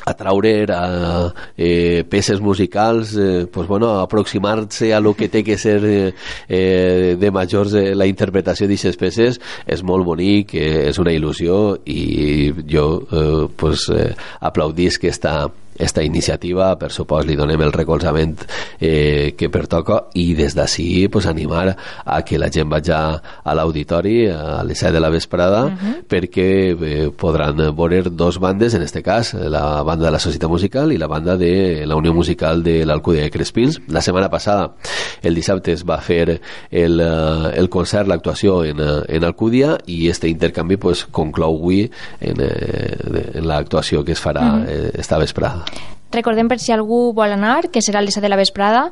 a 0.07 0.13
traure 0.15 0.65
a, 0.71 1.33
eh, 1.57 2.05
peces 2.07 2.39
musicals, 2.39 3.13
eh, 3.17 3.45
pues 3.51 3.67
bueno, 3.67 3.99
aproximar-se 3.99 4.93
a 4.93 5.01
lo 5.01 5.13
que 5.15 5.27
té 5.27 5.43
que 5.43 5.57
ser 5.57 5.83
eh, 5.83 6.13
eh, 6.47 7.17
de 7.19 7.29
majors 7.29 7.73
eh, 7.73 7.91
la 7.93 8.07
interpretació 8.07 8.69
d'aquestes 8.69 8.95
peces 8.95 9.41
és 9.67 9.83
molt 9.83 10.07
bonic, 10.07 10.55
eh, 10.55 10.87
és 10.87 10.99
una 11.03 11.11
il·lusió 11.11 11.75
i 11.83 12.53
jo 12.71 12.87
eh, 13.03 13.51
pues, 13.59 13.89
eh, 13.91 14.13
aplaudís 14.39 14.95
que 14.95 15.11
està 15.11 15.49
esta 15.77 16.03
iniciativa, 16.03 16.75
per 16.77 16.91
supost 16.91 17.27
li 17.27 17.35
donem 17.37 17.61
el 17.61 17.73
recolzament 17.73 18.43
eh, 18.79 19.33
que 19.37 19.49
pertoca 19.53 20.03
i 20.17 20.33
des 20.37 20.55
d'ací 20.57 21.07
pues, 21.11 21.27
animar 21.29 21.75
a 22.05 22.21
que 22.25 22.39
la 22.39 22.49
gent 22.53 22.69
vagi 22.69 22.91
a 22.91 23.53
l'auditori 23.53 24.27
a 24.31 24.63
les 24.63 24.79
7 24.79 24.93
de 24.93 24.99
la 24.99 25.09
vesprada 25.09 25.65
uh 25.65 25.71
-huh. 25.71 26.03
perquè 26.07 26.75
eh, 26.81 27.11
podran 27.15 27.55
veure 27.75 28.03
dos 28.03 28.39
bandes, 28.39 28.73
en 28.73 28.81
este 28.81 29.03
cas 29.03 29.33
la 29.33 29.83
banda 29.83 30.05
de 30.05 30.11
la 30.11 30.19
Societat 30.19 30.49
Musical 30.49 30.91
i 30.91 30.97
la 30.97 31.07
banda 31.07 31.37
de 31.37 31.85
la 31.85 31.95
Unió 31.95 32.13
Musical 32.13 32.63
de 32.63 32.85
l'Alcúdia 32.85 33.23
de 33.23 33.31
Crespins. 33.31 33.81
La 33.87 34.01
setmana 34.01 34.29
passada, 34.29 34.75
el 35.21 35.35
dissabte, 35.35 35.71
es 35.73 35.83
va 35.83 35.99
fer 36.01 36.41
el, 36.71 36.99
eh, 36.99 37.51
el 37.55 37.69
concert, 37.69 38.07
l'actuació 38.07 38.63
en, 38.65 38.79
eh, 38.79 39.03
en 39.07 39.23
Alcúdia 39.23 39.77
i 39.85 40.09
este 40.09 40.29
intercanvi 40.29 40.77
pues, 40.77 41.05
conclou 41.05 41.57
avui 41.57 41.91
en, 42.21 42.41
eh, 42.41 43.31
en 43.35 43.47
l'actuació 43.47 44.03
que 44.03 44.13
es 44.13 44.23
farà 44.23 44.47
uh 44.53 44.65
-huh. 44.65 44.99
esta 44.99 45.17
vesprada. 45.17 45.66
Recordem 46.11 46.47
per 46.47 46.57
si 46.63 46.71
algú 46.71 47.11
vol 47.13 47.33
anar, 47.35 47.67
que 47.67 47.81
serà 47.83 47.99
a 47.99 48.05
les 48.05 48.15
7 48.15 48.23
de 48.23 48.31
la 48.31 48.39
vesprada. 48.39 48.85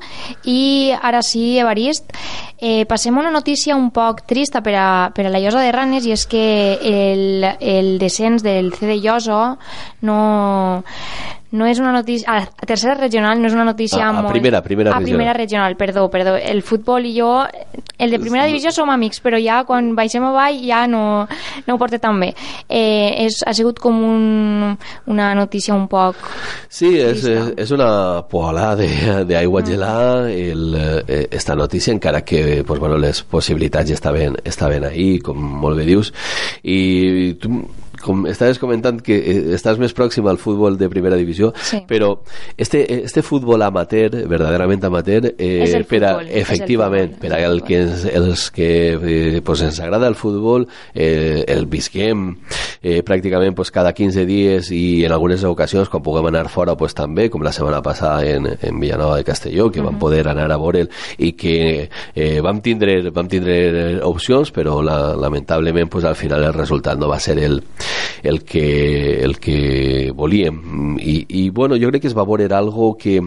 I 0.43 0.91
ara 0.99 1.21
sí, 1.23 1.57
Evarist, 1.61 2.11
eh, 2.59 2.83
passem 2.89 3.15
a 3.15 3.21
una 3.23 3.31
notícia 3.31 3.75
un 3.75 3.89
poc 3.95 4.25
trista 4.27 4.61
per 4.61 4.75
a, 4.75 4.87
per 5.15 5.25
a 5.25 5.31
la 5.31 5.39
Llosa 5.39 5.63
de 5.63 5.71
Ranes 5.71 6.05
i 6.05 6.11
és 6.15 6.25
que 6.27 6.43
el, 6.91 7.47
el 7.59 7.95
descens 8.03 8.43
del 8.43 8.73
CD 8.75 8.99
Llosa 8.99 9.55
no, 10.03 10.19
no 11.55 11.71
és 11.71 11.79
una 11.79 11.93
notícia... 11.95 12.27
A, 12.27 12.43
a 12.43 12.67
tercera 12.67 12.97
regional 12.99 13.39
no 13.41 13.47
és 13.47 13.55
una 13.55 13.65
notícia 13.67 14.03
a, 14.03 14.11
a 14.11 14.19
molt... 14.19 14.33
primera, 14.35 14.61
primera 14.61 14.91
a 14.91 14.99
regional. 14.99 15.15
primera 15.15 15.37
regional, 15.39 15.77
perdó, 15.79 16.09
perdó. 16.11 16.35
El 16.35 16.61
futbol 16.67 17.07
i 17.07 17.15
jo... 17.17 17.31
El 17.97 18.11
de 18.11 18.19
primera 18.19 18.45
divisió 18.49 18.71
som 18.75 18.89
amics, 18.91 19.21
però 19.23 19.39
ja 19.41 19.61
quan 19.67 19.93
baixem 19.95 20.23
avall 20.27 20.57
ja 20.65 20.85
no, 20.87 21.27
no 21.67 21.75
ho 21.75 21.79
porta 21.81 21.99
tan 22.01 22.19
bé. 22.19 22.33
Eh, 22.67 23.25
és, 23.25 23.41
ha 23.45 23.53
sigut 23.55 23.79
com 23.83 24.01
un, 24.03 24.75
una 25.11 25.33
notícia 25.37 25.75
un 25.75 25.87
poc... 25.91 26.19
Sí, 26.69 26.91
és, 26.99 27.23
és, 27.31 27.53
és 27.65 27.71
una 27.75 28.23
poala 28.29 28.73
d'aigua 28.75 29.61
mm. 29.61 29.65
gelada 29.69 30.31
el, 30.31 30.75
eh, 31.07 31.27
esta 31.31 31.55
notícia, 31.55 31.93
encara 31.93 32.23
que 32.25 32.63
pues, 32.67 32.79
bueno, 32.79 32.97
les 32.97 33.23
possibilitats 33.23 33.91
estaven, 33.91 34.37
estaven 34.43 34.85
ahí, 34.85 35.19
com 35.23 35.39
molt 35.39 35.79
bé 35.79 35.87
dius, 35.87 36.11
i 36.63 37.35
tu 37.39 37.63
com 38.05 38.25
estaves 38.29 38.59
comentant 38.61 39.01
que 39.03 39.17
eh, 39.17 39.37
estàs 39.57 39.79
més 39.81 39.95
pròxim 39.97 40.27
al 40.29 40.37
futbol 40.41 40.77
de 40.77 40.89
primera 40.91 41.17
divisió, 41.17 41.51
sí. 41.57 41.81
però 41.89 42.11
este, 42.57 42.83
este 43.01 43.23
futbol 43.25 43.61
amateur, 43.65 44.13
verdaderament 44.29 44.85
amateur, 44.85 45.31
eh, 45.37 45.83
per 45.89 46.03
a, 46.03 46.13
futbol, 46.13 46.31
efectivament, 46.43 47.17
per 47.21 47.33
a 47.33 47.41
el 47.45 47.63
que 47.65 47.81
ens, 47.81 48.05
els 48.05 48.49
que 48.53 48.69
eh, 48.93 49.41
pues 49.45 49.63
ens 49.65 49.79
agrada 49.81 50.07
el 50.11 50.17
futbol, 50.19 50.67
eh, 50.93 51.43
el 51.47 51.65
visquem 51.71 52.27
eh, 52.81 53.01
pràcticament 53.05 53.57
pues, 53.57 53.71
cada 53.73 53.93
15 53.97 54.25
dies 54.29 54.69
i 54.75 55.03
en 55.07 55.15
algunes 55.15 55.43
ocasions, 55.47 55.89
quan 55.89 56.03
puguem 56.05 56.29
anar 56.29 56.45
fora, 56.53 56.77
pues, 56.77 56.93
també, 56.97 57.29
com 57.33 57.43
la 57.45 57.53
setmana 57.55 57.81
passada 57.85 58.25
en, 58.29 58.47
en 58.53 58.79
Villanova 58.79 59.17
de 59.17 59.25
Castelló, 59.25 59.71
que 59.71 59.79
uh 59.79 59.85
-huh. 59.85 59.91
vam 59.91 59.99
poder 59.99 60.27
anar 60.27 60.51
a 60.51 60.57
veure'l 60.57 60.89
i 61.17 61.33
que 61.33 61.89
eh, 62.13 62.41
vam 62.41 62.61
tindre, 62.61 63.09
vam 63.09 63.27
tindre 63.27 63.99
opcions, 64.03 64.51
però 64.53 64.81
la, 64.83 65.15
lamentablement 65.15 65.89
pues, 65.89 66.05
al 66.05 66.15
final 66.15 66.43
el 66.43 66.53
resultat 66.53 66.97
no 66.97 67.09
va 67.09 67.19
ser 67.19 67.39
el, 67.39 67.63
el 68.23 68.43
que, 68.43 69.23
el 69.23 69.37
que 69.39 70.11
volíem 70.15 70.97
I, 70.99 71.25
i 71.29 71.49
bueno, 71.49 71.77
jo 71.79 71.89
crec 71.91 72.05
que 72.05 72.11
es 72.11 72.17
va 72.17 72.25
veure 72.25 72.47
algo 72.55 72.95
que 72.97 73.19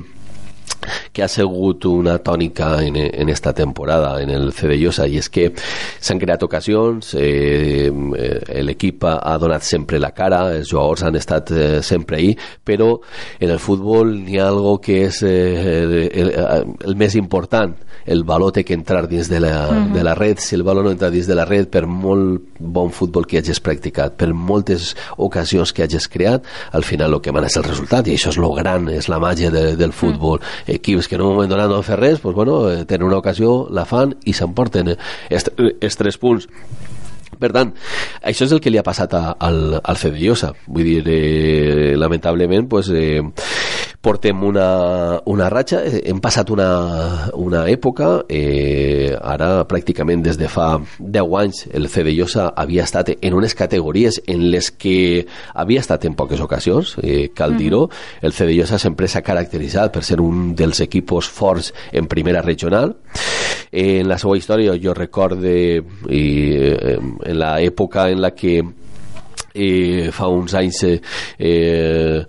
que 1.12 1.22
ha 1.22 1.28
sigut 1.28 1.84
una 1.88 2.18
tònica 2.18 2.82
en, 2.84 2.96
en 2.96 3.28
esta 3.28 3.52
temporada 3.52 4.20
en 4.22 4.30
el 4.30 4.52
Cedillosa 4.52 5.06
i 5.08 5.18
és 5.18 5.28
que 5.32 5.48
s'han 5.54 6.20
creat 6.20 6.42
ocasions 6.46 7.14
eh, 7.18 7.88
eh, 7.88 8.62
l'equip 8.62 9.04
ha 9.08 9.36
donat 9.40 9.66
sempre 9.66 10.00
la 10.00 10.12
cara 10.16 10.44
els 10.56 10.70
jugadors 10.70 11.04
han 11.06 11.18
estat 11.18 11.50
eh, 11.50 11.82
sempre 11.82 12.18
ahí 12.18 12.36
però 12.64 12.94
en 13.40 13.50
el 13.50 13.58
futbol 13.58 14.14
n'hi 14.24 14.38
ha 14.38 14.48
algo 14.48 14.78
que 14.80 15.04
és 15.08 15.22
eh, 15.22 16.08
el, 16.12 16.32
el 16.84 16.96
més 16.96 17.18
important 17.18 17.76
el 18.08 18.24
valor 18.24 18.54
té 18.56 18.64
que 18.64 18.72
entrar 18.72 19.06
dins 19.08 19.28
de 19.28 19.40
la, 19.40 19.68
uh 19.68 19.72
-huh. 19.72 19.92
de 19.92 20.02
la 20.02 20.14
red 20.14 20.38
si 20.38 20.54
el 20.54 20.62
valor 20.62 20.84
no 20.84 20.90
entra 20.90 21.10
dins 21.10 21.26
de 21.26 21.34
la 21.34 21.44
red 21.44 21.68
per 21.68 21.86
molt 21.86 22.42
bon 22.58 22.90
futbol 22.90 23.26
que 23.26 23.38
hagis 23.38 23.60
practicat 23.60 24.16
per 24.16 24.32
moltes 24.32 24.96
ocasions 25.16 25.72
que 25.72 25.82
hagis 25.82 26.08
creat 26.08 26.42
al 26.72 26.84
final 26.84 27.14
el 27.14 27.20
que 27.20 27.32
mana 27.32 27.46
és 27.46 27.56
el 27.56 27.64
resultat 27.64 28.06
i 28.06 28.14
això 28.14 28.30
és 28.30 28.38
lo 28.38 28.52
gran, 28.52 28.88
és 28.88 29.08
la 29.08 29.18
màgia 29.18 29.50
de, 29.50 29.76
del 29.76 29.92
futbol 29.92 30.38
uh 30.38 30.42
-huh. 30.42 30.67
Equips 30.68 31.08
que 31.08 31.16
en 31.16 31.24
un 31.24 31.34
moment 31.34 31.50
donat 31.50 31.70
no 31.70 31.80
han 31.80 31.86
fet 31.86 31.98
res 31.98 32.20
pues, 32.20 32.36
bueno, 32.36 32.60
eh, 32.70 32.84
tenen 32.84 33.08
una 33.08 33.18
ocasió, 33.22 33.66
la 33.70 33.86
fan 33.88 34.14
i 34.24 34.36
s'emporten 34.36 34.94
els, 34.94 35.50
els 35.56 36.00
tres 36.00 36.20
punts 36.20 36.48
per 37.38 37.52
tant, 37.54 37.70
això 38.26 38.46
és 38.48 38.52
el 38.54 38.60
que 38.62 38.70
li 38.72 38.80
ha 38.80 38.86
passat 38.86 39.12
a, 39.14 39.22
al, 39.38 39.78
al 39.78 39.98
Cedillosa. 40.00 40.50
Vull 40.66 40.88
dir, 40.88 41.02
eh, 41.06 41.92
lamentablement, 41.94 42.66
pues, 42.66 42.90
eh, 42.90 43.22
portem 44.00 44.42
una, 44.46 45.20
una 45.26 45.48
ratxa, 45.50 45.80
eh, 45.82 46.02
hem 46.06 46.20
passat 46.22 46.50
una, 46.54 46.68
una 47.34 47.64
època, 47.70 48.10
eh, 48.30 49.10
ara 49.18 49.64
pràcticament 49.68 50.22
des 50.22 50.38
de 50.38 50.48
fa 50.50 50.68
10 50.98 51.34
anys 51.40 51.64
el 51.74 51.88
Cedillosa 51.90 52.52
havia 52.56 52.86
estat 52.86 53.10
en 53.16 53.34
unes 53.34 53.56
categories 53.58 54.20
en 54.26 54.46
les 54.52 54.70
que 54.70 55.26
havia 55.54 55.82
estat 55.82 56.06
en 56.06 56.14
poques 56.14 56.40
ocasions, 56.40 56.94
eh, 57.02 57.30
cal 57.34 57.56
dir-ho, 57.58 57.88
el 58.22 58.32
Cedillosa 58.32 58.78
sempre 58.78 59.10
s'ha 59.10 59.24
caracteritzat 59.26 59.92
per 59.92 60.04
ser 60.06 60.20
un 60.22 60.54
dels 60.54 60.80
equipos 60.80 61.26
forts 61.28 61.72
en 61.92 62.06
primera 62.06 62.42
regional. 62.42 62.94
Eh, 63.72 63.98
en 64.00 64.08
la 64.08 64.18
seva 64.18 64.38
història 64.38 64.78
jo 64.80 64.94
recorde 64.94 65.54
i, 66.08 66.26
eh, 66.54 66.98
en 66.98 67.38
l'època 67.42 68.08
en 68.12 68.22
la 68.22 68.30
que 68.30 68.62
eh, 69.58 70.10
fa 70.14 70.28
uns 70.30 70.54
anys 70.54 70.82
eh, 70.86 71.00
eh, 71.38 72.24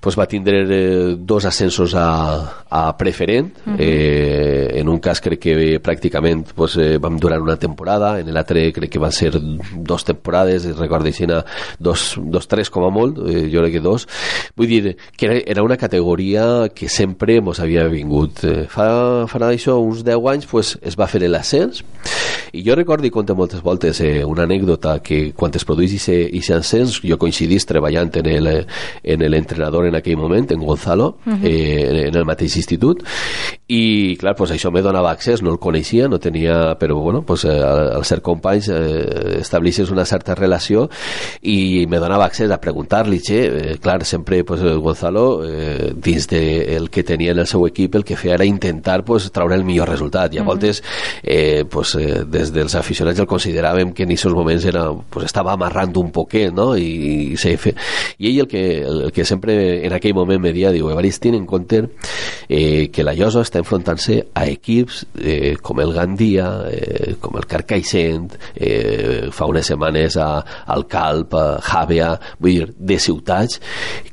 pues 0.00 0.16
va 0.18 0.26
tindre 0.30 0.62
eh, 0.62 1.16
dos 1.18 1.44
ascensos 1.44 1.94
a, 1.94 2.64
a 2.70 2.96
preferent 2.96 3.50
uh 3.66 3.72
-huh. 3.72 3.76
eh, 3.78 4.80
en 4.80 4.88
un 4.88 5.00
cas 5.00 5.20
crec 5.20 5.40
que 5.40 5.80
pràcticament 5.82 6.52
pues, 6.54 6.76
eh, 6.76 6.98
vam 6.98 7.18
durar 7.18 7.40
una 7.40 7.56
temporada 7.56 8.20
en 8.20 8.32
l'altre 8.32 8.72
crec 8.72 8.90
que 8.90 8.98
van 8.98 9.12
ser 9.12 9.32
dos 9.74 10.04
temporades 10.04 10.64
recordo 10.76 11.06
així 11.06 11.26
dos, 11.78 12.16
dos, 12.22 12.48
tres 12.48 12.70
com 12.70 12.84
a 12.84 12.90
molt 12.90 13.18
eh, 13.28 13.50
jo 13.52 13.60
crec 13.60 13.72
que 13.72 13.80
dos 13.80 14.06
vull 14.56 14.68
dir 14.68 14.96
que 15.16 15.26
era, 15.26 15.38
era 15.46 15.62
una 15.62 15.76
categoria 15.76 16.68
que 16.74 16.88
sempre 16.88 17.40
mos 17.40 17.60
havia 17.60 17.88
vingut 17.88 18.44
eh, 18.44 18.66
fa, 18.68 19.26
farà 19.26 19.50
això 19.50 19.80
uns 19.82 20.04
10 20.04 20.26
anys 20.26 20.46
pues, 20.46 20.78
es 20.82 20.96
va 20.96 21.06
fer 21.06 21.28
l'ascens 21.28 21.84
i 22.52 22.62
jo 22.64 22.74
recordo 22.74 23.06
i 23.06 23.10
conto 23.10 23.34
moltes 23.36 23.62
voltes 23.62 24.00
eh, 24.00 24.24
una 24.24 24.44
anècdota 24.44 24.98
que 25.04 25.32
quan 25.36 25.52
es 25.54 25.64
produís 25.68 25.96
aquest 26.08 26.50
ascens 26.56 27.00
jo 27.04 27.18
coincidís 27.18 27.66
treballant 27.68 28.10
en 28.18 29.24
l'entrenador 29.30 29.86
en 29.86 29.96
aquell 29.98 30.16
moment, 30.16 30.50
en 30.52 30.60
Gonzalo, 30.60 31.18
uh 31.24 31.32
-huh. 31.32 31.44
eh, 31.44 32.08
en 32.08 32.16
el 32.16 32.24
mateix 32.24 32.56
institut, 32.56 33.02
i 33.68 34.16
clar, 34.16 34.34
pues 34.34 34.50
això 34.50 34.70
me 34.72 34.80
donava 34.80 35.10
accés, 35.10 35.42
no 35.42 35.50
el 35.50 35.58
coneixia, 35.58 36.08
no 36.08 36.18
tenia, 36.18 36.78
però 36.78 36.94
bueno, 36.96 37.22
pues, 37.22 37.44
eh, 37.44 37.50
al, 37.50 37.96
al 37.96 38.04
ser 38.04 38.22
companys 38.22 38.68
eh, 38.68 39.40
establixes 39.40 39.90
una 39.90 40.06
certa 40.06 40.34
relació 40.34 40.88
i 41.42 41.86
me 41.86 41.98
donava 41.98 42.24
accés 42.24 42.50
a 42.50 42.60
preguntar-li, 42.60 43.20
eh, 43.28 43.76
clar, 43.80 44.04
sempre 44.04 44.42
pues, 44.44 44.62
Gonzalo, 44.62 45.44
eh, 45.44 45.92
dins 45.94 46.26
de 46.28 46.76
el 46.76 46.88
que 46.88 47.02
tenia 47.02 47.32
en 47.32 47.40
el 47.40 47.46
seu 47.46 47.66
equip, 47.66 47.94
el 47.94 48.04
que 48.04 48.16
feia 48.16 48.34
era 48.34 48.44
intentar 48.44 49.04
pues, 49.04 49.30
traure 49.32 49.54
el 49.54 49.64
millor 49.64 49.88
resultat, 49.88 50.32
i 50.34 50.38
a 50.38 50.44
voltes 50.44 50.82
eh, 51.22 51.64
pues, 51.68 51.94
eh, 51.94 52.24
des 52.38 52.52
dels 52.54 52.74
aficionats 52.78 53.20
el 53.20 53.28
consideràvem 53.30 53.92
que 53.94 54.06
en 54.06 54.14
aquests 54.14 54.34
moments 54.34 54.64
era, 54.68 54.86
pues, 55.10 55.26
estava 55.28 55.54
amarrant 55.54 55.96
un 56.00 56.12
poquet, 56.14 56.52
no? 56.54 56.70
I, 56.78 56.88
i, 57.34 57.36
se 57.40 57.56
fe... 57.60 57.74
I 58.18 58.30
ell 58.30 58.42
el 58.44 58.48
que, 58.50 58.64
el 58.82 59.12
que 59.14 59.26
sempre 59.28 59.58
en 59.86 59.94
aquell 59.96 60.16
moment 60.16 60.42
me 60.42 60.52
dia, 60.54 60.72
diu, 60.74 60.90
Evarist, 60.92 61.22
ten 61.24 61.36
en 61.38 61.46
compte 61.46 61.84
eh, 62.48 62.88
que 62.94 63.04
la 63.06 63.14
Llosa 63.18 63.42
està 63.46 63.62
enfrontant-se 63.62 64.20
a 64.34 64.46
equips 64.50 65.04
eh, 65.20 65.56
com 65.62 65.80
el 65.82 65.94
Gandia, 65.96 66.48
eh, 66.70 67.14
com 67.22 67.38
el 67.38 67.46
Carcaixent, 67.50 68.34
eh, 68.54 69.28
fa 69.34 69.48
unes 69.50 69.68
setmanes 69.68 70.18
a, 70.20 70.30
al 70.66 70.86
Calp, 70.90 71.34
a 71.34 71.46
Jàvea, 71.64 72.12
vull 72.38 72.54
dir, 72.54 72.68
de 72.78 72.98
ciutats 73.02 73.60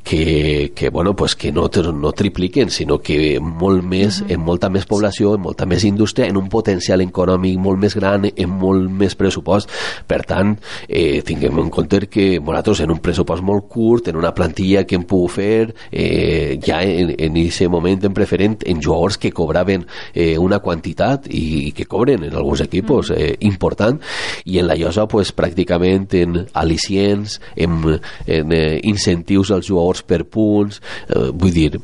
que, 0.06 0.72
que, 0.76 0.90
bueno, 0.90 1.16
pues 1.16 1.36
que 1.36 1.52
no, 1.52 1.68
no 1.68 2.12
tripliquen, 2.12 2.70
sinó 2.70 3.00
que 3.02 3.40
molt 3.42 3.84
més, 3.84 4.22
en 4.30 4.40
molta 4.46 4.70
més 4.70 4.86
població, 4.86 5.34
en 5.36 5.42
molta 5.42 5.66
més 5.66 5.84
indústria, 5.84 6.30
en 6.30 6.38
un 6.38 6.48
potencial 6.48 7.02
econòmic 7.02 7.58
molt 7.60 7.82
més 7.82 7.98
gran, 7.98 8.15
en 8.24 8.50
molt 8.50 8.90
més 8.90 9.16
pressupost. 9.20 9.72
Per 10.08 10.22
tant, 10.28 10.56
eh, 10.88 11.22
tinguem 11.26 11.60
en 11.60 11.70
compte 11.74 12.00
que 12.12 12.40
nosaltres 12.40 12.84
en 12.86 12.94
un 12.96 13.02
pressupost 13.04 13.44
molt 13.44 13.68
curt, 13.72 14.08
en 14.08 14.20
una 14.20 14.34
plantilla 14.34 14.86
que 14.86 14.96
hem 14.96 15.04
pogut 15.04 15.36
fer, 15.36 15.74
eh, 15.92 16.60
ja 16.64 16.82
en, 16.84 17.14
en 17.18 17.38
aquest 17.42 17.70
moment 17.72 18.06
en 18.06 18.16
preferent 18.16 18.62
en 18.66 18.82
jugadors 18.82 19.18
que 19.18 19.32
cobraven 19.32 19.86
eh, 20.14 20.38
una 20.38 20.60
quantitat 20.60 21.28
i, 21.28 21.68
i 21.70 21.72
que 21.76 21.86
cobren 21.86 22.24
en 22.24 22.36
alguns 22.36 22.62
equipos 22.62 23.12
eh, 23.12 23.36
important, 23.42 24.00
i 24.46 24.60
en 24.60 24.68
la 24.70 24.78
Llosa 24.80 25.08
pues, 25.12 25.34
pràcticament 25.36 26.14
en 26.22 26.42
al·licients, 26.54 27.40
en, 27.56 27.80
en 28.28 28.56
eh, 28.56 28.80
incentius 28.84 29.52
als 29.52 29.70
jugadors 29.70 30.06
per 30.06 30.24
punts, 30.30 30.82
eh, 31.10 31.30
vull 31.34 31.56
dir, 31.56 31.80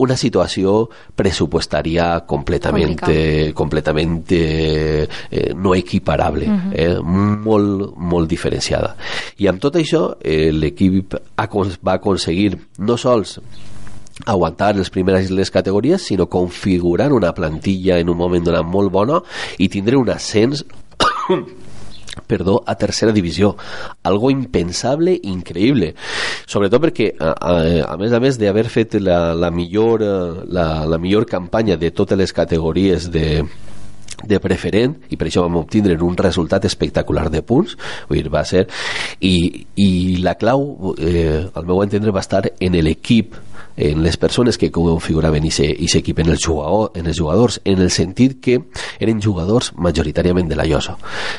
una 0.00 0.16
situació 0.16 0.88
pressupostària 1.16 2.24
completament, 2.28 2.98
completament 3.56 4.32
eh, 4.32 5.06
no 5.56 5.74
equiparable, 5.74 6.46
uh 6.46 6.52
-huh. 6.52 6.72
eh, 6.74 7.00
molt, 7.00 7.96
molt 7.96 8.28
diferenciada. 8.28 8.96
I 9.38 9.46
amb 9.48 9.60
tot 9.60 9.76
això, 9.76 10.16
eh, 10.20 10.50
l'equip 10.52 11.14
va 11.86 11.92
aconseguir 11.92 12.56
no 12.78 12.96
sols 12.96 13.40
aguantar 14.26 14.76
les 14.76 14.90
primeres 14.90 15.30
les 15.30 15.50
categories, 15.50 16.02
sinó 16.02 16.26
configurar 16.26 17.12
una 17.12 17.32
plantilla 17.32 17.98
en 17.98 18.08
un 18.08 18.16
moment 18.16 18.44
donat 18.44 18.64
molt 18.64 18.92
bona 18.92 19.22
i 19.58 19.68
tindre 19.68 19.96
un 19.96 20.10
ascens 20.10 20.64
perdó, 22.30 22.60
a 22.66 22.76
tercera 22.78 23.14
divisió. 23.16 23.56
Algo 24.06 24.30
impensable, 24.30 25.16
increïble. 25.34 25.92
Sobretot 26.46 26.86
perquè, 26.86 27.10
a, 27.18 27.34
a, 27.34 27.56
a 27.90 27.96
més 28.00 28.14
a 28.14 28.22
més 28.22 28.38
d'haver 28.40 28.68
fet 28.70 28.96
la, 29.02 29.34
la, 29.34 29.50
millor, 29.54 30.06
eh, 30.06 30.46
la, 30.54 30.68
la 30.86 31.00
millor 31.02 31.26
campanya 31.30 31.78
de 31.80 31.90
totes 31.90 32.18
les 32.18 32.34
categories 32.36 33.10
de, 33.10 33.42
de 34.24 34.40
preferent 34.42 34.96
i 35.10 35.18
per 35.20 35.28
això 35.28 35.44
vam 35.46 35.60
obtindre 35.62 35.96
un 36.00 36.16
resultat 36.16 36.64
espectacular 36.68 37.28
de 37.30 37.42
punts 37.42 37.76
vull 38.08 38.20
dir, 38.20 38.32
va 38.32 38.44
ser 38.44 38.66
i, 39.20 39.66
i 39.76 39.90
la 40.24 40.36
clau 40.40 40.94
eh, 40.98 41.46
al 41.54 41.68
meu 41.68 41.82
entendre 41.84 42.14
va 42.14 42.24
estar 42.24 42.44
en 42.58 42.80
l'equip 42.80 43.36
en 43.80 44.02
les 44.02 44.16
persones 44.16 44.58
que 44.58 44.70
configuraven 44.70 45.46
aquest 45.48 45.96
equip, 45.96 46.20
en 46.20 46.30
els, 46.34 46.44
jugador, 46.44 46.90
en 46.94 47.06
els 47.06 47.16
jugadors, 47.16 47.60
en 47.64 47.80
el 47.80 47.90
sentit 47.90 48.36
que 48.42 48.58
eren 49.00 49.22
jugadors 49.22 49.72
majoritàriament 49.76 50.50
de 50.50 50.58
la 50.58 50.66
Llosa. 50.68 50.96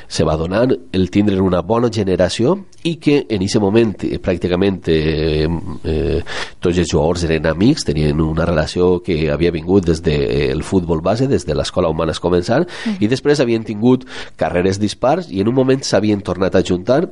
Se 0.08 0.26
va 0.26 0.38
donar 0.40 0.66
el 0.72 1.10
tindre 1.12 1.40
una 1.42 1.62
bona 1.62 1.92
generació 1.94 2.58
i 2.84 2.96
que 2.98 3.20
en 3.30 3.44
aquest 3.44 3.62
moment 3.62 3.94
eh, 4.08 4.18
pràcticament 4.24 4.82
eh, 4.90 5.46
eh, 5.84 6.22
tots 6.60 6.82
els 6.82 6.90
jugadors 6.90 7.28
eren 7.28 7.46
amics, 7.52 7.86
tenien 7.86 8.22
una 8.22 8.48
relació 8.50 9.00
que 9.06 9.30
havia 9.32 9.54
vingut 9.54 9.86
des 9.92 10.02
del 10.02 10.64
futbol 10.64 11.02
base, 11.02 11.30
des 11.30 11.46
de 11.46 11.56
l'escola 11.58 11.90
humana 11.94 12.12
començar, 12.22 12.64
i 13.00 13.10
després 13.12 13.42
havien 13.44 13.66
tingut 13.68 14.08
carreres 14.40 14.80
dispars 14.82 15.30
i 15.32 15.42
en 15.44 15.52
un 15.52 15.58
moment 15.58 15.84
s'havien 15.86 16.22
tornat 16.26 16.56
a 16.56 16.64
juntar 16.66 17.04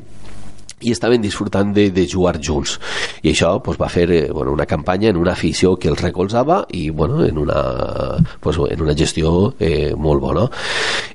i 0.82 0.92
estaven 0.92 1.22
disfrutant 1.22 1.74
de, 1.76 1.90
de 1.92 2.08
jugar 2.10 2.38
junts. 2.44 2.78
I 3.24 3.34
això 3.34 3.56
pues, 3.64 3.80
va 3.80 3.90
fer 3.92 4.08
eh, 4.12 4.28
bueno, 4.32 4.54
una 4.54 4.68
campanya 4.70 5.10
en 5.10 5.18
una 5.18 5.34
afició 5.34 5.76
que 5.76 5.90
els 5.92 6.02
recolzava 6.02 6.64
i 6.72 6.90
bueno, 6.90 7.24
en, 7.26 7.38
una, 7.38 8.18
pues, 8.40 8.60
en 8.70 8.82
una 8.82 8.96
gestió 8.96 9.54
eh, 9.60 9.94
molt 9.96 10.22
bona. 10.22 10.48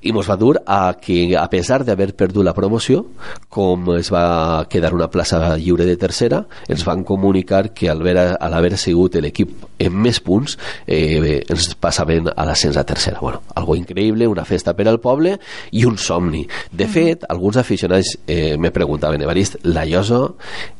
I 0.04 0.12
ens 0.12 0.28
va 0.28 0.36
dur 0.36 0.58
a 0.66 0.96
que 1.00 1.36
a 1.36 1.48
pesar 1.50 1.82
d'haver 1.84 2.12
perdut 2.16 2.44
la 2.44 2.54
promoció 2.54 3.04
com 3.48 3.94
es 3.96 4.10
va 4.12 4.66
quedar 4.70 4.92
una 4.94 5.08
plaça 5.10 5.56
lliure 5.56 5.86
de 5.88 5.96
tercera 5.96 6.44
ens 6.68 6.84
van 6.84 7.04
comunicar 7.04 7.72
que 7.72 7.88
al 7.90 8.04
haver 8.04 8.76
sigut 8.78 9.16
l'equip 9.20 9.52
en 9.78 9.96
més 10.04 10.20
punts 10.24 10.56
eh, 10.86 11.42
ens 11.50 11.72
passaven 11.80 12.30
a 12.30 12.46
l'ascens 12.46 12.76
a 12.76 12.84
tercera. 12.86 13.20
Bueno, 13.20 13.42
algo 13.54 13.76
increïble, 13.76 14.28
una 14.28 14.44
festa 14.44 14.74
per 14.76 14.88
al 14.88 15.00
poble 15.00 15.36
i 15.72 15.84
un 15.88 15.98
somni. 15.98 16.44
De 16.70 16.86
fet, 16.90 17.24
alguns 17.28 17.58
aficionats 17.60 18.14
eh, 18.26 18.56
me 18.58 18.70
preguntaven 18.74 19.22
Evarist, 19.22 19.53
la 19.62 19.84
Llosa 19.84 20.20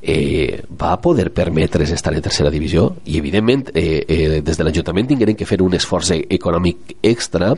eh, 0.02 0.62
va 0.80 1.00
poder 1.00 1.30
permetre's 1.32 1.90
estar 1.90 2.14
en 2.14 2.22
tercera 2.22 2.50
divisió? 2.50 2.96
I 3.06 3.18
evidentment 3.18 3.70
eh, 3.74 4.04
eh, 4.06 4.40
des 4.44 4.58
de 4.58 4.64
l'Ajuntament 4.64 5.08
tingueren 5.08 5.37
que 5.37 5.48
fer 5.48 5.60
un 5.62 5.74
esforç 5.74 6.12
econòmic 6.14 6.96
extra 7.02 7.54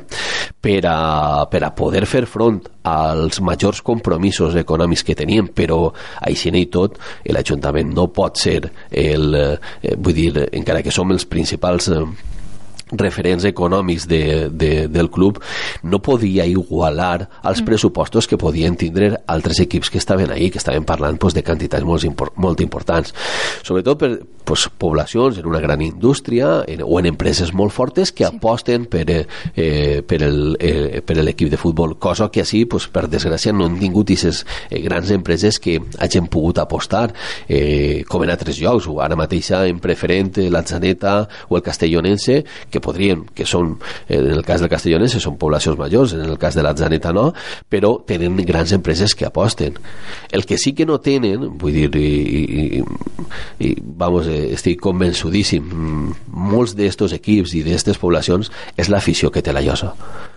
per 0.61 0.81
a, 0.87 1.47
per 1.51 1.63
a 1.65 1.75
poder 1.75 2.07
fer 2.07 2.25
front 2.27 2.63
als 2.87 3.41
majors 3.43 3.83
compromisos 3.83 4.55
econòmics 4.57 5.03
que 5.05 5.17
tenien, 5.19 5.49
però 5.49 5.91
així 6.23 6.47
i 6.47 6.69
tot 6.71 7.01
l'Ajuntament 7.27 7.91
no 7.95 8.07
pot 8.15 8.39
ser 8.39 8.61
el, 8.91 9.35
eh, 9.35 9.97
vull 9.99 10.15
dir, 10.15 10.33
encara 10.53 10.83
que 10.83 10.95
som 10.95 11.11
els 11.11 11.27
principals 11.27 11.91
eh, 11.91 12.05
referents 12.93 13.45
econòmics 13.49 14.07
de, 14.07 14.49
de, 14.51 14.87
del 14.89 15.11
club 15.11 15.41
no 15.83 16.01
podia 16.03 16.47
igualar 16.47 17.29
els 17.43 17.63
mm. 17.63 17.67
pressupostos 17.67 18.29
que 18.31 18.39
podien 18.39 18.77
tindre 18.79 19.17
altres 19.27 19.61
equips 19.65 19.91
que 19.91 19.99
estaven 19.99 20.31
ahí, 20.31 20.51
que 20.51 20.59
estaven 20.59 20.85
parlant 20.85 21.19
pues, 21.19 21.35
de 21.35 21.43
quantitats 21.43 21.85
molt, 21.85 22.05
impor 22.07 22.33
molt 22.37 22.63
importants 22.63 23.15
sobretot 23.67 23.99
per 23.99 24.11
pues, 24.47 24.69
poblacions 24.79 25.39
en 25.39 25.47
una 25.47 25.61
gran 25.61 25.83
indústria 25.83 26.63
en, 26.67 26.85
o 26.85 27.01
en 27.01 27.11
empreses 27.11 27.53
molt 27.53 27.75
fortes 27.75 28.13
que 28.13 28.25
sí. 28.25 28.31
aposten 28.37 28.87
per, 28.87 29.07
eh, 29.11 30.03
per 30.07 30.21
l'equip 30.23 31.49
eh, 31.49 31.51
de 31.51 31.59
futbol 31.59 31.97
cosa 31.99 32.31
que 32.31 32.45
així, 32.45 32.65
pues, 32.71 32.87
per 32.87 33.07
desgràcia 33.11 33.53
no 33.53 33.67
han 33.67 33.81
tingut 33.81 34.07
aquestes 34.07 34.45
eh, 34.71 34.81
grans 34.81 35.11
empreses 35.11 35.59
que 35.59 35.81
hagin 35.99 36.29
pogut 36.31 36.59
apostar 36.59 37.13
eh, 37.49 38.05
com 38.09 38.23
en 38.23 38.31
altres 38.31 38.61
llocs, 38.61 38.87
o 38.89 39.01
ara 39.03 39.19
mateixa 39.19 39.65
en 39.67 39.81
preferent 39.83 40.39
l'Atzaneta 40.51 41.17
o 41.49 41.57
el 41.59 41.65
Castellonense 41.67 42.43
que 42.71 42.76
que 42.77 42.83
podrien, 42.85 43.25
que 43.35 43.47
són, 43.49 43.77
eh, 44.07 44.19
en 44.19 44.37
el 44.37 44.45
cas 44.47 44.61
del 44.61 44.71
Castellonense, 44.73 45.21
són 45.23 45.39
poblacions 45.41 45.79
majors, 45.81 46.15
en 46.17 46.27
el 46.29 46.37
cas 46.39 46.57
de 46.57 46.65
l'Atzaneta 46.67 47.15
no, 47.17 47.31
però 47.73 47.97
tenen 48.07 48.37
grans 48.45 48.75
empreses 48.77 49.17
que 49.17 49.27
aposten. 49.27 49.81
El 50.31 50.45
que 50.47 50.61
sí 50.61 50.75
que 50.77 50.87
no 50.87 51.01
tenen, 51.01 51.49
vull 51.59 51.75
dir, 51.75 51.91
i, 51.97 52.45
i, 52.45 52.85
i 53.65 53.75
vamos, 53.81 54.29
eh, 54.29 54.53
estic 54.57 54.81
convençudíssim, 54.85 55.67
molts 56.27 56.77
d'estos 56.77 57.17
equips 57.17 57.57
i 57.57 57.65
d'estes 57.67 58.01
poblacions 58.03 58.53
és 58.77 58.93
l'afició 58.93 59.33
que 59.33 59.43
té 59.43 59.57
la 59.57 59.65
Llosa 59.65 59.95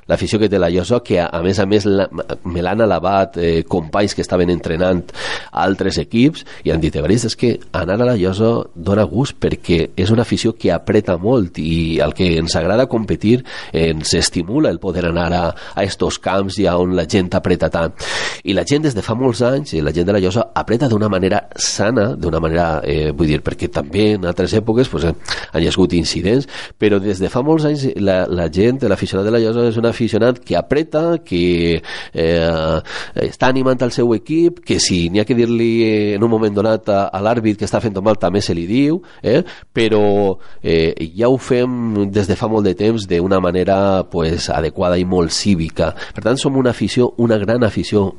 l'afició 0.10 0.40
que 0.42 0.50
té 0.50 0.60
la 0.60 0.72
Llosa, 0.74 1.00
que 1.06 1.20
a, 1.22 1.28
a 1.30 1.42
més 1.46 1.60
a 1.62 1.66
més 1.70 1.86
la, 1.86 2.08
me 2.50 2.64
l'han 2.66 2.82
alabat 2.82 3.38
eh, 3.38 3.62
companys 3.70 4.16
que 4.18 4.26
estaven 4.26 4.50
entrenant 4.52 5.04
altres 5.52 6.00
equips 6.02 6.46
i 6.66 6.74
han 6.74 6.82
dit, 6.82 6.96
Evarist, 6.98 7.30
és 7.30 7.38
que 7.40 7.52
anar 7.78 8.00
a 8.02 8.10
la 8.10 8.18
Llosa 8.18 8.52
dona 8.74 9.06
gust 9.10 9.38
perquè 9.40 9.80
és 10.00 10.14
una 10.14 10.26
afició 10.26 10.56
que 10.58 10.74
apreta 10.74 11.18
molt 11.22 11.62
i 11.62 12.00
el 12.04 12.16
que 12.18 12.29
ens 12.38 12.56
agrada 12.60 12.88
competir 12.88 13.44
ens 13.74 14.14
estimula 14.14 14.70
el 14.70 14.80
poder 14.80 15.06
anar 15.10 15.32
a, 15.34 15.44
a 15.76 15.84
estos 15.84 16.20
camps 16.20 16.60
i 16.60 16.68
a 16.68 16.78
on 16.78 16.96
la 16.98 17.08
gent 17.10 17.34
apreta 17.36 17.70
tant. 17.74 17.96
I 18.44 18.54
la 18.54 18.66
gent 18.68 18.86
des 18.86 18.96
de 18.96 19.04
fa 19.06 19.16
molts 19.18 19.42
anys, 19.46 19.74
la 19.84 19.94
gent 19.96 20.08
de 20.08 20.16
la 20.16 20.22
Llosa 20.22 20.50
apreta 20.56 20.90
d'una 20.90 21.10
manera 21.10 21.42
sana, 21.56 22.14
d'una 22.16 22.40
manera, 22.40 22.82
eh, 22.84 23.12
vull 23.16 23.30
dir, 23.30 23.42
perquè 23.46 23.70
també 23.74 24.14
en 24.16 24.26
altres 24.30 24.54
èpoques 24.58 24.90
pues, 24.92 25.08
han 25.10 25.18
hi 25.60 25.68
ha 25.68 25.74
hagut 25.74 25.94
incidents, 25.98 26.48
però 26.80 27.00
des 27.02 27.20
de 27.20 27.30
fa 27.32 27.42
molts 27.46 27.66
anys 27.70 27.88
la, 28.00 28.22
la 28.28 28.48
gent, 28.54 28.84
l'aficionat 28.90 29.28
de 29.28 29.34
la 29.34 29.42
Llosa 29.44 29.68
és 29.70 29.80
una 29.80 29.92
aficionat 29.94 30.40
que 30.46 30.58
apreta, 30.58 31.20
que 31.26 31.80
eh, 31.80 32.82
està 33.26 33.50
animant 33.50 33.82
el 33.86 33.94
seu 33.96 34.14
equip, 34.16 34.64
que 34.66 34.80
si 34.84 35.08
n'hi 35.10 35.22
ha 35.22 35.28
que 35.28 35.38
dir-li 35.38 35.72
eh, 35.86 36.16
en 36.18 36.26
un 36.26 36.32
moment 36.32 36.56
donat 36.56 36.90
a, 36.90 37.02
a 37.14 37.22
l'àrbit 37.24 37.60
que 37.60 37.68
està 37.68 37.82
fent 37.84 37.98
mal 38.00 38.20
també 38.20 38.42
se 38.42 38.56
li 38.56 38.66
diu, 38.70 39.02
eh? 39.24 39.42
però 39.74 40.38
eh, 40.64 40.94
ja 41.18 41.30
ho 41.30 41.38
fem 41.42 42.06
des 42.20 42.28
de 42.28 42.36
fa 42.36 42.50
molt 42.52 42.68
de 42.68 42.76
temps 42.76 43.08
d'una 43.08 43.40
manera 43.40 44.04
pues, 44.12 44.50
adequada 44.52 45.00
i 45.00 45.08
molt 45.08 45.32
cívica. 45.32 45.94
Per 46.16 46.24
tant, 46.26 46.40
som 46.40 46.58
una 46.60 46.74
afició, 46.76 47.14
una 47.24 47.40
gran 47.40 47.64
afició 47.64 48.10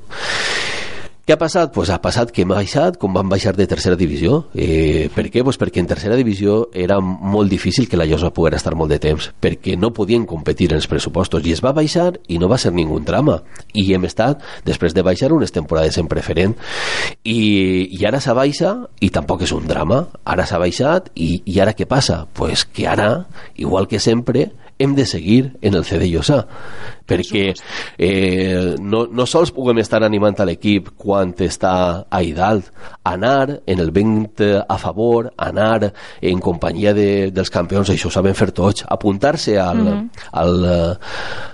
què 1.31 1.37
ha 1.37 1.39
passat? 1.39 1.71
Pues 1.71 1.93
ha 1.95 2.01
passat 2.03 2.33
que 2.35 2.43
hem 2.43 2.51
baixat 2.51 2.97
com 2.99 3.15
van 3.15 3.29
baixar 3.31 3.53
de 3.55 3.63
tercera 3.71 3.95
divisió. 3.95 4.49
Eh, 4.51 5.07
per 5.15 5.29
què? 5.31 5.45
Pues 5.47 5.61
perquè 5.61 5.79
en 5.79 5.87
tercera 5.87 6.17
divisió 6.19 6.65
era 6.75 6.97
molt 6.99 7.47
difícil 7.53 7.87
que 7.87 8.01
la 8.01 8.07
Llosa 8.09 8.33
pogués 8.35 8.57
estar 8.59 8.73
molt 8.75 8.91
de 8.91 8.99
temps, 8.99 9.29
perquè 9.39 9.77
no 9.79 9.93
podien 9.95 10.25
competir 10.27 10.73
en 10.73 10.81
els 10.81 10.89
pressupostos, 10.91 11.47
i 11.47 11.55
es 11.55 11.63
va 11.63 11.71
baixar 11.77 12.17
i 12.27 12.41
no 12.43 12.49
va 12.51 12.59
ser 12.59 12.73
ningú 12.75 12.99
drama. 13.07 13.37
I 13.79 13.93
hem 13.95 14.09
estat, 14.09 14.43
després 14.67 14.97
de 14.97 15.05
baixar, 15.07 15.31
unes 15.31 15.55
temporades 15.55 16.01
en 16.03 16.11
preferent. 16.11 16.57
I, 17.23 17.39
i 17.95 18.03
ara 18.11 18.19
s'ha 18.19 18.35
baixat 18.35 18.89
i 18.99 19.13
tampoc 19.15 19.47
és 19.47 19.55
un 19.55 19.71
drama. 19.71 20.09
Ara 20.27 20.49
s'ha 20.51 20.59
baixat 20.59 21.13
i, 21.15 21.45
i 21.47 21.61
ara 21.63 21.77
què 21.79 21.87
passa? 21.87 22.25
Pues 22.35 22.67
que 22.67 22.91
ara, 22.91 23.29
igual 23.55 23.87
que 23.87 24.03
sempre, 24.03 24.49
hem 24.81 24.95
de 24.97 25.05
seguir 25.07 25.53
en 25.61 25.77
el 25.77 25.85
CD 25.85 26.09
Llosà 26.09 26.41
perquè 27.11 27.51
eh, 27.99 28.77
no, 28.81 29.05
no 29.11 29.27
sols 29.29 29.53
puguem 29.53 29.83
estar 29.83 30.01
animant 30.07 30.39
a 30.41 30.47
l'equip 30.49 30.93
quan 31.01 31.35
està 31.45 31.73
a 32.07 32.21
dalt, 32.37 32.71
anar 33.05 33.61
en 33.67 33.83
el 33.83 33.91
vent 33.91 34.41
a 34.41 34.79
favor, 34.79 35.33
anar 35.37 35.91
en 36.23 36.41
companyia 36.41 36.95
de, 36.95 37.31
dels 37.35 37.51
campions, 37.51 37.91
això 37.91 38.09
ho 38.09 38.15
saben 38.15 38.37
fer 38.39 38.53
tots, 38.55 38.85
apuntar-se 38.89 39.59
al, 39.59 39.83
mm 39.83 39.89
-hmm. 39.89 40.09
al, 40.33 40.53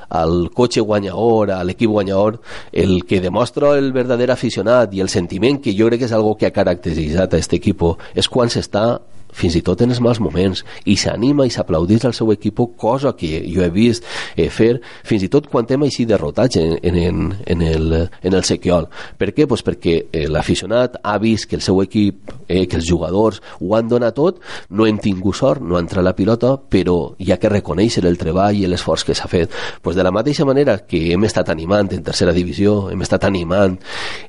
al 0.08 0.50
cotxe 0.54 0.80
guanyador, 0.80 1.50
a 1.50 1.64
l'equip 1.64 1.90
guanyador, 1.90 2.40
el 2.72 3.04
que 3.04 3.20
demostra 3.20 3.76
el 3.78 3.92
verdader 3.92 4.30
aficionat 4.30 4.94
i 4.94 5.00
el 5.00 5.08
sentiment 5.08 5.60
que 5.60 5.74
jo 5.74 5.86
crec 5.88 6.00
que 6.00 6.06
és 6.06 6.12
algo 6.12 6.36
que 6.36 6.46
ha 6.46 6.54
caracteritzat 6.54 7.32
a 7.32 7.36
aquest 7.36 7.52
equip 7.54 7.82
és 8.14 8.28
quan 8.28 8.48
s'està 8.48 9.00
fins 9.36 9.58
i 9.58 9.62
tot 9.64 9.82
en 9.84 9.92
els 9.92 10.00
mals 10.04 10.20
moments, 10.22 10.64
i 10.88 10.96
s'anima 11.00 11.46
i 11.46 11.52
s'aplaudís 11.52 12.06
al 12.08 12.14
seu 12.16 12.32
equip, 12.32 12.56
cosa 12.80 13.12
que 13.18 13.42
jo 13.52 13.60
he 13.64 13.68
vist 13.68 14.06
eh, 14.34 14.48
fer 14.48 14.78
fins 15.04 15.26
i 15.26 15.28
tot 15.32 15.50
quan 15.52 15.68
hem 15.68 15.84
així 15.84 16.06
derrotats 16.08 16.56
en, 16.56 16.76
en, 16.80 17.20
en, 17.44 17.62
el, 17.62 17.96
en 18.22 18.36
el 18.36 18.44
sequiol. 18.48 18.88
Per 19.18 19.32
què? 19.36 19.44
Pues 19.50 19.64
perquè 19.66 19.96
eh, 20.08 20.26
l'aficionat 20.32 20.96
ha 21.02 21.16
vist 21.20 21.50
que 21.50 21.58
el 21.58 21.64
seu 21.64 21.82
equip, 21.82 22.32
eh, 22.48 22.64
que 22.66 22.78
els 22.80 22.88
jugadors 22.88 23.42
ho 23.60 23.74
han 23.76 23.90
donat 23.90 24.16
tot, 24.16 24.40
no 24.70 24.86
hem 24.88 25.00
tingut 25.02 25.36
sort, 25.36 25.60
no 25.60 25.76
ha 25.76 25.82
entrat 25.84 26.04
la 26.06 26.14
pilota, 26.16 26.54
però 26.56 26.96
hi 27.18 27.32
ha 27.32 27.40
que 27.42 27.52
reconèixer 27.52 28.04
el 28.06 28.16
treball 28.20 28.56
i 28.56 28.66
l'esforç 28.70 29.04
que 29.04 29.16
s'ha 29.18 29.28
fet. 29.28 29.52
Pues 29.82 29.98
de 29.98 30.06
la 30.06 30.14
mateixa 30.14 30.46
manera 30.48 30.78
que 30.88 31.02
hem 31.12 31.26
estat 31.28 31.50
animant 31.52 31.92
en 31.92 32.04
tercera 32.06 32.32
divisió, 32.36 32.88
hem 32.92 33.04
estat 33.04 33.26
animant 33.28 33.76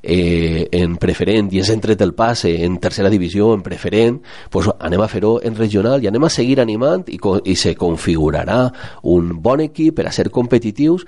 eh, 0.02 0.68
en 0.76 0.98
preferent 1.00 1.54
i 1.54 1.62
ens 1.62 1.72
hem 1.72 1.84
tret 1.84 2.04
el 2.04 2.16
passe 2.18 2.52
en 2.66 2.78
tercera 2.84 3.12
divisió, 3.14 3.54
en 3.56 3.64
preferent, 3.66 4.20
pues 4.52 4.70
anem 4.78 4.97
anem 4.98 5.06
a 5.06 5.12
fer-ho 5.12 5.38
en 5.46 5.56
regional 5.56 6.04
i 6.04 6.10
anem 6.10 6.26
a 6.26 6.30
seguir 6.34 6.60
animant 6.62 7.06
i, 7.14 7.20
i 7.46 7.56
se 7.56 7.76
configurarà 7.78 8.66
un 9.14 9.36
bon 9.42 9.62
equip 9.62 9.98
per 9.98 10.08
a 10.10 10.14
ser 10.16 10.30
competitius 10.34 11.06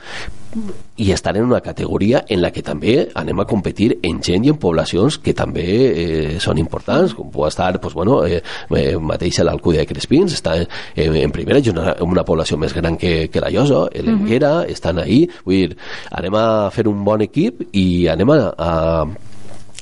i 0.99 1.11
estar 1.13 1.35
en 1.37 1.45
una 1.45 1.61
categoria 1.61 2.23
en 2.27 2.41
la 2.41 2.51
que 2.51 2.63
també 2.65 3.07
anem 3.17 3.41
a 3.41 3.45
competir 3.49 3.91
en 4.03 4.21
gent 4.25 4.45
i 4.45 4.51
en 4.53 4.57
poblacions 4.61 5.19
que 5.23 5.33
també 5.37 5.67
eh, 5.89 6.39
són 6.41 6.57
importants, 6.61 7.13
com 7.17 7.29
pot 7.31 7.49
estar 7.49 7.71
pues, 7.81 7.93
bueno, 7.93 8.23
eh, 8.25 8.41
eh, 8.41 8.97
mateix 8.97 9.41
l'Alcúdia 9.45 9.85
de 9.85 9.89
Crespins, 9.89 10.33
està 10.33 10.57
en, 10.59 11.15
en 11.21 11.33
primera, 11.33 11.61
és 11.61 11.69
una, 11.71 11.95
una 12.03 12.25
població 12.25 12.57
més 12.57 12.73
gran 12.73 12.97
que, 12.97 13.29
que 13.31 13.41
la 13.41 13.53
Llosa, 13.53 13.85
l'Enguera, 13.93 14.51
uh 14.59 14.65
-huh. 14.65 14.71
estan 14.73 14.99
ahí, 14.99 15.29
vull 15.45 15.55
dir, 15.55 15.77
anem 16.11 16.35
a 16.35 16.69
fer 16.71 16.87
un 16.87 17.03
bon 17.05 17.21
equip 17.21 17.69
i 17.71 18.07
anem 18.07 18.29
a, 18.29 18.39
a 18.57 19.05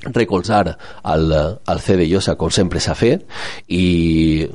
recolzar 0.06 0.78
al, 1.04 1.32
al 1.66 1.82
CD 1.82 2.08
Llosa 2.08 2.36
com 2.38 2.52
sempre 2.54 2.82
s'ha 2.84 2.96
fet 2.98 3.26
i 3.68 4.48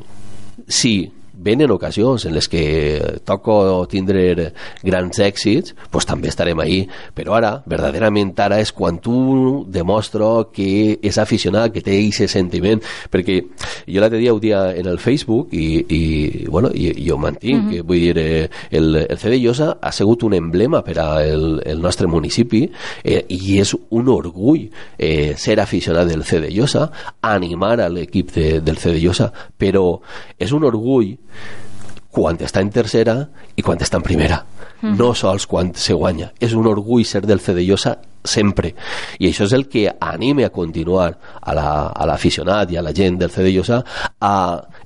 sí, 0.69 1.13
venen 1.43 1.71
ocasions 1.71 2.27
en 2.27 2.35
les 2.37 2.49
que 2.49 3.21
toco 3.25 3.87
tindre 3.91 4.53
grans 4.83 5.19
èxits, 5.23 5.75
pues 5.91 6.07
també 6.09 6.31
estarem 6.31 6.61
ahí. 6.63 6.83
Però 7.15 7.37
ara, 7.39 7.55
verdaderament 7.67 8.33
ara 8.41 8.61
és 8.63 8.73
quan 8.73 9.01
tu 9.03 9.65
demostro 9.69 10.51
que 10.55 10.99
és 11.03 11.19
aficionat, 11.19 11.73
que 11.73 11.83
té 11.85 11.99
aquest 11.99 12.33
sentiment, 12.33 12.83
perquè 13.11 13.41
jo 13.87 14.01
l'altre 14.01 14.21
dia 14.23 14.35
ho 14.35 14.41
dia 14.41 14.63
en 14.77 14.89
el 14.89 14.99
Facebook 15.03 15.53
i, 15.53 15.67
i 15.89 16.03
bueno, 16.49 16.71
i, 16.75 16.93
i 17.05 17.11
ho 17.11 17.19
mantinc, 17.19 17.65
uh 17.65 17.67
-huh. 17.67 17.71
que 17.71 17.83
vull 17.83 18.01
dir, 18.01 18.19
eh, 18.19 18.51
el, 18.71 18.97
el 19.09 19.19
CD 19.19 19.39
Llosa 19.39 19.79
ha 19.81 19.93
sigut 19.93 20.23
un 20.23 20.35
emblema 20.35 20.83
per 20.83 20.99
al 20.99 21.63
el 21.65 21.81
nostre 21.81 22.07
municipi 22.07 22.63
eh, 23.03 23.25
i 23.29 23.59
és 23.61 23.75
un 23.91 24.09
orgull 24.13 24.69
eh, 24.99 25.35
ser 25.37 25.59
aficionat 25.61 26.09
del 26.09 26.25
CD 26.25 26.51
Llosa, 26.53 26.89
animar 27.23 27.79
a 27.81 27.89
l'equip 27.93 28.33
de, 28.37 28.47
del 28.65 28.79
CD 28.79 29.01
Llosa, 29.03 29.31
però 29.33 30.01
és 30.39 30.53
un 30.53 30.65
orgull 30.69 31.15
quan 32.13 32.41
està 32.45 32.61
en 32.61 32.71
tercera 32.71 33.17
i 33.57 33.65
quan 33.65 33.81
està 33.81 33.99
en 34.01 34.05
primera. 34.07 34.43
Mm. 34.83 34.97
No 34.99 35.15
sols 35.15 35.47
quan 35.47 35.73
se 35.75 35.95
guanya. 35.95 36.33
És 36.41 36.55
un 36.59 36.67
orgull 36.67 37.07
ser 37.07 37.23
del 37.27 37.41
Cedellosa 37.41 37.99
sempre. 38.23 38.75
I 39.19 39.29
això 39.31 39.47
és 39.49 39.55
el 39.57 39.67
que 39.71 39.89
anime 40.01 40.45
a 40.47 40.53
continuar 40.55 41.11
a 41.41 42.07
l'aficionat 42.07 42.69
la, 42.71 42.75
i 42.75 42.79
a 42.79 42.85
la 42.85 42.95
gent 42.95 43.19
del 43.19 43.31
Cedellosa 43.31 43.83
a 44.21 44.35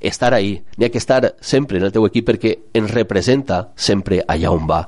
estar 0.00 0.32
ahí. 0.34 0.56
N'hi 0.76 0.86
ha 0.86 0.90
que 0.92 1.00
estar 1.00 1.34
sempre 1.40 1.78
en 1.78 1.86
el 1.86 1.92
teu 1.92 2.06
equip 2.08 2.26
perquè 2.30 2.54
ens 2.76 2.92
representa 2.92 3.72
sempre 3.76 4.22
allà 4.26 4.52
on 4.52 4.66
va. 4.68 4.82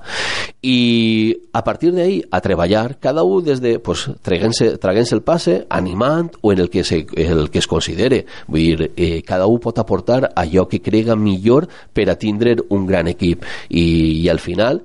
I 0.63 1.37
a 1.53 1.63
partir 1.65 1.93
d'ahí 1.95 2.21
a 2.31 2.41
treballar, 2.45 2.99
cada 3.01 3.23
un 3.23 3.45
des 3.45 3.61
de, 3.61 3.79
pues, 3.79 4.09
traguent-se 4.23 4.77
traguent 4.83 5.07
el 5.13 5.23
passe, 5.23 5.61
animant 5.71 6.33
o 6.41 6.53
en 6.53 6.61
el 6.65 6.71
que, 6.71 6.85
se, 6.85 7.07
el 7.17 7.51
que 7.51 7.61
es 7.61 7.67
considere. 7.67 8.25
Vull 8.47 8.61
dir, 8.61 8.91
eh, 8.97 9.23
cada 9.27 9.47
un 9.47 9.61
pot 9.61 9.79
aportar 9.79 10.33
allò 10.35 10.67
que 10.69 10.83
crega 10.83 11.17
millor 11.17 11.69
per 11.93 12.09
a 12.11 12.19
tindre 12.19 12.57
un 12.71 12.87
gran 12.87 13.09
equip. 13.09 13.45
I, 13.69 14.25
i 14.25 14.29
al 14.29 14.41
final 14.41 14.83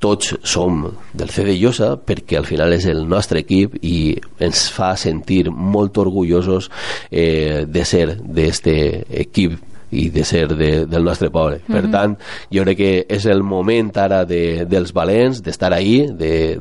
tots 0.00 0.34
som 0.42 0.82
del 1.12 1.30
CD 1.30 1.56
Llosa 1.60 1.94
perquè 2.00 2.38
al 2.38 2.48
final 2.48 2.72
és 2.72 2.86
el 2.90 3.06
nostre 3.08 3.42
equip 3.44 3.76
i 3.82 4.16
ens 4.40 4.68
fa 4.72 4.94
sentir 4.96 5.50
molt 5.50 5.98
orgullosos 6.00 6.70
eh, 7.10 7.66
de 7.66 7.84
ser 7.84 8.06
d'aquest 8.20 8.70
equip 8.70 9.58
i 9.90 10.08
de 10.10 10.24
ser 10.24 10.46
de, 10.54 10.86
del 10.86 11.04
nostre 11.04 11.30
poble. 11.30 11.60
Mm 11.66 11.74
-hmm. 11.74 11.80
Per 11.80 11.90
tant, 11.90 12.16
jo 12.50 12.62
crec 12.62 12.76
que 12.76 13.06
és 13.08 13.26
el 13.26 13.42
moment 13.42 13.90
ara 13.96 14.24
de, 14.24 14.64
dels 14.64 14.92
valents, 14.92 15.42
d'estar 15.42 15.72
ahí, 15.72 16.06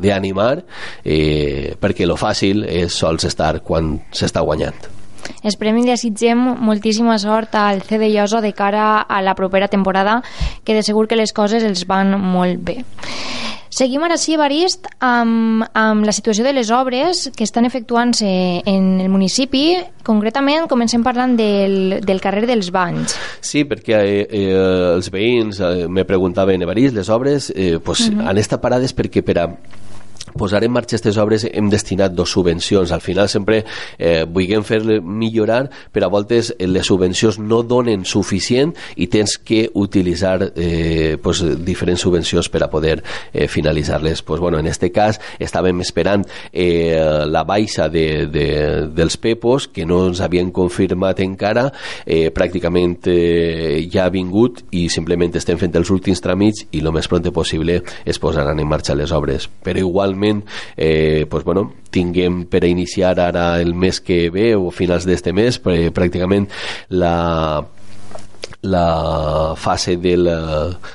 d'animar, 0.02 0.63
eh, 1.04 1.75
perquè 1.80 2.06
lo 2.06 2.15
fàcil 2.15 2.65
és 2.65 2.91
sols 2.91 3.23
estar 3.25 3.62
quan 3.62 4.02
s'està 4.12 4.41
guanyant. 4.41 4.98
Esperem 5.43 5.77
i 5.79 5.88
desitgem 5.88 6.41
moltíssima 6.60 7.17
sort 7.19 7.55
al 7.55 7.82
CD 7.82 8.10
Llosa 8.12 8.41
de 8.41 8.53
cara 8.53 9.01
a 9.01 9.21
la 9.21 9.36
propera 9.36 9.67
temporada, 9.67 10.21
que 10.63 10.75
de 10.75 10.84
segur 10.84 11.08
que 11.08 11.19
les 11.19 11.34
coses 11.34 11.63
els 11.63 11.86
van 11.88 12.17
molt 12.19 12.60
bé. 12.63 12.84
Seguim 13.69 14.01
ara 14.03 14.17
sí, 14.17 14.34
Evarist, 14.34 14.89
amb, 15.05 15.62
amb 15.77 16.03
la 16.03 16.12
situació 16.12 16.43
de 16.43 16.51
les 16.58 16.71
obres 16.73 17.27
que 17.38 17.45
estan 17.45 17.67
efectuant-se 17.69 18.27
en 18.67 18.88
el 18.99 19.12
municipi. 19.13 19.77
Concretament, 20.03 20.65
comencem 20.67 21.05
parlant 21.05 21.38
del, 21.38 21.99
del 22.03 22.19
carrer 22.19 22.47
dels 22.49 22.73
Banys. 22.75 23.13
Sí, 23.45 23.63
perquè 23.69 23.99
eh, 24.01 24.25
eh, 24.25 24.47
els 24.95 25.12
veïns 25.13 25.62
eh, 25.62 25.86
me 25.88 26.03
preguntaven, 26.10 26.65
Evarist, 26.65 26.97
les 26.97 27.13
obres 27.13 27.53
eh, 27.55 27.77
pues, 27.79 28.10
uh 28.10 28.17
-huh. 28.17 28.27
han 28.27 28.41
estat 28.41 28.60
parades 28.60 28.95
perquè 28.95 29.23
per 29.23 29.38
a 29.38 29.47
posar 30.37 30.63
en 30.63 30.73
marxa 30.75 30.99
aquestes 30.99 31.17
obres 31.21 31.45
hem 31.47 31.69
destinat 31.69 32.13
dos 32.13 32.31
subvencions. 32.31 32.91
Al 32.91 33.01
final 33.01 33.29
sempre 33.29 33.63
eh, 33.97 34.25
vulguem 34.27 34.63
fer 34.67 34.81
millorar, 35.01 35.69
però 35.93 36.07
a 36.07 36.13
voltes 36.13 36.51
eh, 36.57 36.67
les 36.67 36.87
subvencions 36.87 37.39
no 37.39 37.61
donen 37.63 38.05
suficient 38.05 38.73
i 38.97 39.07
tens 39.07 39.37
que 39.37 39.69
utilitzar 39.73 40.51
eh, 40.55 41.17
pues, 41.21 41.43
diferents 41.65 42.01
subvencions 42.01 42.49
per 42.49 42.63
a 42.65 42.69
poder 42.69 42.99
eh, 43.33 43.47
finalitzar-les. 43.47 44.23
Pues, 44.23 44.41
bueno, 44.41 44.59
en 44.59 44.67
este 44.67 44.91
cas 44.91 45.21
estàvem 45.39 45.79
esperant 45.81 46.25
eh, 46.51 46.99
la 47.25 47.43
baixa 47.43 47.89
de, 47.89 48.27
de, 48.27 48.47
dels 48.95 49.17
PEPOs 49.17 49.69
que 49.73 49.85
no 49.85 50.07
ens 50.09 50.21
havien 50.25 50.51
confirmat 50.51 51.21
encara, 51.23 51.69
eh, 52.05 52.29
pràcticament 52.35 53.07
eh, 53.11 53.87
ja 53.91 54.07
ha 54.07 54.13
vingut 54.13 54.65
i 54.75 54.87
simplement 54.89 55.35
estem 55.37 55.59
fent 55.61 55.75
els 55.79 55.91
últims 55.93 56.21
tràmits 56.23 56.65
i 56.71 56.83
el 56.83 56.91
més 56.95 57.07
pront 57.07 57.27
possible 57.29 57.81
es 58.05 58.17
posaran 58.19 58.59
en 58.59 58.67
marxa 58.67 58.95
les 58.97 59.11
obres. 59.13 59.47
Però 59.63 59.77
igualment 59.79 60.18
realment 60.19 60.45
eh, 60.75 61.25
pues, 61.29 61.43
bueno, 61.43 61.73
tinguem 61.89 62.45
per 62.45 62.63
a 62.63 62.67
iniciar 62.67 63.19
ara 63.19 63.60
el 63.62 63.73
mes 63.73 63.99
que 64.01 64.29
ve 64.29 64.55
o 64.55 64.69
finals 64.71 65.05
d'este 65.08 65.34
mes 65.34 65.60
pràcticament 65.60 66.47
la 66.89 67.65
la 68.61 69.53
fase 69.55 69.95
del, 69.97 70.27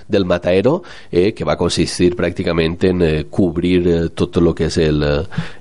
del 0.06 0.24
mataero 0.24 0.82
eh, 1.10 1.32
que 1.32 1.46
va 1.48 1.56
consistir 1.56 2.12
pràcticament 2.16 2.76
en 2.90 3.02
eh, 3.02 3.12
cobrir 3.32 3.78
eh, 3.88 4.00
tot 4.12 4.36
el 4.36 4.50
que 4.56 4.68
és 4.68 4.76
el, 4.84 5.00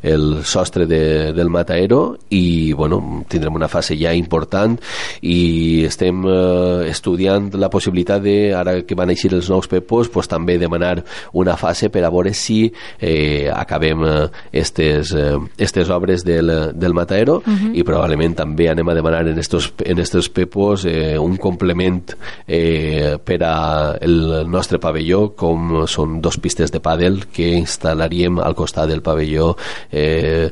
el 0.03 0.25
sostre 0.43 0.85
de, 0.89 1.31
del 1.31 1.49
mataero 1.49 2.17
i 2.35 2.73
bueno, 2.73 3.23
tindrem 3.31 3.55
una 3.55 3.69
fase 3.71 3.95
ja 3.95 4.11
important 4.13 4.75
i 5.21 5.85
estem 5.87 6.25
eh, 6.27 6.89
estudiant 6.91 7.53
la 7.55 7.71
possibilitat 7.71 8.23
de, 8.25 8.35
ara 8.55 8.75
que 8.83 8.99
van 8.99 9.13
eixir 9.13 9.31
els 9.33 9.47
nous 9.51 9.69
pepos, 9.71 10.11
pues, 10.11 10.27
també 10.27 10.57
demanar 10.59 10.97
una 11.31 11.55
fase 11.55 11.87
per 11.93 12.03
a 12.03 12.11
veure 12.11 12.33
si 12.35 12.65
eh, 12.99 13.47
acabem 13.53 14.03
eh, 14.03 14.27
estes, 14.51 15.13
eh, 15.15 15.37
estes 15.57 15.89
obres 15.93 16.27
del, 16.27 16.51
del 16.75 16.93
mataero 16.93 17.39
uh 17.39 17.47
-huh. 17.47 17.71
i 17.73 17.83
probablement 17.83 18.35
també 18.35 18.69
anem 18.69 18.89
a 18.89 18.93
demanar 18.93 19.27
en 19.27 19.39
estos, 19.39 19.73
en 19.85 19.99
estos 19.99 20.29
pepos 20.29 20.85
eh, 20.85 21.17
un 21.17 21.37
complement 21.37 21.92
equipament 21.93 22.15
eh, 22.47 23.17
per 23.23 23.39
a 23.43 23.97
el 24.01 24.49
nostre 24.49 24.79
pavelló 24.79 25.33
com 25.37 25.85
són 25.87 26.21
dos 26.21 26.37
pistes 26.37 26.71
de 26.71 26.81
pàdel 26.83 27.25
que 27.31 27.53
instal·laríem 27.59 28.39
al 28.39 28.55
costat 28.55 28.89
del 28.89 29.01
pavelló 29.01 29.55
eh, 29.91 30.49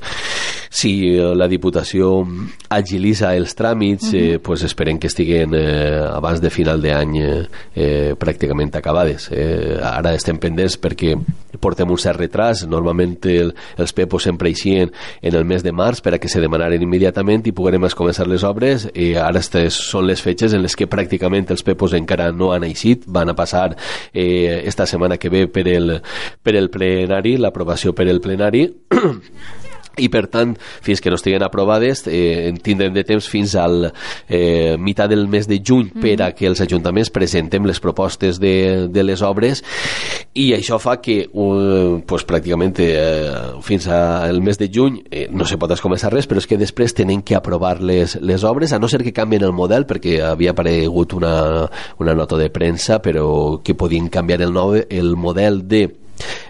si 0.71 1.17
eh, 1.17 1.33
la 1.35 1.49
Diputació 1.51 2.21
agilitza 2.71 3.33
els 3.35 3.53
tràmits, 3.59 4.13
eh, 4.15 4.39
pues 4.39 4.63
esperem 4.63 4.97
que 4.97 5.09
estiguen 5.11 5.53
eh, 5.53 5.99
abans 6.07 6.39
de 6.39 6.49
final 6.49 6.79
d'any 6.81 7.17
eh, 7.19 7.31
eh, 7.75 8.13
pràcticament 8.15 8.71
acabades. 8.79 9.27
Eh, 9.35 9.75
ara 9.83 10.15
estem 10.15 10.39
pendents 10.39 10.79
perquè 10.79 11.17
portem 11.59 11.91
un 11.91 11.99
cert 11.99 12.21
retras. 12.23 12.63
Normalment 12.71 13.17
el, 13.27 13.51
els 13.75 13.91
PEPOs 13.93 14.29
sempre 14.29 14.49
eixien 14.49 14.93
en 15.21 15.35
el 15.35 15.43
mes 15.45 15.65
de 15.65 15.75
març 15.75 15.99
per 16.01 16.15
a 16.15 16.21
que 16.23 16.31
se 16.31 16.39
demanaren 16.39 16.81
immediatament 16.81 17.43
i 17.51 17.55
poguérem 17.55 17.89
començar 17.91 18.29
les 18.31 18.45
obres. 18.47 18.87
I 18.95 19.11
ara 19.19 19.43
estes 19.43 19.75
són 19.91 20.07
les 20.07 20.23
fetges 20.23 20.55
en 20.55 20.63
les 20.63 20.77
que 20.79 20.87
pràcticament 20.87 21.51
els 21.51 21.65
PEPOs 21.67 21.97
encara 21.99 22.31
no 22.31 22.53
han 22.55 22.63
eixit. 22.63 23.03
Van 23.11 23.27
a 23.27 23.35
passar 23.35 23.75
eh, 24.13 24.63
esta 24.63 24.87
setmana 24.87 25.19
que 25.19 25.29
ve 25.29 25.47
per 25.51 25.67
el, 25.67 25.97
per 26.41 26.55
el 26.55 26.71
plenari, 26.71 27.35
l'aprovació 27.35 27.91
per 27.91 28.07
el 28.07 28.23
plenari 28.23 28.69
i 29.99 30.07
per 30.11 30.25
tant, 30.31 30.53
fins 30.81 31.01
que 31.03 31.11
no 31.11 31.17
estiguen 31.19 31.43
aprovades 31.43 32.05
eh, 32.07 32.51
tindrem 32.63 32.93
de 32.95 33.03
temps 33.07 33.27
fins 33.27 33.55
al 33.59 33.89
eh, 34.29 34.77
mitjà 34.79 35.07
del 35.11 35.27
mes 35.27 35.47
de 35.47 35.59
juny 35.59 35.89
mm 35.91 35.99
-hmm. 35.99 36.01
per 36.01 36.21
a 36.23 36.31
que 36.31 36.47
els 36.47 36.61
ajuntaments 36.61 37.09
presentem 37.09 37.65
les 37.65 37.79
propostes 37.79 38.39
de, 38.39 38.87
de 38.87 39.03
les 39.03 39.21
obres 39.21 39.63
i 40.33 40.53
això 40.53 40.79
fa 40.79 41.01
que 41.01 41.27
uh, 41.33 41.99
pues, 42.05 42.25
pràcticament 42.25 42.79
eh, 42.79 43.59
fins 43.61 43.87
al 43.87 44.41
mes 44.41 44.57
de 44.57 44.69
juny 44.73 45.03
eh, 45.11 45.27
no 45.31 45.45
se 45.45 45.57
pot 45.57 45.71
començar 45.81 46.11
res 46.11 46.27
però 46.27 46.37
és 46.37 46.47
que 46.47 46.57
després 46.57 46.93
tenen 46.93 47.21
que 47.21 47.35
aprovar 47.35 47.81
les, 47.81 48.15
les 48.21 48.43
obres 48.43 48.71
a 48.71 48.79
no 48.79 48.87
ser 48.87 49.03
que 49.03 49.13
canvien 49.13 49.43
el 49.43 49.51
model 49.51 49.85
perquè 49.85 50.21
havia 50.21 50.51
aparegut 50.51 51.13
una, 51.13 51.69
una 51.99 52.13
nota 52.13 52.37
de 52.37 52.49
premsa 52.49 53.01
però 53.01 53.61
que 53.63 53.75
podien 53.75 54.09
canviar 54.09 54.41
el, 54.41 54.53
nou, 54.53 54.75
el 54.75 55.15
model 55.15 55.67
de 55.67 56.00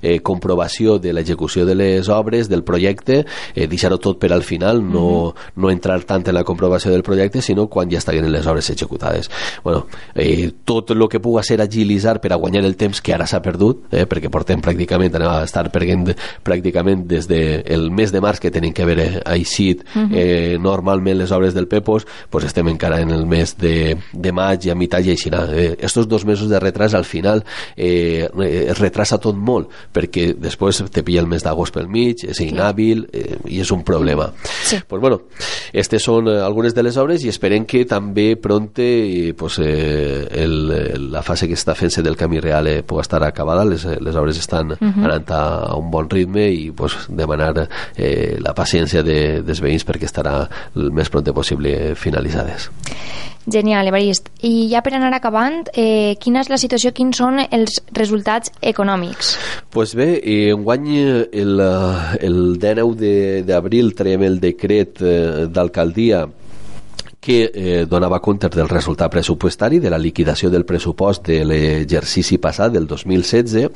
eh, 0.01 0.19
comprovació 0.19 0.97
de 0.99 1.13
l'execució 1.13 1.65
de 1.65 1.75
les 1.75 2.09
obres, 2.09 2.49
del 2.49 2.63
projecte, 2.63 3.25
eh, 3.55 3.67
deixar-ho 3.67 3.97
tot 3.97 4.19
per 4.19 4.31
al 4.33 4.43
final, 4.43 4.81
no, 4.81 5.05
uh 5.05 5.33
-huh. 5.33 5.51
no 5.55 5.69
entrar 5.69 6.01
tant 6.03 6.27
en 6.27 6.35
la 6.35 6.43
comprovació 6.43 6.91
del 6.91 7.03
projecte, 7.03 7.41
sinó 7.41 7.67
quan 7.67 7.89
ja 7.89 7.97
estiguin 7.97 8.31
les 8.31 8.47
obres 8.47 8.69
executades. 8.69 9.29
Bueno, 9.63 9.87
eh, 10.15 10.51
tot 10.65 10.91
el 10.91 11.07
que 11.09 11.19
puga 11.19 11.43
ser 11.43 11.61
agilitzar 11.61 12.19
per 12.21 12.33
a 12.33 12.35
guanyar 12.35 12.63
el 12.65 12.75
temps 12.75 13.01
que 13.01 13.13
ara 13.13 13.25
s'ha 13.25 13.41
perdut, 13.41 13.85
eh, 13.91 14.05
perquè 14.07 14.29
portem 14.29 14.61
pràcticament, 14.61 15.15
anem 15.15 15.29
a 15.29 15.43
estar 15.43 15.71
perdent 15.71 16.15
pràcticament 16.43 17.05
des 17.05 17.27
del 17.27 17.63
de 17.65 17.89
mes 17.89 18.11
de 18.11 18.21
març 18.21 18.39
que 18.39 18.51
tenim 18.51 18.73
que 18.73 18.83
haver 18.83 19.21
eixit 19.25 19.81
uh 19.81 20.01
-huh. 20.01 20.09
eh, 20.13 20.57
normalment 20.59 21.17
les 21.17 21.31
obres 21.31 21.53
del 21.53 21.67
Pepos, 21.67 22.05
pues 22.29 22.45
estem 22.45 22.67
encara 22.67 23.01
en 23.01 23.09
el 23.09 23.25
mes 23.25 23.57
de, 23.57 23.97
de 24.13 24.31
maig 24.31 24.65
i 24.65 24.69
a 24.69 24.75
mitjà 24.75 24.99
i 25.01 25.11
així. 25.11 25.29
Eh, 25.31 25.77
estos 25.79 26.07
dos 26.07 26.25
mesos 26.25 26.49
de 26.49 26.59
retras 26.59 26.93
al 26.93 27.05
final 27.05 27.43
eh, 27.75 28.27
es 28.69 28.79
retrasa 28.79 29.17
tot 29.17 29.35
molt 29.35 29.60
molt, 29.61 29.71
perquè 29.93 30.33
després 30.39 30.81
te 30.91 31.03
pilla 31.03 31.21
el 31.21 31.29
mes 31.29 31.43
d'agost 31.43 31.73
pel 31.75 31.89
mig, 31.91 32.25
és 32.27 32.41
inhàbil 32.43 33.05
eh, 33.13 33.37
i 33.49 33.61
és 33.61 33.71
un 33.71 33.83
problema. 33.83 34.31
Sí. 34.65 34.79
Pues 34.87 35.01
bueno, 35.01 35.21
aquestes 35.69 36.03
són 36.03 36.29
eh, 36.29 36.39
algunes 36.41 36.75
de 36.75 36.83
les 36.83 36.97
obres 36.97 37.23
i 37.23 37.31
esperem 37.31 37.65
que 37.65 37.85
també 37.89 38.35
pronte 38.41 38.85
eh, 38.85 39.33
pues, 39.37 39.59
eh, 39.63 40.27
el, 40.43 41.09
la 41.11 41.23
fase 41.25 41.47
que 41.47 41.57
està 41.57 41.75
fent-se 41.77 42.03
del 42.03 42.17
camí 42.17 42.41
real 42.41 42.67
eh, 42.67 42.81
pugui 42.83 43.01
estar 43.05 43.21
acabada, 43.23 43.65
les, 43.65 43.85
les 43.85 44.15
obres 44.15 44.39
estan 44.39 44.71
uh 44.71 44.77
mhm. 44.79 44.93
-huh. 44.93 45.05
anant 45.05 45.31
a 45.31 45.75
un 45.75 45.91
bon 45.91 46.09
ritme 46.09 46.49
i 46.49 46.71
pues, 46.71 47.07
demanar 47.09 47.67
eh, 47.95 48.37
la 48.39 48.53
paciència 48.53 49.03
de, 49.03 49.41
dels 49.41 49.61
veïns 49.61 49.85
perquè 49.85 50.05
estarà 50.05 50.47
el 50.75 50.91
més 50.91 51.09
pronte 51.09 51.33
possible 51.33 51.95
finalitzades. 51.95 52.69
Genial, 53.49 53.87
Evarist. 53.87 54.29
I 54.45 54.67
ja 54.69 54.83
per 54.85 54.93
anar 54.93 55.13
acabant, 55.17 55.63
eh, 55.73 56.15
quina 56.21 56.41
és 56.41 56.49
la 56.49 56.59
situació, 56.61 56.91
quins 56.93 57.17
són 57.17 57.41
els 57.49 57.81
resultats 57.93 58.51
econòmics? 58.61 59.37
pues 59.71 59.95
bé, 59.95 60.19
eh, 60.23 60.51
enguany 60.51 60.87
el, 61.31 61.59
el 62.19 62.57
19 62.59 63.43
d'abril 63.47 63.93
traiem 63.95 64.23
el 64.27 64.39
decret 64.39 65.01
eh, 65.01 65.47
d'alcaldia 65.47 66.25
que 67.21 67.51
eh, 67.53 67.85
donava 67.85 68.19
compte 68.19 68.49
del 68.49 68.67
resultat 68.67 69.11
pressupostari 69.13 69.77
de 69.79 69.91
la 69.93 69.99
liquidació 70.01 70.49
del 70.49 70.65
pressupost 70.65 71.27
de 71.29 71.43
l'exercici 71.45 72.39
passat 72.41 72.73
del 72.73 72.87
2016 72.89 73.69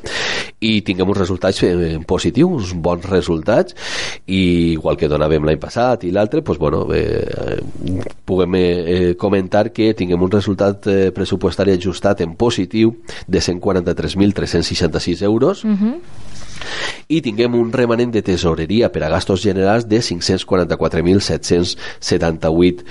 i 0.66 0.82
tinguem 0.82 1.14
uns 1.14 1.22
resultats 1.22 1.62
eh, 1.64 2.00
positius, 2.10 2.74
uns 2.74 2.74
bons 2.74 3.06
resultats 3.06 3.78
i 4.26 4.74
igual 4.74 4.98
que 4.98 5.10
donàvem 5.12 5.46
l'any 5.46 5.62
passat 5.62 6.08
i 6.10 6.12
l'altre, 6.12 6.41
pues, 6.41 6.58
bueno, 6.58 6.88
eh, 6.98 7.62
puguem 8.26 8.58
eh, 8.58 9.14
comentar 9.16 9.70
que 9.70 9.93
tinguem 9.93 10.26
un 10.26 10.34
resultat 10.34 10.89
eh, 10.89 11.12
pressupostari 11.14 11.78
ajustat 11.78 12.26
en 12.26 12.34
positiu 12.36 12.98
de 13.28 13.39
143.366 13.46 15.22
euros. 15.22 15.64
Uh 15.64 15.78
-huh 15.78 16.34
i 17.08 17.22
tinguem 17.22 17.53
un 17.56 17.72
remanent 17.74 18.12
de 18.14 18.22
tesoreria 18.26 18.91
per 18.91 19.03
a 19.06 19.10
gastos 19.10 19.41
generals 19.43 19.88
de 19.88 20.01
544.778 20.01 22.84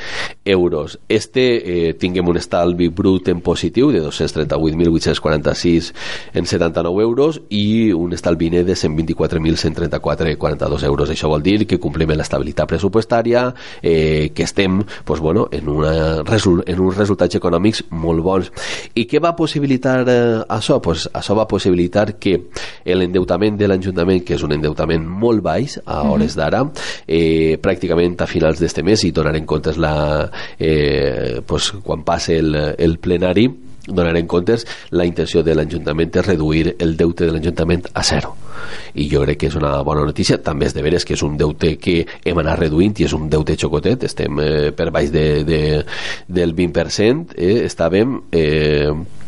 euros. 0.45 1.01
Este 1.09 1.89
eh, 1.89 1.95
tinguem 1.95 2.29
un 2.29 2.37
estalvi 2.37 2.89
brut 2.89 3.29
en 3.29 3.41
positiu 3.41 3.91
de 3.91 4.03
238.846 4.05 5.93
en 6.35 6.47
79 6.47 7.03
euros 7.03 7.41
i 7.49 7.93
un 7.93 8.13
estalvi 8.15 8.51
net 8.51 8.67
de 8.67 8.75
124.134,42 8.79 10.85
euros. 10.85 11.11
Això 11.11 11.29
vol 11.29 11.43
dir 11.43 11.67
que 11.67 11.81
complim 11.81 12.11
l'estabilitat 12.15 12.69
pressupostària, 12.71 13.55
eh, 13.83 14.31
que 14.35 14.43
estem 14.45 14.85
pues, 15.05 15.21
bueno, 15.21 15.49
en, 15.51 15.69
una, 15.69 16.23
en 16.23 16.81
uns 16.81 16.97
resultats 16.97 17.35
econòmics 17.35 17.85
molt 17.91 18.23
bons. 18.23 18.53
I 18.95 19.07
què 19.11 19.21
va 19.23 19.37
possibilitar 19.37 20.05
eh, 20.07 20.45
això? 20.49 20.81
Pues, 20.85 21.09
això 21.13 21.35
va 21.35 21.49
possibilitar 21.49 22.19
que 22.21 22.51
l'endeutament 22.85 23.54
de 23.59 23.69
l'Ajuntament, 23.69 24.23
que 24.25 24.39
és 24.39 24.47
un 24.47 24.55
endeutament 24.57 25.05
molt 25.05 25.43
baix 25.45 25.79
a 25.85 26.03
hores 26.11 26.37
d'ara, 26.39 26.65
eh, 27.07 27.59
pràcticament 27.63 28.17
a 28.21 28.31
finals 28.31 28.63
d'este 28.63 28.83
mes, 28.83 29.05
i 29.05 29.13
donarem 29.13 29.47
comptes 29.47 29.79
la, 29.79 30.31
eh, 30.59 31.41
pues, 31.47 31.73
quan 31.85 32.05
passe 32.05 32.39
el, 32.39 32.55
el 32.79 32.99
plenari, 32.99 33.49
donarem 33.87 34.27
comptes, 34.27 34.67
la 34.91 35.05
intenció 35.05 35.43
de 35.45 35.55
l'Ajuntament 35.55 36.15
és 36.17 36.27
reduir 36.27 36.75
el 36.79 36.97
deute 36.97 37.27
de 37.27 37.35
l'Ajuntament 37.35 37.89
a 37.93 38.03
zero. 38.03 38.35
I 38.95 39.09
jo 39.11 39.25
crec 39.25 39.43
que 39.43 39.51
és 39.51 39.57
una 39.59 39.77
bona 39.85 40.05
notícia. 40.07 40.39
També 40.43 40.67
és 40.67 40.75
de 40.75 40.85
veres 40.85 41.05
que 41.05 41.15
és 41.19 41.25
un 41.27 41.37
deute 41.37 41.75
que 41.77 41.99
hem 42.25 42.41
anat 42.41 42.63
reduint 42.63 42.95
i 42.99 43.09
és 43.09 43.13
un 43.13 43.29
deute 43.31 43.59
xocotet. 43.61 44.07
Estem 44.09 44.41
eh, 44.41 44.71
per 44.77 44.91
baix 44.95 45.13
de, 45.13 45.27
de, 45.45 45.61
del 46.29 46.57
20%. 46.57 47.37
Eh, 47.37 47.61
estàvem... 47.69 48.23
Eh, 48.33 49.21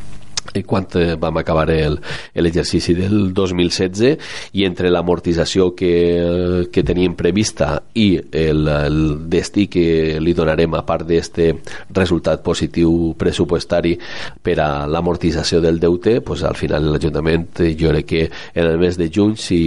quan 0.66 0.86
eh, 0.94 1.14
vam 1.20 1.40
acabar 1.40 1.66
l'exercici 1.68 2.94
del 2.94 3.32
2016 3.34 4.53
i 4.57 4.64
entre 4.66 4.90
l'amortització 4.90 5.72
que, 5.76 5.92
eh, 6.16 6.66
que 6.72 6.84
teníem 6.86 7.16
prevista 7.18 7.82
i 7.94 8.09
el, 8.16 8.66
el 8.68 8.99
destí 9.30 9.66
que 9.72 10.18
li 10.20 10.34
donarem 10.36 10.74
a 10.76 10.84
part 10.86 11.07
d'este 11.09 11.53
resultat 11.94 12.42
positiu 12.47 13.14
pressupostari 13.18 13.97
per 14.42 14.59
a 14.62 14.68
l'amortització 14.86 15.61
del 15.64 15.80
deute, 15.80 16.20
pues 16.20 16.44
al 16.47 16.57
final 16.57 16.90
l'Ajuntament 16.92 17.62
eh, 17.64 17.74
jo 17.78 17.92
crec 17.94 18.07
que 18.07 18.22
en 18.55 18.66
el 18.66 18.78
mes 18.78 18.97
de 18.99 19.11
juny 19.12 19.36
si 19.40 19.61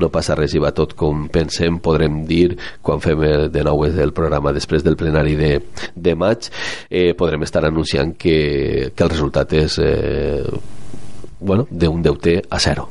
no 0.00 0.10
passa 0.12 0.36
res 0.38 0.54
i 0.54 0.62
va 0.62 0.72
tot 0.76 0.94
com 0.98 1.26
pensem 1.32 1.78
podrem 1.84 2.22
dir 2.28 2.56
quan 2.82 3.02
fem 3.04 3.20
de 3.52 3.64
nou 3.64 3.84
el 3.86 4.12
programa 4.16 4.52
després 4.54 4.84
del 4.84 4.96
plenari 4.96 5.34
de, 5.38 5.52
de 5.94 6.14
maig 6.18 6.48
eh, 6.88 7.12
podrem 7.18 7.44
estar 7.46 7.64
anunciant 7.66 8.14
que, 8.18 8.92
que 8.94 9.04
el 9.04 9.12
resultat 9.12 9.52
és 9.58 9.78
eh, 9.82 10.13
bueno, 11.40 11.66
d'un 11.70 12.02
deute 12.02 12.42
a 12.50 12.58
zero. 12.58 12.88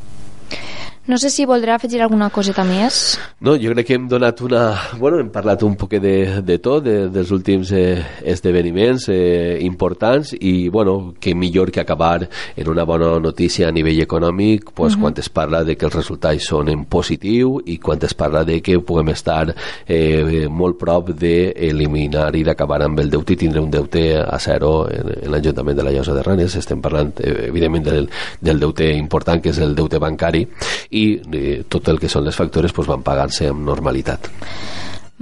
No 1.06 1.18
sé 1.18 1.28
si 1.30 1.44
voldrà 1.44 1.74
afegir 1.76 2.00
alguna 2.00 2.30
coseta 2.32 2.64
més. 2.64 3.18
No, 3.44 3.58
jo 3.60 3.74
crec 3.74 3.90
que 3.90 3.96
hem 3.98 4.06
donat 4.08 4.40
una... 4.46 4.62
Bueno, 4.96 5.18
hem 5.20 5.28
parlat 5.36 5.66
un 5.68 5.74
poquet 5.76 6.00
de, 6.00 6.42
de 6.48 6.56
tot, 6.64 6.86
de, 6.86 7.10
dels 7.12 7.34
últims 7.36 7.74
eh, 7.76 7.98
esdeveniments 8.32 9.10
eh, 9.12 9.58
importants 9.68 10.32
i, 10.40 10.70
bueno, 10.72 11.14
que 11.20 11.34
millor 11.36 11.74
que 11.76 11.82
acabar 11.82 12.30
en 12.56 12.70
una 12.72 12.86
bona 12.88 13.18
notícia 13.20 13.68
a 13.68 13.74
nivell 13.76 14.00
econòmic 14.00 14.72
pues, 14.72 14.94
uh 14.94 14.98
-huh. 14.98 15.02
quan 15.02 15.14
es 15.18 15.28
parla 15.28 15.66
de 15.66 15.76
que 15.76 15.86
els 15.86 15.96
resultats 15.96 16.48
són 16.48 16.70
en 16.70 16.86
positiu 16.86 17.60
i 17.66 17.78
quan 17.80 18.00
es 18.02 18.14
parla 18.14 18.46
de 18.46 18.62
que 18.62 18.80
puguem 18.80 19.10
estar 19.10 19.54
eh, 19.86 20.48
molt 20.50 20.78
prop 20.78 21.10
d'eliminar 21.10 22.34
i 22.34 22.46
d'acabar 22.46 22.82
amb 22.82 23.00
el 23.00 23.10
deute 23.10 23.34
i 23.34 23.36
tindre 23.36 23.60
un 23.60 23.70
deute 23.70 24.16
a 24.16 24.40
zero 24.40 24.88
en, 24.90 25.26
en 25.26 25.32
l'Ajuntament 25.32 25.76
de 25.76 25.84
la 25.84 25.92
Llosa 25.92 26.14
de 26.14 26.24
Ranes. 26.24 26.56
Estem 26.56 26.80
parlant, 26.80 27.12
eh, 27.20 27.48
evidentment, 27.50 27.84
del, 27.84 28.10
del 28.40 28.60
deute 28.60 28.94
important, 28.96 29.42
que 29.42 29.50
és 29.50 29.60
el 29.60 29.76
deute 29.76 30.00
bancari, 30.00 30.48
i 30.94 31.06
eh, 31.20 31.60
tot 31.68 31.90
el 31.90 32.00
que 32.00 32.12
són 32.12 32.26
les 32.28 32.38
factures 32.38 32.74
pues, 32.74 32.90
van 32.90 33.04
pagant-se 33.06 33.50
amb 33.52 33.66
normalitat. 33.66 34.30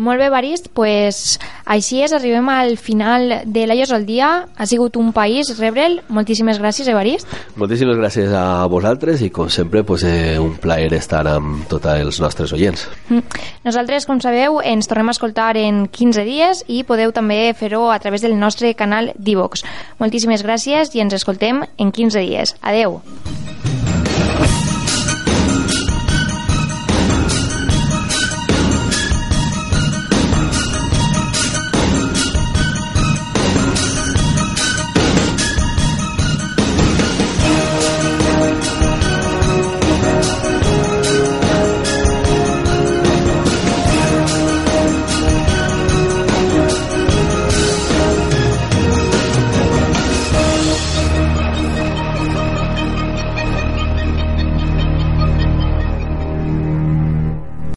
Molt 0.01 0.17
bé, 0.17 0.29
Barist, 0.31 0.69
pues, 0.73 1.35
així 1.67 1.99
és, 2.01 2.13
arribem 2.15 2.47
al 2.49 2.77
final 2.79 3.43
de 3.45 3.65
l'Aios 3.67 3.91
al 3.91 4.07
dia. 4.07 4.29
Ha 4.55 4.65
sigut 4.65 4.95
un 4.97 5.11
país, 5.13 5.51
rebre'l. 5.59 5.99
Moltíssimes 6.09 6.57
gràcies, 6.57 6.87
Evarist. 6.89 7.29
Moltíssimes 7.59 7.99
gràcies 7.99 8.33
a 8.33 8.65
vosaltres 8.71 9.21
i, 9.21 9.29
com 9.29 9.51
sempre, 9.53 9.83
pues, 9.83 10.05
eh, 10.07 10.39
un 10.39 10.55
plaer 10.55 10.93
estar 10.97 11.21
amb 11.27 11.67
tots 11.69 11.91
els 11.91 12.21
nostres 12.23 12.53
oients. 12.55 12.87
Mm. 13.09 13.43
Nosaltres, 13.67 14.07
com 14.07 14.23
sabeu, 14.23 14.61
ens 14.63 14.87
tornem 14.89 15.11
a 15.11 15.17
escoltar 15.17 15.57
en 15.57 15.85
15 15.85 16.25
dies 16.25 16.63
i 16.67 16.81
podeu 16.83 17.11
també 17.11 17.53
fer-ho 17.53 17.91
a 17.91 17.99
través 17.99 18.23
del 18.23 18.39
nostre 18.39 18.73
canal 18.73 19.13
d'Ivox. 19.19 19.67
Moltíssimes 19.99 20.41
gràcies 20.41 20.95
i 20.95 21.03
ens 21.03 21.13
escoltem 21.13 21.61
en 21.77 21.91
15 21.91 22.25
dies. 22.25 22.55
Adeu. 22.61 23.03